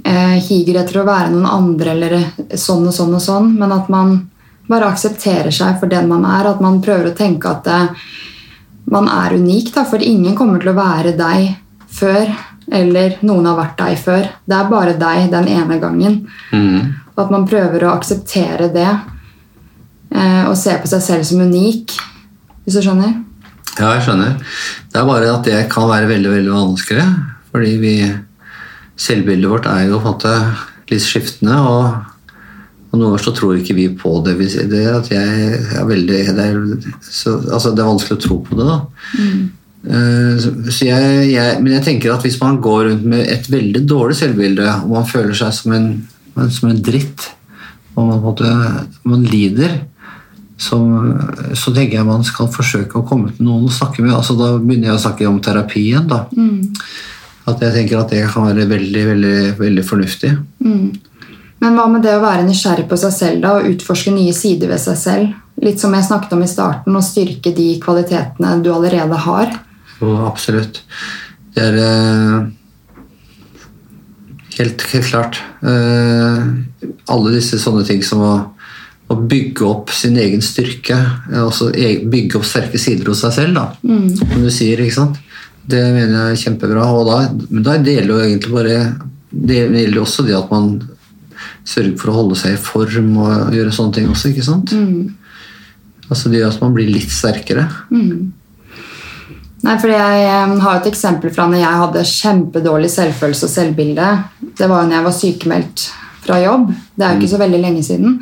eh, 0.03 0.37
higer 0.47 0.81
etter 0.81 1.01
å 1.01 1.07
være 1.07 1.33
noen 1.33 1.49
andre 1.49 1.95
eller 1.95 2.15
sånn 2.57 2.87
og 2.87 2.95
sånn 2.95 3.17
og 3.17 3.23
sånn, 3.23 3.51
men 3.59 3.75
at 3.75 3.91
man 3.91 4.15
bare 4.69 4.89
aksepterer 4.89 5.53
seg 5.53 5.77
for 5.81 5.91
den 5.91 6.07
man 6.09 6.25
er. 6.25 6.49
At 6.49 6.63
man 6.63 6.81
prøver 6.83 7.11
å 7.11 7.17
tenke 7.17 7.51
at 7.51 7.67
eh, 7.69 8.07
man 8.91 9.09
er 9.09 9.35
unik, 9.37 9.73
da, 9.75 9.85
for 9.87 10.03
ingen 10.03 10.35
kommer 10.37 10.61
til 10.61 10.73
å 10.73 10.79
være 10.79 11.15
deg 11.17 11.55
før. 11.91 12.31
Eller 12.73 13.19
noen 13.25 13.45
har 13.45 13.59
vært 13.59 13.77
deg 13.77 13.99
før. 14.01 14.29
Det 14.45 14.55
er 14.57 14.71
bare 14.71 14.95
deg 14.97 15.27
den 15.33 15.49
ene 15.53 15.77
gangen. 15.81 16.15
Og 17.15 17.21
at 17.25 17.33
man 17.33 17.45
prøver 17.47 17.85
å 17.85 17.93
akseptere 17.93 18.71
det. 18.73 18.89
Eh, 20.15 20.43
og 20.49 20.55
se 20.57 20.73
på 20.79 20.89
seg 20.89 21.03
selv 21.03 21.27
som 21.27 21.43
unik, 21.43 21.95
hvis 22.65 22.77
du 22.77 22.81
skjønner? 22.85 23.13
Ja, 23.75 23.91
jeg 23.97 24.05
skjønner. 24.05 24.37
Det 24.91 24.99
er 24.99 25.07
bare 25.09 25.31
at 25.33 25.47
det 25.47 25.61
kan 25.71 25.89
være 25.89 26.09
veldig 26.11 26.31
veldig 26.31 26.53
vanskelig. 26.55 27.05
Fordi 27.51 27.73
vi, 27.81 27.95
selvbildet 28.99 29.51
vårt 29.51 29.69
er 29.71 29.87
jo 29.89 29.99
på 29.99 30.07
en 30.07 30.15
måte 30.15 30.35
litt 30.91 31.03
skiftende. 31.03 31.57
Og, 31.59 32.39
og 32.89 32.95
noen 32.95 33.09
ganger 33.09 33.25
så 33.25 33.35
tror 33.35 33.59
ikke 33.59 33.77
vi 33.77 33.89
på 33.99 34.15
det. 34.25 34.37
Det 34.71 34.85
at 34.91 35.11
jeg 35.11 35.59
er 35.75 35.85
veldig, 35.91 36.23
det, 36.37 36.47
er, 36.47 36.97
så, 37.03 37.37
altså 37.51 37.75
det 37.75 37.83
er 37.83 37.91
vanskelig 37.91 38.17
å 38.17 38.25
tro 38.25 38.39
på 38.47 38.59
det. 38.59 38.71
da. 38.71 38.79
Så 39.13 39.64
jeg, 39.85 41.31
jeg, 41.31 41.57
men 41.61 41.73
jeg 41.75 41.83
tenker 41.85 42.13
at 42.13 42.25
hvis 42.25 42.39
man 42.41 42.59
går 42.63 42.89
rundt 42.89 43.07
med 43.09 43.25
et 43.29 43.49
veldig 43.51 43.83
dårlig 43.85 44.17
selvbilde, 44.17 44.67
og 44.85 44.93
man 44.95 45.09
føler 45.09 45.35
seg 45.37 45.53
som 45.53 45.75
en, 45.77 45.89
som 46.49 46.71
en 46.71 46.81
dritt, 46.81 47.29
og 47.95 48.09
man, 48.09 48.23
måtte, 48.23 48.49
man 49.07 49.23
lider, 49.23 49.77
så, 50.57 50.77
så 51.55 51.73
tenker 51.75 51.99
jeg 51.99 52.07
man 52.07 52.23
skal 52.27 52.51
forsøke 52.51 52.99
å 52.99 53.07
komme 53.07 53.33
til 53.35 53.47
noen 53.47 53.67
å 53.67 53.73
snakke 53.73 54.03
med. 54.03 54.15
Altså, 54.15 54.37
da 54.39 54.53
begynner 54.57 54.91
jeg 54.91 54.99
å 54.99 55.03
snakke 55.03 55.27
om 55.29 55.41
terapi 55.43 55.81
igjen. 55.89 56.07
Da. 56.11 56.25
At 57.45 57.61
jeg 57.61 57.75
tenker 57.75 58.01
at 58.01 58.13
det 58.13 58.23
kan 58.31 58.47
være 58.47 58.67
veldig, 58.69 59.03
veldig, 59.11 59.39
veldig 59.59 59.85
fornuftig. 59.85 60.31
Men 61.63 61.77
hva 61.77 61.87
med 61.91 62.03
det 62.05 62.15
å 62.17 62.23
være 62.23 62.45
nysgjerrig 62.47 62.87
på 62.89 62.97
seg 62.99 63.13
selv 63.15 63.43
da, 63.43 63.55
og 63.57 63.67
utforske 63.75 64.13
nye 64.15 64.33
sider 64.35 64.71
ved 64.71 64.81
seg 64.81 64.99
selv? 64.99 65.35
Litt 65.63 65.79
som 65.79 65.93
jeg 65.95 66.07
snakket 66.07 66.35
om 66.35 66.43
i 66.43 66.51
starten, 66.51 66.95
å 66.95 67.03
styrke 67.03 67.53
de 67.55 67.69
kvalitetene 67.83 68.57
du 68.63 68.71
allerede 68.73 69.19
har. 69.27 69.53
Jo, 70.01 70.15
absolutt. 70.27 70.81
Det 71.55 71.63
er 71.63 71.77
eh, 71.79 72.47
helt, 74.59 74.81
helt 74.91 75.07
klart. 75.09 75.39
Eh, 75.63 76.41
alle 77.11 77.33
disse 77.35 77.59
sånne 77.61 77.85
ting 77.87 78.01
som 78.05 78.21
å, 78.25 78.33
å 79.11 79.17
bygge 79.29 79.65
opp 79.67 79.93
sin 79.95 80.17
egen 80.19 80.43
styrke, 80.43 80.97
eh, 81.31 81.41
også 81.45 81.69
e- 81.75 82.01
bygge 82.11 82.39
opp 82.41 82.47
sterke 82.47 82.79
sider 82.81 83.11
hos 83.11 83.23
seg 83.25 83.35
selv, 83.39 83.55
da, 83.55 83.67
som 84.19 84.43
du 84.43 84.51
sier. 84.51 84.81
ikke 84.83 84.97
sant? 84.99 85.21
Det 85.65 85.79
mener 85.95 86.13
jeg 86.13 86.35
er 86.35 86.41
kjempebra. 86.43 86.83
Og 86.93 87.07
da, 87.09 87.19
men 87.49 87.63
da 87.65 87.77
det 87.81 87.95
gjelder 87.97 88.13
jo 88.13 88.25
egentlig 88.27 88.53
bare 88.53 88.79
Det 89.35 89.55
gjelder 89.65 89.97
også 89.99 90.23
det 90.23 90.35
at 90.37 90.51
man 90.53 90.67
sørger 91.67 91.95
for 91.99 92.11
å 92.11 92.13
holde 92.19 92.35
seg 92.39 92.53
i 92.53 92.59
form 92.61 93.15
og 93.19 93.49
gjøre 93.51 93.73
sånne 93.73 93.93
ting 93.97 94.05
også, 94.07 94.29
ikke 94.31 94.45
sant? 94.45 94.71
Altså 96.07 96.29
Det 96.31 96.39
gjør 96.39 96.53
at 96.53 96.61
man 96.61 96.75
blir 96.77 96.87
litt 96.93 97.11
sterkere. 97.11 97.65
Nei, 99.65 99.77
for 99.81 99.89
Jeg 99.89 100.57
har 100.61 100.77
et 100.77 100.89
eksempel 100.91 101.31
fra 101.33 101.47
når 101.49 101.63
jeg 101.63 101.81
hadde 101.81 102.07
kjempedårlig 102.11 102.89
selvfølelse 102.93 103.47
og 103.47 103.53
selvbilde. 103.53 104.09
Det 104.57 104.67
var 104.69 104.83
jo 104.83 104.89
når 104.89 104.97
jeg 104.99 105.05
var 105.07 105.15
sykemeldt 105.19 105.85
fra 106.25 106.39
jobb. 106.43 106.67
Det 106.93 107.05
er 107.05 107.13
jo 107.13 107.21
ikke 107.21 107.33
så 107.33 107.41
veldig 107.41 107.61
lenge 107.63 107.83
siden. 107.85 108.19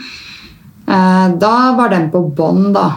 Eh, 0.88 1.27
Da 1.43 1.56
var 1.75 1.91
den 1.91 2.10
på 2.12 2.23
bånn, 2.36 2.71
da. 2.75 2.88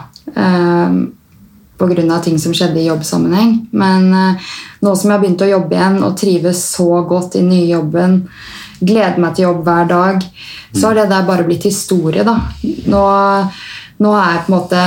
Pga. 1.77 2.19
Ting 2.23 2.39
som 2.39 2.53
skjedde 2.55 2.79
i 2.81 2.87
jobbsammenheng. 2.87 3.67
Men 3.71 4.13
eh, 4.13 4.53
nå 4.81 4.95
som 4.95 5.09
jeg 5.11 5.17
har 5.17 5.25
begynt 5.25 5.43
å 5.43 5.51
jobbe 5.51 5.75
igjen 5.75 5.99
og 6.07 6.15
trives 6.17 6.63
så 6.71 7.01
godt 7.07 7.35
i 7.35 7.43
nye 7.45 7.67
jobben, 7.73 8.21
gleder 8.79 9.19
meg 9.21 9.35
til 9.35 9.49
jobb 9.49 9.63
hver 9.65 9.89
dag, 9.89 10.23
så 10.71 10.87
har 10.87 11.01
det 11.01 11.09
der 11.09 11.27
bare 11.27 11.45
blitt 11.47 11.65
historie, 11.65 12.23
da. 12.23 12.37
Nå, 12.63 13.03
nå 14.03 14.13
er 14.13 14.35
jeg 14.35 14.43
på 14.45 14.51
en 14.51 14.55
måte 14.55 14.83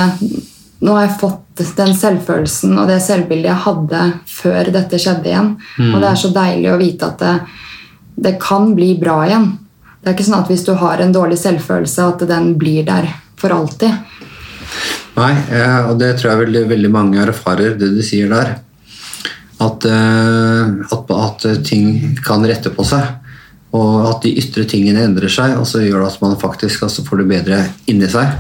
nå 0.80 0.92
har 0.96 1.06
jeg 1.06 1.18
fått 1.20 1.64
den 1.76 1.90
selvfølelsen 1.96 2.78
og 2.80 2.88
det 2.88 3.00
selvbildet 3.04 3.50
jeg 3.50 3.64
hadde 3.66 4.04
før 4.32 4.70
dette 4.72 5.00
skjedde 5.00 5.28
igjen. 5.28 5.50
Og 5.90 5.98
det 6.00 6.08
er 6.08 6.20
så 6.22 6.30
deilig 6.32 6.70
å 6.72 6.78
vite 6.80 7.10
at 7.10 7.20
det, 7.20 7.34
det 8.28 8.38
kan 8.40 8.72
bli 8.76 8.94
bra 9.00 9.18
igjen. 9.26 9.50
Det 10.00 10.08
er 10.08 10.16
ikke 10.16 10.28
sånn 10.30 10.38
at 10.40 10.48
hvis 10.48 10.64
du 10.64 10.72
har 10.80 11.02
en 11.02 11.12
dårlig 11.12 11.36
selvfølelse, 11.42 12.06
at 12.14 12.24
den 12.30 12.54
blir 12.60 12.86
der 12.88 13.10
for 13.40 13.52
alltid. 13.52 13.92
Nei, 15.18 15.34
eh, 15.52 15.90
og 15.90 15.98
det 16.00 16.14
tror 16.16 16.32
jeg 16.32 16.42
veldig, 16.46 16.64
veldig 16.70 16.90
mange 16.94 17.20
erfarer, 17.26 17.74
det 17.76 17.90
du 17.92 18.00
sier 18.04 18.30
der. 18.32 18.54
At, 19.60 19.84
eh, 19.84 20.70
at, 20.96 21.12
at 21.12 21.48
ting 21.68 22.16
kan 22.24 22.46
rette 22.48 22.72
på 22.72 22.86
seg. 22.88 23.04
Og 23.72 24.08
at 24.10 24.24
de 24.24 24.32
ytre 24.40 24.64
tingene 24.66 25.04
endrer 25.06 25.30
seg, 25.30 25.52
og 25.60 25.62
så 25.70 25.78
gjør 25.84 26.00
det 26.02 26.08
at 26.10 26.22
man 26.24 26.32
faktisk 26.40 26.82
altså, 26.82 27.04
får 27.06 27.20
det 27.20 27.26
bedre 27.30 27.58
inni 27.92 28.08
seg. 28.10 28.32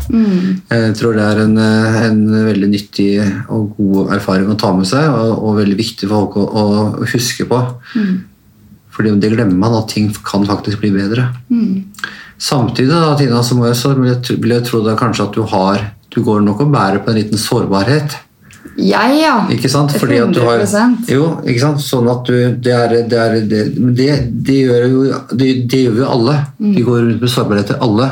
Jeg 0.72 0.96
tror 0.98 1.14
det 1.14 1.22
er 1.22 1.42
en, 1.44 1.52
eh, 1.62 1.98
en 2.08 2.18
veldig 2.48 2.70
nyttig 2.72 3.10
og 3.48 3.76
god 3.76 4.10
erfaring 4.16 4.50
å 4.50 4.56
ta 4.58 4.72
med 4.74 4.88
seg, 4.90 5.06
og, 5.06 5.36
og 5.38 5.60
veldig 5.60 5.76
viktig 5.78 6.08
for 6.10 6.26
folk 6.26 6.40
å, 6.42 6.46
å 6.50 7.06
huske 7.12 7.46
på. 7.46 7.60
Fordi 8.90 9.12
det 9.22 9.30
glemmer 9.36 9.54
man, 9.62 9.76
at 9.78 9.88
ting 9.94 10.10
kan 10.26 10.42
faktisk 10.48 10.80
bli 10.82 10.90
bedre. 10.96 11.28
Samtidig 12.40 12.90
da, 12.90 13.14
Tina, 13.20 13.42
så, 13.44 13.54
må 13.54 13.68
jeg, 13.68 13.76
så 13.78 13.94
vil, 13.94 14.08
jeg, 14.10 14.18
tro- 14.26 14.36
vil 14.42 14.54
jeg 14.56 14.64
tro 14.66 14.80
da 14.82 14.96
kanskje 14.98 15.26
at 15.28 15.34
du 15.36 15.42
har 15.54 15.86
Du 16.10 16.22
går 16.26 16.40
nok 16.42 16.64
og 16.64 16.72
bærer 16.74 16.98
på 17.04 17.12
en 17.12 17.18
liten 17.20 17.38
sårbarhet. 17.38 18.16
Jeg, 18.80 19.16
ja. 19.20 19.34
Ikke 19.52 19.68
sant? 19.72 19.92
Fordi 19.96 20.18
at 20.20 20.32
du 20.36 20.40
har, 20.44 20.62
jo, 21.08 21.26
ikke 21.48 21.60
sant? 21.62 21.82
Sånn 21.84 22.08
at 22.12 22.24
du 22.28 22.34
Det, 22.60 22.72
er, 22.72 22.94
det, 23.08 23.18
er, 23.18 23.36
det, 23.48 23.60
det, 23.96 24.08
det 24.46 24.56
gjør 24.62 24.86
jo 24.88 25.04
det, 25.32 25.50
det 25.70 25.82
gjør 25.86 26.00
jo 26.02 26.08
alle. 26.14 26.38
De 26.60 26.84
går 26.86 27.04
rundt 27.04 27.20
med 27.24 27.32
sårbarheter, 27.32 27.78
alle. 27.84 28.08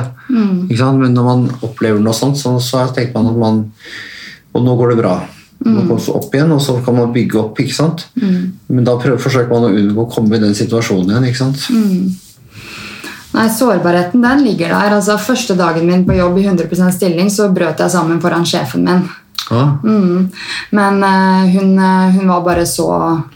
Ikke 0.68 0.80
sant? 0.82 1.00
Men 1.02 1.16
når 1.16 1.26
man 1.28 1.48
opplever 1.64 2.00
noe 2.04 2.16
sånt, 2.16 2.40
så, 2.40 2.56
så 2.64 2.86
tenker 2.96 3.16
man 3.16 3.32
at 3.32 3.42
man 3.42 3.66
Og 4.56 4.64
nå 4.64 4.76
går 4.78 4.94
det 4.94 5.02
bra. 5.02 5.16
Nå 5.64 5.82
Man 5.82 5.98
det 5.98 6.14
opp 6.14 6.34
igjen, 6.34 6.52
og 6.54 6.62
så 6.62 6.78
kan 6.84 6.94
man 6.96 7.12
bygge 7.12 7.38
opp. 7.40 7.58
ikke 7.60 7.74
sant? 7.74 8.06
Men 8.16 8.86
da 8.86 8.96
prøver, 9.00 9.18
forsøker 9.20 9.50
man 9.52 9.68
å 9.68 9.74
unngå 9.74 10.06
å 10.06 10.10
komme 10.10 10.36
i 10.38 10.42
den 10.42 10.54
situasjonen 10.56 11.10
igjen. 11.12 11.28
ikke 11.28 11.42
sant? 11.42 11.66
Nei, 13.34 13.46
Sårbarheten 13.52 14.22
den 14.24 14.44
ligger 14.46 14.72
der. 14.72 14.94
Altså, 14.96 15.18
Første 15.20 15.54
dagen 15.58 15.86
min 15.86 16.06
på 16.06 16.16
jobb 16.16 16.38
i 16.38 16.46
100% 16.48 16.94
stilling 16.96 17.30
så 17.30 17.50
brøt 17.54 17.82
jeg 17.82 17.92
sammen 17.92 18.22
foran 18.22 18.46
sjefen 18.48 18.86
min. 18.86 19.04
Ja. 19.50 19.78
Mm. 19.84 20.28
Men 20.70 21.04
uh, 21.04 21.46
hun, 21.54 21.78
eh, 21.78 22.10
hun 22.16 22.28
var 22.28 22.42
bare 22.44 22.66
så 22.66 22.88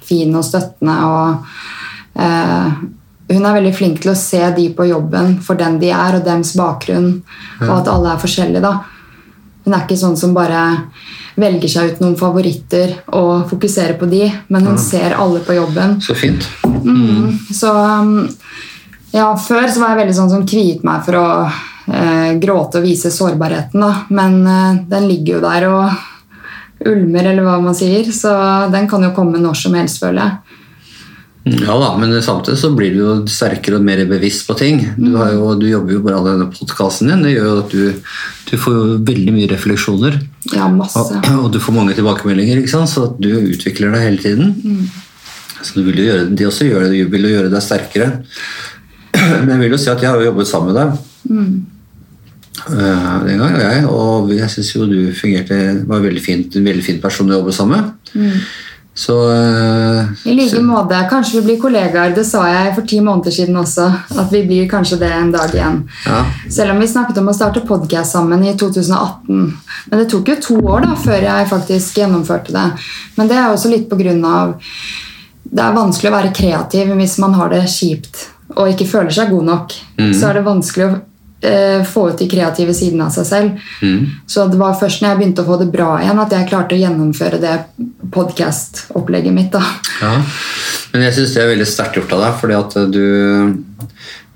fin 0.05 0.35
og 0.37 0.45
støttende. 0.45 0.97
og 1.07 1.47
uh, 2.19 2.73
Hun 3.33 3.47
er 3.47 3.57
veldig 3.57 3.75
flink 3.77 4.03
til 4.03 4.13
å 4.13 4.19
se 4.19 4.43
de 4.57 4.69
på 4.77 4.89
jobben 4.91 5.39
for 5.45 5.59
den 5.61 5.79
de 5.81 5.93
er, 5.95 6.19
og 6.19 6.27
dems 6.27 6.55
bakgrunn. 6.59 7.15
Og 7.63 7.75
at 7.79 7.89
alle 7.89 8.13
er 8.13 8.23
forskjellige. 8.23 8.65
da. 8.65 8.75
Hun 9.65 9.75
er 9.75 9.87
ikke 9.87 10.01
sånn 10.01 10.19
som 10.19 10.35
bare 10.37 10.67
velger 11.41 11.71
seg 11.71 11.93
ut 11.93 12.03
noen 12.03 12.17
favoritter 12.21 12.93
og 13.17 13.47
fokuserer 13.49 13.97
på 13.97 14.09
de, 14.11 14.27
men 14.53 14.67
hun 14.69 14.79
ser 14.81 15.15
alle 15.17 15.41
på 15.47 15.57
jobben. 15.57 15.97
Så 16.05 16.17
fint. 16.19 16.45
Mm. 16.85 17.39
Så 17.49 17.73
um, 17.73 18.27
ja, 19.13 19.29
før 19.37 19.69
så 19.69 19.83
var 19.83 19.93
jeg 19.95 20.01
veldig 20.05 20.17
sånn 20.21 20.31
som 20.33 20.47
kviet 20.49 20.83
meg 20.87 21.05
for 21.07 21.19
å 21.21 21.27
eh, 21.49 22.33
gråte 22.43 22.81
og 22.81 22.87
vise 22.87 23.13
sårbarheten, 23.13 23.83
da. 23.85 23.93
Men 24.15 24.41
eh, 24.47 24.81
den 24.89 25.09
ligger 25.11 25.39
jo 25.39 25.45
der 25.45 25.69
og 25.69 26.89
ulmer, 26.93 27.29
eller 27.31 27.47
hva 27.47 27.59
man 27.63 27.77
sier. 27.79 28.09
Så 28.15 28.33
den 28.73 28.89
kan 28.91 29.05
jo 29.07 29.13
komme 29.17 29.39
når 29.43 29.61
som 29.67 29.77
helst, 29.79 30.01
føler 30.03 30.25
jeg. 30.25 30.59
Ja 31.43 31.75
da, 31.75 31.89
men 31.99 32.13
samtidig 32.23 32.59
så 32.61 32.69
blir 32.71 32.93
du 32.95 32.99
jo 33.01 33.13
sterkere 33.27 33.81
og 33.81 33.87
mer 33.87 34.05
bevisst 34.07 34.45
på 34.47 34.55
ting. 34.59 34.77
Du, 34.95 35.17
har 35.19 35.33
jo, 35.35 35.49
du 35.59 35.65
jobber 35.67 35.97
jo 35.97 36.03
bare 36.05 36.21
av 36.21 36.29
denne 36.29 36.47
podkasten 36.55 37.11
din. 37.11 37.25
Det 37.27 37.33
gjør 37.35 37.49
jo 37.49 37.55
at 37.65 37.73
du, 37.75 38.13
du 38.47 38.53
får 38.63 38.77
veldig 39.09 39.35
mye 39.35 39.49
refleksjoner. 39.51 40.21
Ja, 40.55 40.69
masse. 40.71 41.03
Og, 41.03 41.41
og 41.43 41.49
du 41.55 41.59
får 41.63 41.75
mange 41.75 41.97
tilbakemeldinger, 41.99 42.63
ikke 42.63 42.75
sant? 42.77 42.93
så 42.95 43.09
du 43.19 43.27
utvikler 43.41 43.91
deg 43.97 44.07
hele 44.07 44.23
tiden. 44.23 44.87
Så 45.63 45.81
du 45.81 45.83
vil 45.89 45.99
jo 45.99 46.07
gjøre, 46.13 46.29
de 46.39 46.47
også 46.47 46.69
gjør, 46.71 46.87
det- 46.95 47.11
vil 47.11 47.27
jo 47.27 47.35
gjøre 47.35 47.51
deg 47.57 47.67
sterkere. 47.67 48.09
Men 49.23 49.55
jeg 49.55 49.62
vil 49.64 49.77
jo 49.77 49.81
si 49.81 49.93
at 49.93 50.03
jeg 50.03 50.11
har 50.11 50.20
jo 50.20 50.31
jobbet 50.31 50.51
sammen 50.51 50.73
med 50.73 50.81
deg 50.81 50.91
eh, 52.70 53.14
den 53.27 53.41
gang, 53.41 53.55
og 53.55 53.62
jeg, 53.62 53.87
og 53.91 54.35
jeg 54.37 54.51
syns 54.53 54.75
jo 54.75 54.89
du 54.91 54.99
fungerte 55.16 55.62
var 55.89 56.05
veldig, 56.05 56.23
fint, 56.23 56.59
en 56.59 56.68
veldig 56.68 56.85
fin 56.85 57.01
person 57.03 57.31
å 57.31 57.41
jobbe 57.41 57.55
sammen 57.57 57.81
med. 57.81 58.43
Så 58.95 59.14
uh, 59.29 60.05
I 60.25 60.35
like 60.35 60.61
måte. 60.61 61.07
Kanskje 61.11 61.41
vi 61.41 61.45
blir 61.47 61.61
kollegaer. 61.61 62.12
Det 62.14 62.25
sa 62.29 62.43
jeg 62.49 62.75
for 62.77 62.89
ti 62.89 62.99
måneder 63.01 63.33
siden 63.33 63.57
også. 63.57 63.87
At 64.20 64.33
vi 64.33 64.43
blir 64.49 64.68
kanskje 64.68 64.99
det 65.01 65.09
en 65.16 65.33
dag 65.33 65.55
igjen. 65.55 65.79
ja. 66.07 66.25
Selv 66.51 66.75
om 66.75 66.83
vi 66.83 66.89
snakket 66.89 67.23
om 67.23 67.31
å 67.33 67.37
starte 67.37 67.64
podcast 67.68 68.12
sammen 68.12 68.45
i 68.45 68.53
2018. 68.53 69.47
Men 69.89 70.03
det 70.03 70.11
tok 70.12 70.29
jo 70.29 70.37
to 70.49 70.59
år 70.61 70.85
da, 70.85 70.99
før 71.07 71.25
jeg 71.25 71.49
faktisk 71.49 72.03
gjennomførte 72.03 72.53
det. 72.53 72.66
Men 73.16 73.33
det 73.33 73.41
er 73.41 73.49
også 73.49 73.73
litt 73.73 73.89
på 73.89 74.01
grunn 74.01 74.23
av 74.29 74.59
Det 75.43 75.61
er 75.61 75.75
vanskelig 75.75 76.09
å 76.09 76.14
være 76.14 76.37
kreativ 76.37 76.93
hvis 76.97 77.18
man 77.20 77.35
har 77.37 77.51
det 77.53 77.64
kjipt 77.68 78.29
og 78.57 78.69
ikke 78.73 78.87
føler 78.89 79.11
seg 79.15 79.31
god 79.31 79.45
nok. 79.49 79.73
Så 80.15 80.29
er 80.29 80.39
det 80.39 80.45
vanskelig 80.47 80.87
å 80.87 80.93
eh, 81.43 81.83
få 81.87 82.09
ut 82.11 82.19
de 82.19 82.29
kreative 82.31 82.75
sidene 82.75 83.07
av 83.09 83.15
seg 83.15 83.27
selv. 83.27 83.63
Så 84.27 84.47
det 84.51 84.59
var 84.61 84.79
først 84.79 85.03
når 85.03 85.09
jeg 85.13 85.21
begynte 85.23 85.43
å 85.43 85.49
få 85.49 85.59
det 85.63 85.71
bra 85.73 85.91
igjen, 86.03 86.19
at 86.23 86.33
jeg 86.37 86.49
klarte 86.51 86.77
å 86.77 86.83
gjennomføre 86.83 87.41
det 87.43 87.57
podcast-opplegget 88.13 89.35
mitt. 89.35 89.53
da. 89.53 89.63
Ja, 90.03 90.15
men 90.93 91.07
jeg 91.07 91.17
syns 91.17 91.35
det 91.35 91.43
er 91.43 91.53
veldig 91.55 91.67
sterkt 91.69 91.97
gjort 91.97 92.13
av 92.13 92.21
deg, 92.27 92.37
fordi 92.41 92.59
at 92.59 92.77
du, 92.93 93.07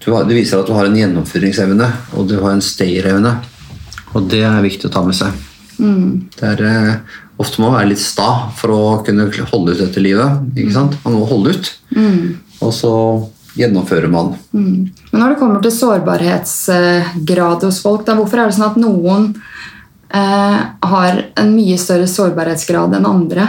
du, 0.00 0.06
det 0.12 0.38
viser 0.38 0.60
at 0.62 0.66
du 0.70 0.72
har 0.76 0.88
en 0.88 0.96
gjennomføringsevne, 0.96 1.90
og 2.16 2.28
du 2.30 2.38
har 2.40 2.54
en 2.54 2.64
stayerevne. 2.64 3.36
Og 4.16 4.28
det 4.32 4.42
er 4.48 4.62
viktig 4.64 4.88
å 4.88 4.92
ta 4.94 5.02
med 5.04 5.16
seg. 5.18 5.34
Det 5.76 6.46
er, 6.54 6.62
eh, 6.64 7.16
ofte 7.42 7.60
må 7.60 7.68
man 7.68 7.82
være 7.82 7.90
litt 7.92 8.00
sta 8.00 8.48
for 8.56 8.72
å 8.72 8.82
kunne 9.04 9.28
holde 9.52 9.74
ut 9.74 9.82
dette 9.82 10.00
livet. 10.00 10.46
ikke 10.56 10.72
sant? 10.72 10.96
Man 11.04 11.18
må 11.18 11.26
holde 11.28 11.52
ut, 11.52 11.72
og 12.64 12.72
så 12.72 12.92
gjennomfører 13.56 14.10
man. 14.12 14.34
Men 14.52 14.90
når 15.20 15.34
det 15.34 15.38
kommer 15.40 15.62
til 15.64 15.74
sårbarhetsgrad 15.74 17.66
hos 17.66 17.82
folk, 17.84 18.06
da, 18.06 18.16
hvorfor 18.18 18.42
er 18.42 18.50
det 18.50 18.56
sånn 18.58 18.70
at 18.70 18.80
noen 18.80 19.30
eh, 20.14 20.58
har 20.92 21.22
en 21.40 21.54
mye 21.54 21.78
større 21.80 22.08
sårbarhetsgrad 22.10 22.98
enn 22.98 23.08
andre? 23.08 23.48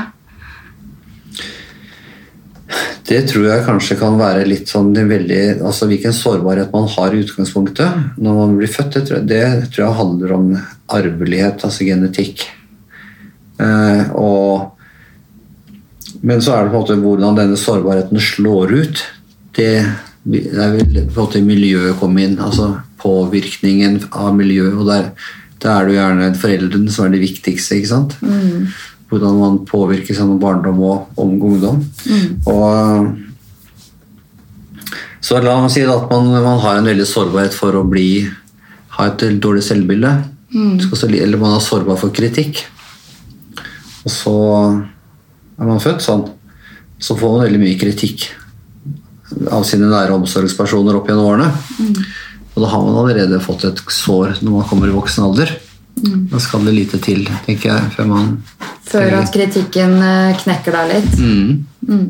Det 3.08 3.22
tror 3.30 3.46
jeg 3.48 3.64
kanskje 3.64 3.96
kan 4.00 4.18
være 4.20 4.44
litt 4.48 4.68
sånn 4.68 4.90
veldig, 4.92 5.62
altså 5.64 5.88
Hvilken 5.88 6.16
sårbarhet 6.16 6.74
man 6.74 6.90
har 6.92 7.14
i 7.16 7.22
utgangspunktet 7.24 8.18
når 8.20 8.40
man 8.42 8.58
blir 8.60 8.72
født, 8.72 8.98
det 8.98 9.04
tror 9.08 9.20
jeg, 9.20 9.28
det 9.30 9.70
tror 9.72 9.86
jeg 9.86 10.00
handler 10.02 10.34
om 10.36 10.50
arvelighet, 10.98 11.64
altså 11.64 11.88
genetikk. 11.88 12.44
Eh, 13.64 14.12
og, 14.12 14.74
men 16.20 16.44
så 16.44 16.58
er 16.58 16.68
det 16.68 16.74
på 16.74 16.82
en 16.82 16.84
måte 16.84 17.00
hvordan 17.06 17.40
denne 17.40 17.60
sårbarheten 17.60 18.20
slår 18.22 18.76
ut. 18.76 19.06
Det, 19.58 19.72
det 20.28 20.44
er 20.54 20.76
vel 20.76 20.92
på 20.94 21.02
en 21.02 21.14
måte 21.16 21.42
miljøet 21.42 21.98
kom 21.98 22.18
inn, 22.22 22.38
altså 22.44 22.76
påvirkningen 23.02 24.02
av 24.12 24.36
miljøet. 24.38 24.76
og 24.78 24.86
der, 24.90 25.10
der 25.64 25.72
er 25.74 25.86
det 25.86 25.96
jo 25.96 26.00
gjerne 26.00 26.32
foreldrene 26.42 26.94
som 26.94 27.08
er 27.08 27.16
det 27.16 27.24
viktigste. 27.24 27.78
ikke 27.78 27.94
sant? 27.94 28.18
Hvordan 29.08 29.40
man 29.40 29.62
påvirkes 29.66 30.20
av 30.22 30.36
barndom 30.42 30.82
og 30.84 31.24
ung 31.24 31.38
ungdom. 31.42 31.84
Og, 32.52 33.14
så 35.24 35.42
la 35.42 35.58
meg 35.60 35.72
si 35.74 35.84
at 35.84 36.10
man, 36.12 36.30
man 36.44 36.60
har 36.64 36.80
en 36.80 36.88
veldig 36.88 37.08
sårbarhet 37.08 37.56
for 37.56 37.76
å 37.76 37.86
bli, 37.88 38.28
ha 38.98 39.08
et 39.10 39.24
dårlig 39.44 39.64
selvbilde. 39.66 40.12
Mm. 40.54 40.78
Eller 41.18 41.40
man 41.40 41.56
er 41.58 41.64
sårbar 41.64 41.98
for 42.00 42.14
kritikk. 42.16 42.62
Og 44.06 44.12
så 44.14 44.36
er 45.58 45.66
man 45.68 45.82
født 45.84 46.06
sånn. 46.06 46.28
Så 47.00 47.18
får 47.18 47.34
man 47.34 47.48
veldig 47.48 47.64
mye 47.64 47.80
kritikk 47.80 48.30
av 49.52 49.66
sine 49.68 49.90
nære 49.92 50.16
omsorgspersoner 50.16 50.98
opp 50.98 51.10
gjennom 51.10 51.30
årene. 51.32 51.50
Og 52.56 52.64
da 52.64 52.70
har 52.72 52.84
man 52.86 53.00
allerede 53.04 53.42
fått 53.44 53.68
et 53.68 53.82
sår 53.92 54.40
når 54.42 54.60
man 54.60 54.68
kommer 54.70 54.90
i 54.90 54.96
voksen 54.96 55.28
alder. 55.28 55.52
Da 56.32 56.40
skal 56.42 56.66
det 56.68 56.76
lite 56.76 57.00
til, 57.02 57.26
tenker 57.46 57.72
jeg, 57.72 57.92
før 57.96 58.10
man 58.12 58.34
Før 58.88 59.18
at 59.18 59.32
kritikken 59.34 59.96
eh, 60.00 60.38
knekker 60.44 60.76
deg 60.76 60.92
litt? 60.92 61.16
Mm. 61.20 62.04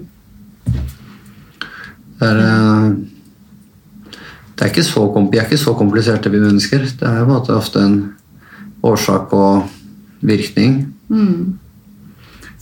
Det 2.20 2.28
er, 2.28 2.41
eh, 2.43 2.89
det 4.53 4.65
er 4.65 4.74
ikke 4.74 4.86
så, 4.86 5.05
vi 5.32 5.39
er 5.39 5.47
ikke 5.47 5.61
så 5.61 5.74
kompliserte, 5.80 6.30
vi 6.34 6.43
mennesker. 6.43 6.84
Det 6.99 7.07
er 7.07 7.24
jo 7.24 7.39
ofte 7.55 7.82
en 7.82 7.97
årsak 8.86 9.34
og 9.34 9.72
virkning. 10.22 10.84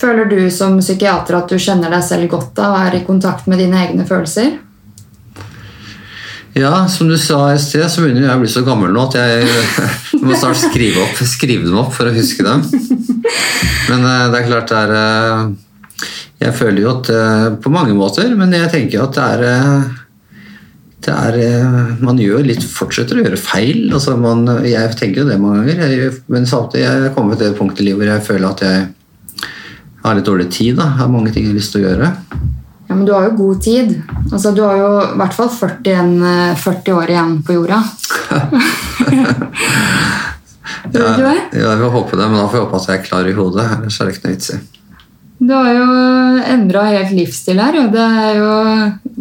Føler 0.02 0.28
du 0.28 0.40
som 0.52 0.78
psykiater 0.82 1.38
at 1.38 1.52
du 1.52 1.60
kjenner 1.62 1.94
deg 1.94 2.04
selv 2.04 2.28
godt 2.34 2.52
da, 2.58 2.72
og 2.74 2.82
er 2.84 2.98
i 3.00 3.06
kontakt 3.08 3.48
med 3.48 3.62
dine 3.64 3.80
egne 3.86 4.08
følelser? 4.08 4.58
Ja, 6.56 6.88
som 6.88 7.10
du 7.12 7.18
sa 7.20 7.50
i 7.52 7.60
sted, 7.60 7.84
så 7.92 8.04
begynner 8.04 8.30
jeg 8.30 8.38
å 8.38 8.42
bli 8.42 8.52
så 8.52 8.64
gammel 8.64 8.94
nå 8.96 9.08
at 9.10 9.18
jeg, 9.20 9.48
må 10.24 10.36
snart 10.40 10.60
skrive, 10.62 11.04
opp, 11.04 11.20
skrive 11.28 11.68
dem 11.68 11.80
opp 11.80 11.92
for 11.96 12.08
å 12.08 12.16
huske 12.16 12.46
dem. 12.48 12.64
Men 13.90 14.08
eh, 14.08 14.26
det 14.32 14.40
er 14.40 14.48
klart 14.48 14.72
det 14.72 14.80
er 14.80 14.94
eh, 14.96 15.42
Jeg 16.46 16.56
føler 16.58 16.80
jo 16.82 16.92
at 16.92 17.10
eh, 17.12 17.48
På 17.62 17.72
mange 17.74 17.96
måter, 17.98 18.32
men 18.38 18.54
jeg 18.54 18.72
tenker 18.72 19.04
at 19.04 19.18
det 19.18 19.28
er 19.36 19.94
det 21.06 21.14
er, 21.14 21.36
man 22.02 22.18
gjør 22.18 22.48
litt, 22.48 22.64
fortsetter 22.66 23.20
å 23.20 23.22
gjøre 23.22 23.38
feil. 23.38 23.92
Altså 23.94 24.16
man, 24.18 24.40
jeg 24.66 24.96
tenker 24.98 25.22
jo 25.22 25.28
det 25.28 25.36
mange 25.38 25.68
ganger, 25.68 25.92
jeg, 25.92 26.14
men 26.34 26.48
samtidig 26.50 26.82
jeg 26.82 27.04
er 27.04 27.14
kommet 27.14 27.38
til 27.38 27.52
et 27.52 27.60
punkt 27.60 27.78
i 27.78 27.86
livet 27.86 28.02
hvor 28.02 28.10
jeg 28.10 28.26
føler 28.26 28.48
at 28.50 28.64
jeg 28.66 28.88
har 30.06 30.18
litt 30.20 30.28
dårlig 30.28 30.50
tid. 30.54 30.76
Da. 30.78 30.90
Jeg 30.92 31.02
har 31.02 31.14
mange 31.14 31.32
ting 31.34 31.48
jeg 31.48 31.54
har 31.54 31.60
lyst 31.60 31.76
til 31.76 31.82
å 31.84 31.90
gjøre. 31.90 32.12
Ja, 32.86 32.94
men 32.94 33.06
du 33.08 33.14
har 33.16 33.24
jo 33.26 33.38
god 33.40 33.62
tid. 33.66 33.96
Altså, 34.32 34.52
du 34.54 34.62
har 34.62 34.78
jo 34.78 34.90
i 35.02 35.18
hvert 35.18 35.34
fall 35.34 35.50
40, 35.50 36.22
eh, 36.30 36.56
40 36.62 36.94
år 37.00 37.14
igjen 37.16 37.34
på 37.46 37.58
jorda. 37.58 37.82
Tror 40.94 41.18
du 41.18 41.24
det? 41.26 41.40
Ja, 41.58 41.72
jeg 41.72 41.80
vil 41.82 41.94
håpe 41.96 42.14
det, 42.20 42.28
men 42.30 42.38
da 42.38 42.46
får 42.46 42.60
jeg 42.60 42.66
håpe 42.68 42.78
at 42.80 42.88
jeg 42.90 43.00
er 43.00 43.06
klar 43.10 43.30
i 43.30 43.36
hodet. 43.36 43.66
Ellers 43.80 44.00
er 44.00 44.06
det 44.06 44.16
ikke 44.16 44.28
noe 44.28 44.36
vits 44.36 44.54
i. 44.54 44.62
Du 45.46 45.52
har 45.52 45.72
jo 45.76 45.88
endra 46.54 46.86
helt 46.88 47.12
livsstil 47.18 47.60
her. 47.60 47.80
Og 47.82 47.92
det, 47.94 48.08
jo, 48.38 48.52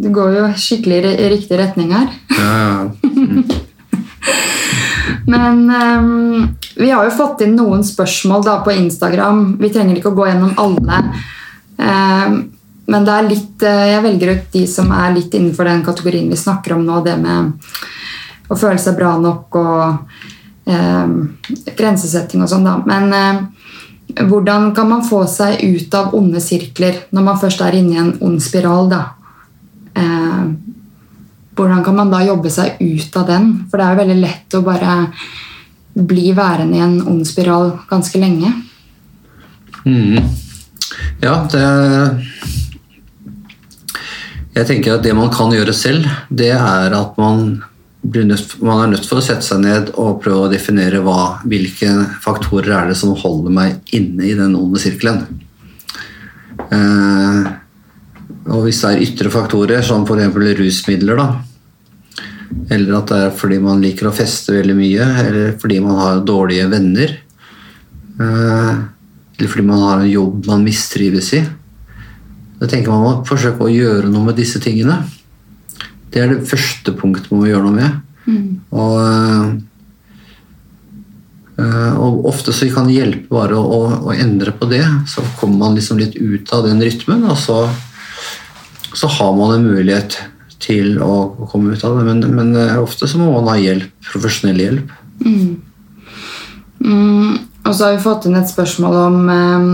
det 0.05 0.13
går 0.15 0.37
jo 0.39 0.45
skikkelig 0.61 0.99
i 1.15 1.29
riktig 1.33 1.59
retning 1.59 1.89
her. 1.95 2.07
Ja, 2.37 2.51
ja. 2.63 3.61
Men 5.25 5.69
um, 5.69 6.47
vi 6.75 6.91
har 6.91 7.05
jo 7.05 7.13
fått 7.15 7.45
inn 7.45 7.55
noen 7.57 7.83
spørsmål 7.85 8.43
da 8.45 8.59
på 8.65 8.73
Instagram. 8.75 9.55
Vi 9.61 9.71
trenger 9.73 9.99
ikke 9.99 10.11
å 10.13 10.17
gå 10.17 10.27
gjennom 10.29 10.53
alle. 10.61 11.01
Um, 11.77 12.37
men 12.85 13.05
det 13.05 13.13
er 13.13 13.27
litt, 13.29 13.63
eh, 13.65 13.87
jeg 13.95 14.03
velger 14.03 14.31
ut 14.35 14.51
de 14.53 14.63
som 14.69 14.91
er 14.93 15.15
litt 15.15 15.33
innenfor 15.33 15.65
den 15.65 15.81
kategorien 15.85 16.29
vi 16.29 16.37
snakker 16.37 16.75
om 16.75 16.85
nå. 16.85 17.01
Det 17.05 17.15
med 17.17 17.53
å 18.49 18.57
føle 18.57 18.77
seg 18.81 18.97
bra 18.99 19.15
nok 19.17 19.57
og 19.57 20.11
um, 20.69 21.15
grensesetting 21.65 22.43
og 22.45 22.51
sånn, 22.51 22.67
da. 22.67 22.75
Men 22.85 23.15
eh, 23.17 24.21
hvordan 24.29 24.69
kan 24.77 24.91
man 24.91 25.01
få 25.07 25.23
seg 25.29 25.63
ut 25.65 25.97
av 25.97 26.13
onde 26.17 26.43
sirkler 26.43 27.07
når 27.09 27.25
man 27.25 27.41
først 27.41 27.65
er 27.65 27.79
inne 27.79 27.95
i 27.95 28.01
en 28.03 28.13
ond 28.21 28.43
spiral? 28.43 28.91
da? 28.93 29.03
Hvordan 31.55 31.83
kan 31.85 31.95
man 31.95 32.11
da 32.11 32.21
jobbe 32.25 32.51
seg 32.51 32.79
ut 32.81 33.17
av 33.19 33.27
den? 33.29 33.51
For 33.69 33.79
det 33.79 33.85
er 33.85 33.93
jo 33.93 34.01
veldig 34.03 34.21
lett 34.21 34.57
å 34.57 34.63
bare 34.65 34.95
bli 35.95 36.31
værende 36.35 36.75
i 36.75 36.83
en 36.83 36.97
ond 37.07 37.23
spiral 37.27 37.71
ganske 37.87 38.19
lenge. 38.19 38.51
Mm. 39.85 40.19
Ja, 41.21 41.37
det 41.51 41.63
Jeg 44.55 44.67
tenker 44.69 44.95
at 44.95 45.03
det 45.03 45.11
man 45.15 45.31
kan 45.33 45.51
gjøre 45.51 45.73
selv, 45.75 46.07
det 46.31 46.53
er 46.55 46.93
at 46.95 47.17
man, 47.19 47.63
nødt, 48.03 48.53
man 48.63 48.85
er 48.85 48.93
nødt 48.93 49.07
for 49.07 49.19
å 49.19 49.23
sette 49.23 49.43
seg 49.43 49.59
ned 49.65 49.89
og 49.99 50.21
prøve 50.23 50.45
å 50.45 50.51
definere 50.51 51.01
hva, 51.03 51.41
hvilke 51.43 51.91
faktorer 52.23 52.71
er 52.77 52.87
det 52.91 52.95
som 52.95 53.11
holder 53.19 53.51
meg 53.51 53.95
inne 53.95 54.23
i 54.23 54.31
den 54.37 54.55
onde 54.55 54.79
sirkelen. 54.79 55.25
Eh, 56.71 57.51
og 58.45 58.65
hvis 58.65 58.81
det 58.83 58.91
er 58.91 59.03
ytre 59.07 59.31
faktorer, 59.33 59.81
som 59.85 60.05
f.eks. 60.05 60.35
rusmidler, 60.59 61.17
da, 61.17 61.27
eller 62.69 62.97
at 62.99 63.11
det 63.11 63.19
er 63.25 63.35
fordi 63.35 63.59
man 63.63 63.81
liker 63.81 64.09
å 64.09 64.15
feste 64.15 64.53
veldig 64.55 64.75
mye, 64.77 65.07
eller 65.25 65.55
fordi 65.61 65.79
man 65.83 65.99
har 66.01 66.25
dårlige 66.27 66.69
venner, 66.71 67.15
eh, 68.21 68.73
eller 69.35 69.51
fordi 69.51 69.67
man 69.67 69.83
har 69.83 70.01
en 70.01 70.11
jobb 70.11 70.49
man 70.51 70.65
mistrives 70.65 71.33
i, 71.35 71.43
da 72.59 72.69
tenker 72.71 72.93
man 72.93 73.03
må 73.03 73.13
forsøke 73.27 73.65
å 73.65 73.71
gjøre 73.71 74.09
noe 74.09 74.29
med 74.29 74.37
disse 74.39 74.61
tingene. 74.63 75.01
Det 76.13 76.21
er 76.21 76.31
det 76.31 76.47
første 76.47 76.93
punktet 76.95 77.31
man 77.31 77.41
må 77.41 77.49
gjøre 77.49 77.65
noe 77.65 77.75
med. 77.75 77.97
Og, 78.71 79.59
eh, 81.59 81.97
og 81.99 82.29
ofte 82.31 82.55
så 82.55 82.69
kan 82.71 82.87
det 82.87 82.95
hjelpe 82.95 83.27
bare 83.35 83.59
å, 83.59 83.81
å 84.07 84.15
endre 84.15 84.55
på 84.55 84.69
det. 84.71 84.85
Så 85.11 85.25
kommer 85.41 85.65
man 85.65 85.75
liksom 85.75 85.99
litt 85.99 86.15
ut 86.15 86.53
av 86.55 86.63
den 86.69 86.79
rytmen, 86.85 87.27
og 87.27 87.37
så, 87.41 87.65
så 88.95 89.09
har 89.11 89.35
man 89.35 89.55
en 89.55 89.67
mulighet 89.67 90.17
til 90.63 90.97
å 91.03 91.47
komme 91.51 91.75
ut 91.75 91.83
av 91.85 91.97
det. 91.99 92.05
Men, 92.07 92.23
men 92.35 92.53
eh, 92.59 92.77
ofte 92.79 93.09
så 93.09 93.19
må 93.19 93.31
man 93.33 93.49
ha 93.51 93.57
hjelp, 93.59 93.91
profesjonell 94.07 94.61
hjelp. 94.63 94.93
Mm, 96.85 97.35
og 97.65 97.71
så 97.71 97.87
har 97.87 97.95
vi 97.95 98.03
fått 98.03 98.27
inn 98.27 98.37
et 98.39 98.51
spørsmål 98.51 98.99
om 99.05 99.21
eh, 99.31 99.69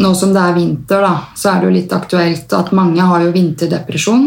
Nå 0.00 0.14
som 0.16 0.30
det 0.32 0.40
er 0.40 0.54
vinter, 0.56 1.02
da, 1.04 1.26
så 1.36 1.50
er 1.50 1.58
det 1.60 1.66
jo 1.66 1.72
litt 1.74 1.90
aktuelt 1.92 2.52
at 2.56 2.70
mange 2.72 3.04
har 3.04 3.20
jo 3.20 3.34
vinterdepresjon. 3.34 4.22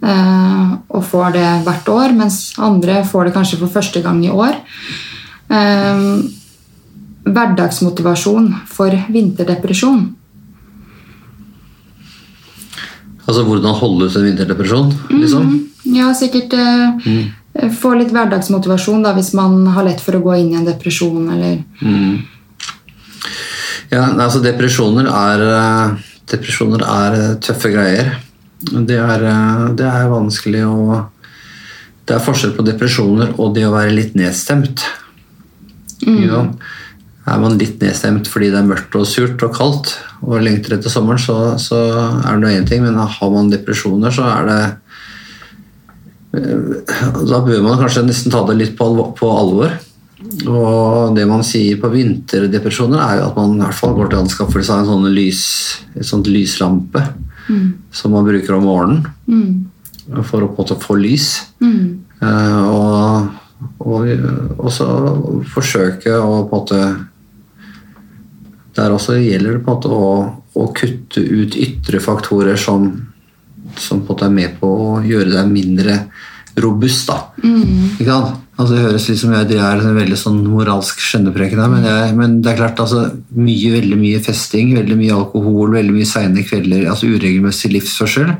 Eh, 0.00 0.70
og 0.96 1.02
får 1.04 1.34
det 1.34 1.48
hvert 1.66 1.90
år, 1.92 2.14
mens 2.16 2.38
andre 2.56 3.02
får 3.04 3.28
det 3.28 3.34
kanskje 3.34 3.58
for 3.60 3.74
første 3.74 4.00
gang 4.00 4.22
i 4.24 4.32
år. 4.32 4.56
Eh, 5.52 6.06
hverdagsmotivasjon 7.28 8.48
for 8.70 8.96
vinterdepresjon. 9.12 10.00
Altså 13.30 13.44
hvordan 13.46 13.76
holde 13.78 14.08
ut 14.08 14.16
en 14.18 14.24
vinterdepresjon, 14.26 14.88
liksom. 15.14 15.50
Ja, 15.94 16.08
sikkert 16.18 16.54
eh, 16.58 17.68
få 17.78 17.92
litt 17.98 18.10
hverdagsmotivasjon 18.14 19.04
da, 19.06 19.12
hvis 19.14 19.30
man 19.38 19.68
har 19.70 19.86
lett 19.86 20.02
for 20.02 20.18
å 20.18 20.22
gå 20.24 20.34
inn 20.40 20.50
i 20.50 20.58
en 20.58 20.66
depresjon. 20.66 21.28
Eller 21.30 21.60
Ja, 23.90 24.08
altså 24.08 24.42
depresjoner 24.42 25.06
er, 25.10 25.44
eh, 25.60 26.10
depresjoner 26.34 26.82
er 26.86 27.18
eh, 27.20 27.38
tøffe 27.46 27.70
greier. 27.70 28.12
Det 28.66 28.98
er, 28.98 29.24
det 29.78 29.86
er 29.88 30.10
vanskelig 30.12 30.66
å 30.68 31.06
Det 32.04 32.16
er 32.16 32.24
forskjell 32.24 32.56
på 32.56 32.64
depresjoner 32.66 33.36
og 33.38 33.52
det 33.54 33.62
å 33.68 33.70
være 33.70 33.92
litt 33.94 34.16
nedstemt. 34.18 34.82
Ja. 36.02 36.40
Er 37.30 37.40
man 37.42 37.58
litt 37.60 37.82
nedstemt 37.82 38.28
fordi 38.30 38.50
det 38.52 38.58
er 38.60 38.68
mørkt 38.68 38.96
og 38.98 39.06
surt 39.08 39.42
og 39.46 39.54
kaldt 39.56 39.92
og 40.24 40.42
lengter 40.44 40.76
etter 40.76 40.92
sommeren, 40.92 41.20
så, 41.22 41.36
så 41.62 41.78
er 42.26 42.40
det 42.40 42.54
én 42.56 42.66
ting, 42.68 42.82
men 42.84 42.98
har 42.98 43.30
man 43.32 43.52
depresjoner, 43.52 44.10
så 44.14 44.26
er 44.28 44.50
det 44.50 44.62
Da 47.30 47.40
bør 47.42 47.62
man 47.64 47.78
kanskje 47.80 48.06
nesten 48.06 48.30
ta 48.34 48.44
det 48.46 48.58
litt 48.58 48.74
på 48.78 48.86
alvor. 48.86 49.14
På 49.18 49.30
alvor. 49.34 49.72
Og 50.20 51.16
det 51.16 51.24
man 51.26 51.42
sier 51.46 51.78
på 51.80 51.88
vinterdepresjoner, 51.90 53.00
er 53.00 53.20
jo 53.20 53.30
at 53.30 53.38
man 53.38 53.56
i 53.56 53.64
hvert 53.64 53.78
fall 53.78 53.94
går 53.96 54.10
til 54.10 54.20
anskaffelse 54.20 54.74
av 54.74 54.82
en 54.82 54.90
sånn 54.90 55.14
lys, 55.16 55.42
et 55.96 56.06
sånt 56.06 56.28
lyslampe 56.28 57.02
som 57.90 58.12
man 58.14 58.26
bruker 58.28 58.54
om 58.54 58.66
morgenen 58.68 59.64
for 60.26 60.44
å 60.44 60.50
på 60.50 60.58
en 60.58 60.58
måte 60.58 60.76
få 60.82 60.96
lys. 61.00 61.28
Eh, 62.20 62.62
og, 62.68 63.30
og, 63.80 64.10
og 64.58 64.70
så 64.74 64.88
forsøke 65.54 66.14
å 66.18 66.44
på 66.44 66.44
en 66.44 66.52
måte 66.52 66.80
Der 68.76 68.94
også 68.94 69.18
gjelder 69.18 69.56
det 69.56 69.62
på 69.64 69.72
en 69.72 69.78
måte 69.78 69.94
å, 69.94 70.10
å 70.54 70.66
kutte 70.76 71.22
ut 71.22 71.56
ytre 71.58 72.00
faktorer 72.02 72.60
som, 72.60 72.90
som 73.76 74.04
på 74.04 74.12
en 74.12 74.14
måte 74.14 74.28
er 74.28 74.36
med 74.36 74.60
på 74.60 74.70
å 74.70 74.92
gjøre 75.06 75.32
deg 75.34 75.50
mindre 75.50 75.96
robust. 76.60 77.08
da. 77.10 77.18
Ikke 77.98 78.10
sant? 78.10 78.38
Altså, 78.60 78.74
det 78.76 78.82
høres 78.84 79.06
ut 79.08 79.16
som 79.22 79.30
jeg 79.32 79.56
er 79.56 79.80
en 79.80 79.96
veldig 79.96 80.16
sånn 80.20 80.40
moralsk 80.44 80.98
skjønnepreken 81.00 81.62
her, 81.62 81.70
men, 81.72 81.84
jeg, 81.86 82.16
men 82.18 82.34
det 82.44 82.50
er 82.50 82.58
klart 82.58 82.82
altså, 82.82 83.06
mye, 83.32 83.70
veldig 83.78 83.96
mye 83.96 84.18
festing, 84.20 84.74
veldig 84.76 84.98
mye 84.98 85.14
alkohol, 85.16 85.70
veldig 85.78 85.94
mye 85.94 86.08
seine 86.08 86.44
kvelder, 86.44 86.84
altså 86.90 87.08
uregelmessig 87.08 87.70
livsførsel, 87.72 88.34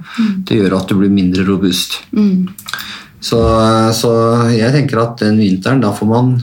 det 0.45 0.59
gjør 0.59 0.77
at 0.77 0.93
du 0.93 0.99
blir 0.99 1.15
mindre 1.15 1.47
robust. 1.49 2.03
Så, 3.21 3.41
så 3.97 4.13
jeg 4.53 4.75
tenker 4.77 5.01
at 5.01 5.25
den 5.25 5.41
vinteren, 5.41 5.81
da 5.81 5.95
får 5.97 6.13
man 6.13 6.35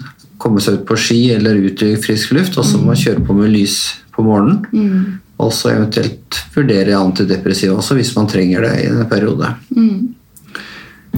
komme 0.48 0.64
seg 0.64 0.80
ut 0.80 0.88
på 0.89 0.98
ski 1.00 1.22
eller 1.36 1.60
ut 1.60 1.84
i 1.86 1.93
frisk 2.02 2.34
luft, 2.38 2.58
og 2.58 2.66
så 2.66 2.80
må 2.80 2.93
man 2.93 3.00
kjøre 3.00 3.24
på 3.28 3.36
med 3.38 3.54
lys 3.54 3.78
på 4.16 4.26
morgenen. 4.26 5.20
Og 5.38 5.54
så 5.54 5.70
eventuelt 5.76 6.39
vurdere 6.56 6.98
antidepressiva 6.98 7.76
også 7.78 7.98
hvis 8.00 8.16
man 8.18 8.30
trenger 8.32 8.66
det 8.66 8.74
i 8.82 8.88
en 8.89 9.06
periode. 9.10 9.54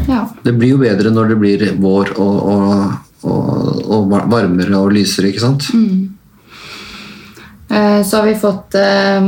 ja. 0.09 0.25
Det 0.43 0.53
blir 0.57 0.73
jo 0.75 0.81
bedre 0.81 1.13
når 1.13 1.31
det 1.31 1.39
blir 1.39 1.65
vår 1.79 2.13
og, 2.19 2.37
og, 2.51 2.93
og, 3.23 3.83
og 3.87 4.15
varmere 4.31 4.75
og 4.81 4.91
lysere, 4.97 5.31
ikke 5.31 5.45
sant? 5.45 5.69
Mm. 5.73 6.15
Så 7.69 8.17
har 8.17 8.25
vi 8.25 8.33
fått 8.41 8.75
eh, 8.75 9.27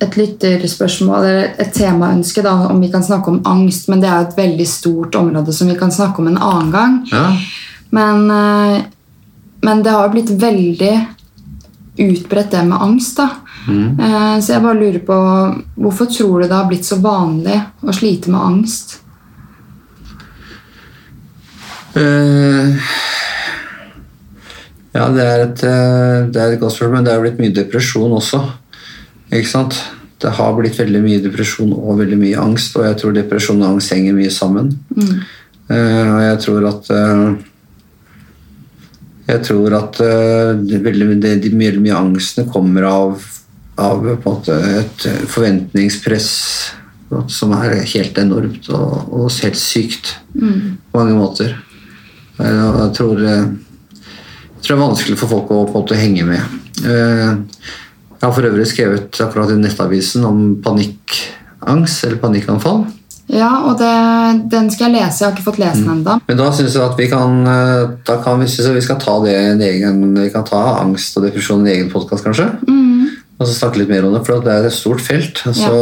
et 0.00 0.16
lytterspørsmål, 0.16 1.16
eller 1.18 1.54
et 1.60 1.72
temaønske, 1.76 2.42
da, 2.44 2.54
om 2.70 2.80
vi 2.80 2.90
kan 2.92 3.04
snakke 3.04 3.32
om 3.32 3.40
angst. 3.48 3.88
Men 3.92 4.02
det 4.02 4.10
er 4.10 4.26
et 4.26 4.36
veldig 4.36 4.66
stort 4.68 5.16
område 5.18 5.54
som 5.56 5.70
vi 5.70 5.78
kan 5.78 5.92
snakke 5.92 6.22
om 6.22 6.32
en 6.32 6.40
annen 6.40 6.72
gang. 6.74 6.98
Ja. 7.12 7.28
Men, 7.90 8.30
eh, 8.30 8.82
men 9.66 9.82
det 9.82 9.94
har 9.94 10.12
blitt 10.12 10.30
veldig 10.30 10.94
utbredt, 11.96 12.50
det 12.50 12.64
med 12.64 12.82
angst. 12.82 13.16
da. 13.16 13.30
Mm. 13.66 13.98
Så 14.42 14.52
jeg 14.52 14.62
bare 14.62 14.78
lurer 14.78 15.00
på 15.02 15.14
Hvorfor 15.74 16.06
tror 16.06 16.42
du 16.42 16.44
det 16.46 16.54
har 16.54 16.68
blitt 16.70 16.86
så 16.86 17.00
vanlig 17.02 17.56
å 17.82 17.94
slite 17.96 18.30
med 18.30 18.38
angst? 18.38 19.00
Uh, 21.96 22.76
ja, 24.96 25.08
det 25.12 25.24
er, 25.24 25.42
et, 25.44 25.62
eh, 25.66 26.24
det 26.32 26.40
er 26.40 26.54
et 26.54 26.60
godt 26.60 26.76
spørsmål, 26.76 26.98
men 26.98 27.06
det 27.06 27.12
er 27.12 27.22
blitt 27.24 27.40
mye 27.42 27.54
depresjon 27.56 28.14
også. 28.16 28.40
Ikke 29.34 29.50
sant? 29.50 29.76
Det 30.22 30.32
har 30.38 30.54
blitt 30.56 30.78
veldig 30.78 31.02
mye 31.04 31.24
depresjon 31.24 31.74
og 31.76 31.98
veldig 32.00 32.18
mye 32.20 32.40
angst, 32.40 32.78
og 32.78 32.86
jeg 32.86 32.96
tror 33.02 33.16
depresjon 33.16 33.60
og 33.60 33.74
angst 33.74 33.92
henger 33.92 34.16
mye 34.16 34.32
sammen. 34.32 34.70
Eh, 34.96 36.06
og 36.06 36.22
jeg 36.22 36.38
tror 36.46 36.68
at 36.70 36.90
eh, 36.94 37.24
Jeg 39.26 39.42
tror 39.46 39.74
at 39.74 40.00
eh, 40.04 40.52
veldig, 40.54 41.16
det, 41.22 41.36
de, 41.42 41.50
veldig 41.50 41.82
mye 41.82 41.98
angstene 41.98 42.50
kommer 42.52 42.86
av, 42.86 43.22
av 43.82 44.06
et 44.12 45.06
forventningspress 45.28 46.28
som 47.30 47.52
er 47.54 47.80
helt 47.86 48.18
enormt 48.18 48.68
og, 48.74 49.12
og 49.14 49.30
helt 49.42 49.58
sykt 49.58 50.16
på 50.90 50.98
mange 50.98 51.16
måter. 51.18 51.54
Jeg, 52.36 52.54
jeg, 52.54 52.92
tror, 52.98 53.22
eh, 53.22 53.46
jeg 53.96 54.62
tror 54.62 54.72
det 54.72 54.76
er 54.76 54.84
vanskelig 54.84 55.18
for 55.20 55.32
folk 55.32 55.50
å 55.50 55.64
på 55.64 55.72
en 55.72 55.80
måte 55.80 55.98
henge 56.00 56.26
med. 56.28 56.56
Eh, 56.84 57.74
Jeg 58.16 58.24
har 58.24 58.32
for 58.32 58.48
øvrig 58.48 58.66
skrevet 58.66 59.18
akkurat 59.20 59.50
i 59.52 59.58
Nettavisen 59.60 60.24
om 60.24 60.38
panikkangst 60.64 62.06
eller 62.06 62.16
panikkanfall. 62.22 62.86
Ja, 63.32 63.50
og 63.66 63.78
det, 63.80 63.90
den 64.52 64.68
skal 64.70 64.88
jeg 64.88 65.00
lese. 65.00 65.18
Jeg 65.20 65.26
har 65.26 65.34
ikke 65.34 65.48
fått 65.48 65.58
lese 65.58 65.82
den 65.82 65.96
ennå. 65.96 66.20
Men 66.28 66.38
da 66.38 66.46
syns 66.54 66.76
jeg 66.76 66.84
at 66.84 67.00
vi 67.00 67.08
kan, 67.10 67.40
eh, 67.50 67.88
da 68.06 68.20
kan 68.22 68.38
vi, 68.42 68.46
vi 68.46 68.84
skal 68.84 69.00
ta 69.02 69.16
det 69.24 69.34
en 69.34 69.64
egen, 69.66 70.04
vi 70.14 70.28
kan 70.34 70.46
ta 70.46 70.62
angst 70.78 71.18
og 71.18 71.26
depresjon 71.26 71.64
i 71.64 71.72
en 71.72 71.74
egen 71.74 71.90
podkast, 71.92 72.26
kanskje. 72.26 72.52
Og 73.36 73.44
så 73.44 73.52
snakke 73.52 73.82
litt 73.82 73.90
mer 73.92 74.06
om 74.08 74.14
det, 74.14 74.22
for 74.24 74.40
det 74.44 74.52
er 74.52 74.66
et 74.68 74.74
stort 74.74 75.02
felt, 75.04 75.42
altså, 75.48 75.74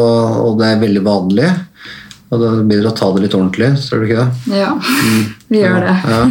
og 0.42 0.58
det 0.58 0.72
er 0.72 0.82
veldig 0.82 1.04
vanlig. 1.06 1.52
Og 2.32 2.40
det 2.40 2.48
er 2.48 2.64
bedre 2.66 2.90
å 2.90 2.96
ta 2.98 3.10
det 3.14 3.22
litt 3.22 3.36
ordentlig, 3.38 3.68
tror 3.84 4.02
du 4.02 4.08
ikke 4.08 4.24
det? 4.24 4.58
Ja, 4.58 4.72
vi 5.52 5.60
gjør 5.62 5.84
det. 5.84 5.94
Ja. 6.10 6.22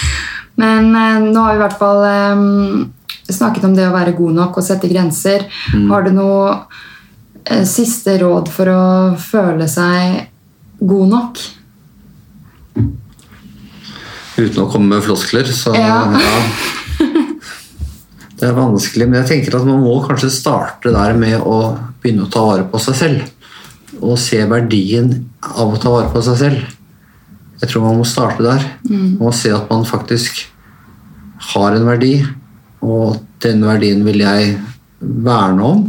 Men 0.60 0.92
eh, 0.92 1.18
nå 1.24 1.42
har 1.42 1.56
vi 1.56 1.58
i 1.58 1.62
hvert 1.64 1.80
fall 1.80 2.04
eh, 2.06 2.44
snakket 3.32 3.66
om 3.66 3.74
det 3.74 3.88
å 3.88 3.94
være 3.96 4.14
god 4.18 4.36
nok 4.36 4.60
og 4.60 4.66
sette 4.66 4.90
grenser. 4.90 5.48
Har 5.90 6.04
du 6.06 6.12
noe 6.14 6.52
eh, 7.48 7.64
siste 7.66 8.18
råd 8.20 8.50
for 8.52 8.70
å 8.70 8.82
føle 9.18 9.66
seg 9.70 10.28
god 10.80 11.08
nok? 11.12 11.40
Uten 14.40 14.62
å 14.62 14.68
komme 14.72 14.94
med 14.96 15.04
floskler, 15.04 15.48
så 15.52 15.74
Ja. 15.76 16.04
ja. 16.16 16.42
Det 18.40 18.48
er 18.48 18.54
vanskelig, 18.56 19.04
men 19.04 19.18
jeg 19.20 19.28
tenker 19.28 19.58
at 19.58 19.66
man 19.68 19.82
må 19.84 19.98
kanskje 20.06 20.30
starte 20.32 20.88
der 20.94 21.12
med 21.12 21.42
å 21.44 21.76
begynne 22.00 22.24
å 22.24 22.30
ta 22.32 22.40
vare 22.46 22.64
på 22.72 22.80
seg 22.80 22.96
selv. 22.96 23.26
Og 24.00 24.16
se 24.18 24.38
verdien 24.48 25.10
av 25.44 25.74
å 25.74 25.80
ta 25.80 25.90
vare 25.92 26.08
på 26.14 26.22
seg 26.24 26.38
selv. 26.40 26.62
Jeg 27.60 27.68
tror 27.68 27.84
man 27.84 27.98
må 28.00 28.06
starte 28.08 28.40
der. 28.46 28.64
Man 28.88 29.18
må 29.20 29.32
se 29.36 29.52
at 29.52 29.68
man 29.68 29.84
faktisk 29.84 30.46
har 31.52 31.76
en 31.76 31.84
verdi, 31.84 32.14
og 32.80 33.20
den 33.44 33.60
verdien 33.60 34.00
vil 34.08 34.22
jeg 34.24 34.56
verne 35.00 35.68
om. 35.68 35.84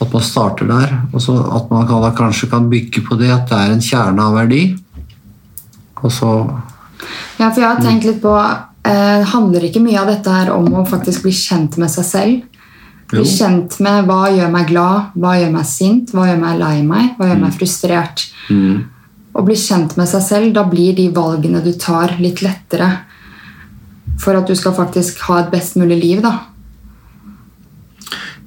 At 0.00 0.12
man 0.12 0.22
starter 0.22 0.68
der, 0.68 0.90
og 1.12 1.22
så 1.24 1.34
at 1.56 1.70
man 1.72 1.86
kan, 1.88 2.04
kanskje 2.18 2.50
kan 2.52 2.68
bygge 2.68 3.00
på 3.06 3.16
det 3.16 3.30
at 3.32 3.46
det 3.48 3.56
er 3.56 3.72
en 3.72 3.80
kjerne 3.84 4.26
av 4.26 4.34
verdi. 4.36 4.64
Og 6.02 6.12
så 6.12 6.32
Ja, 7.38 7.48
for 7.50 7.60
jeg 7.62 7.68
har 7.70 7.80
tenkt 7.80 8.04
litt 8.04 8.20
på 8.22 8.32
eh, 8.36 9.22
Handler 9.32 9.64
ikke 9.64 9.80
mye 9.84 10.00
av 10.00 10.10
dette 10.10 10.32
her 10.32 10.50
om 10.52 10.68
å 10.74 10.84
faktisk 10.88 11.24
bli 11.24 11.32
kjent 11.32 11.76
med 11.80 11.90
seg 11.92 12.04
selv? 12.04 12.42
Bli 13.08 13.22
Jo. 13.22 13.24
kjent 13.24 13.78
med 13.80 14.04
hva 14.08 14.26
gjør 14.34 14.50
meg 14.50 14.68
glad, 14.68 15.12
hva 15.14 15.36
gjør 15.38 15.52
meg 15.54 15.66
sint, 15.70 16.10
hva 16.12 16.26
gjør 16.28 16.40
meg 16.42 16.58
lei 16.58 16.82
meg, 16.82 17.14
hva 17.16 17.28
gjør 17.30 17.40
meg 17.44 17.54
frustrert. 17.54 18.26
Å 19.36 19.44
bli 19.44 19.54
kjent 19.54 19.96
med 19.96 20.08
seg 20.10 20.22
selv, 20.24 20.52
da 20.56 20.64
blir 20.64 20.94
de 20.96 21.08
valgene 21.14 21.62
du 21.64 21.72
tar, 21.72 22.16
litt 22.18 22.42
lettere. 22.42 22.88
For 24.18 24.34
at 24.36 24.48
du 24.48 24.54
skal 24.56 24.74
faktisk 24.74 25.20
ha 25.28 25.40
et 25.42 25.50
best 25.52 25.76
mulig 25.76 26.00
liv, 26.02 26.22
da. 26.24 26.40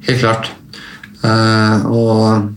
Helt 0.08 0.20
klart. 0.20 0.52
Eh, 1.24 1.86
og 1.90 2.50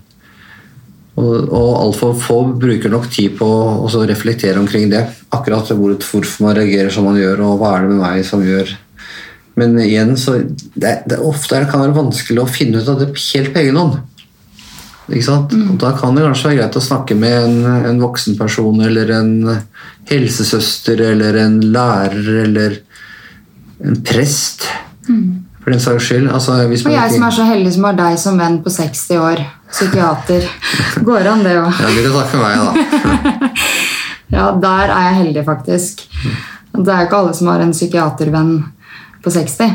og, 1.12 1.32
og 1.52 1.72
altfor 1.76 2.14
få 2.16 2.38
bruker 2.56 2.92
nok 2.92 3.10
tid 3.12 3.34
på 3.36 3.44
å 3.44 3.82
også 3.84 4.06
reflektere 4.08 4.60
omkring 4.60 4.88
det. 4.92 5.02
Akkurat 5.34 5.68
hvor, 5.76 5.92
hvorfor 5.92 6.46
man 6.46 6.56
reagerer 6.56 6.92
som 6.94 7.04
man 7.08 7.18
gjør, 7.20 7.44
og 7.44 7.60
hva 7.60 7.74
er 7.76 7.84
det 7.84 7.92
med 7.92 8.00
meg 8.00 8.24
som 8.26 8.44
gjør 8.44 8.72
Men 9.60 9.76
igjen, 9.76 10.14
så 10.16 10.38
det, 10.40 11.02
det 11.04 11.18
ofte 11.20 11.58
kan 11.68 11.82
være 11.82 11.92
vanskelig 11.98 12.40
å 12.40 12.48
finne 12.48 12.80
ut 12.80 12.88
av 12.88 13.02
det 13.02 13.10
helt 13.12 13.50
på 13.52 13.60
egen 13.60 13.76
hånd. 13.76 13.98
Ikke 15.10 15.26
sant? 15.26 15.52
Og 15.52 15.76
da 15.82 15.90
kan 15.98 16.16
det 16.16 16.24
kanskje 16.24 16.48
være 16.48 16.58
greit 16.62 16.78
å 16.80 16.84
snakke 16.86 17.16
med 17.20 17.36
en, 17.36 17.58
en 17.90 18.00
voksen 18.00 18.38
person 18.38 18.80
eller 18.80 19.12
en 19.12 19.34
helsesøster 20.08 21.04
eller 21.10 21.36
en 21.42 21.58
lærer 21.74 22.30
eller 22.46 22.78
en 23.84 24.00
prest. 24.08 24.64
For 25.62 25.70
den 25.70 25.80
saks 25.80 26.08
skyld. 26.08 26.26
Altså, 26.34 26.56
hvis 26.68 26.84
Og 26.86 26.92
jeg 26.92 27.02
ikke- 27.04 27.14
som 27.14 27.22
er 27.28 27.30
så 27.36 27.44
heldig 27.46 27.72
som 27.72 27.84
har 27.84 27.92
deg 27.92 28.18
som 28.18 28.38
venn 28.38 28.62
på 28.62 28.70
60 28.70 29.10
år, 29.16 29.44
psykiater. 29.70 30.48
Går 31.08 31.26
an, 31.32 31.44
det 31.44 31.56
òg. 31.56 31.80
Ja, 31.80 31.86
du 31.86 32.10
snakke 32.10 32.36
med 32.36 32.42
meg, 32.42 32.58
da. 32.58 33.48
Ja, 34.32 34.46
der 34.56 34.88
er 34.88 35.02
jeg 35.10 35.14
heldig, 35.26 35.44
faktisk. 35.44 36.06
Det 36.72 36.88
er 36.88 37.02
jo 37.02 37.06
ikke 37.06 37.18
alle 37.18 37.34
som 37.36 37.46
har 37.52 37.60
en 37.60 37.72
psykiatervenn 37.74 38.52
på 39.22 39.30
60. 39.30 39.66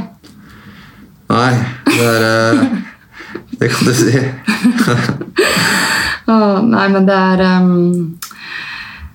Nei, 1.29 1.53
det 1.85 2.07
er 2.07 2.23
eh, 2.25 2.63
Det 3.59 3.69
kan 3.69 3.85
du 3.87 3.93
si. 3.93 4.17
Nei, 6.27 6.87
men 6.89 7.05
det 7.07 7.15
er 7.15 7.43
um... 7.61 8.17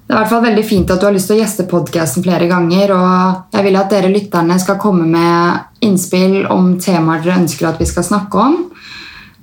Det 0.02 0.14
er 0.14 0.18
i 0.18 0.20
hvert 0.20 0.30
fall 0.32 0.42
veldig 0.44 0.64
fint 0.68 0.90
at 0.92 1.00
du 1.00 1.06
har 1.06 1.14
lyst 1.14 1.30
til 1.30 1.38
å 1.38 1.40
gjeste 1.40 1.64
podkasten 1.70 2.24
flere 2.24 2.46
ganger. 2.50 2.90
Og 2.92 3.54
jeg 3.56 3.64
vil 3.64 3.78
at 3.80 3.90
dere 3.92 4.10
lytterne 4.12 4.58
skal 4.60 4.76
komme 4.82 5.06
med 5.08 5.60
innspill 5.82 6.46
om 6.52 6.76
temaer 6.80 7.22
dere 7.24 7.40
ønsker 7.42 7.68
at 7.68 7.80
vi 7.82 7.88
skal 7.90 8.06
snakke 8.06 8.46
om. 8.46 8.58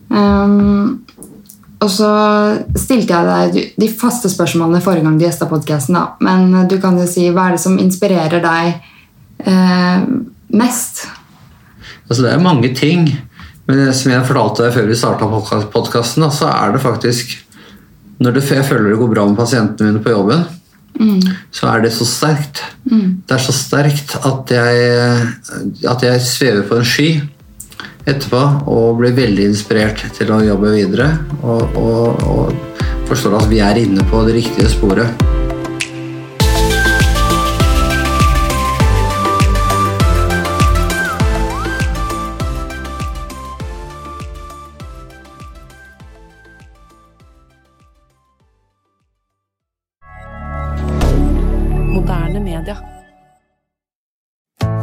Um, 0.10 1.06
og 1.80 1.88
så 1.92 2.10
stilte 2.76 3.16
jeg 3.16 3.28
deg 3.30 3.76
de- 3.80 3.94
faste 3.96 4.28
spørsmålene 4.32 4.82
forrige 4.84 5.06
gang 5.06 5.20
du 5.20 5.24
gjesta 5.24 5.48
podkasten. 5.48 5.96
Men 6.20 6.68
du 6.68 6.78
kan 6.82 6.98
jo 7.00 7.08
si 7.08 7.30
hva 7.32 7.48
er 7.48 7.56
det 7.56 7.64
som 7.64 7.80
inspirerer 7.80 8.44
deg 8.44 8.82
eh, 9.48 10.04
mest? 10.52 11.06
Altså, 12.10 12.26
det 12.26 12.34
er 12.34 12.44
mange 12.44 12.74
ting. 12.76 13.08
Men 13.70 13.94
som 13.94 14.12
jeg 14.12 14.28
fortalte 14.28 14.66
deg 14.66 14.76
før 14.76 14.90
vi 14.90 14.98
starta 14.98 15.30
podkasten, 15.72 16.26
så 16.34 16.50
er 16.52 16.74
det 16.74 16.82
faktisk 16.84 17.38
Når 18.20 18.34
det, 18.36 18.42
jeg 18.52 18.66
føler 18.68 18.90
det 18.90 18.98
går 19.00 19.12
bra 19.14 19.24
med 19.30 19.38
pasientene 19.40 19.94
mine 19.94 20.02
på 20.04 20.12
jobben, 20.12 20.42
så 21.52 21.70
er 21.72 21.84
det 21.86 21.94
så 21.96 22.08
sterkt. 22.08 22.64
Det 22.84 23.36
er 23.36 23.44
så 23.44 23.56
sterkt 23.56 24.16
at 24.26 24.52
jeg, 24.52 25.28
at 25.88 26.04
jeg 26.04 26.22
svever 26.26 26.68
på 26.68 26.80
en 26.80 26.88
sky 26.88 27.10
etterpå 28.10 28.42
og 28.72 29.00
blir 29.00 29.16
veldig 29.18 29.50
inspirert 29.52 30.04
til 30.18 30.34
å 30.34 30.42
jobbe 30.44 30.74
videre. 30.76 31.12
Og, 31.42 31.78
og, 31.80 32.24
og 32.28 33.08
forstår 33.10 33.40
at 33.42 33.52
vi 33.52 33.64
er 33.64 33.84
inne 33.86 34.06
på 34.10 34.24
det 34.28 34.40
riktige 34.42 34.72
sporet. 34.72 35.39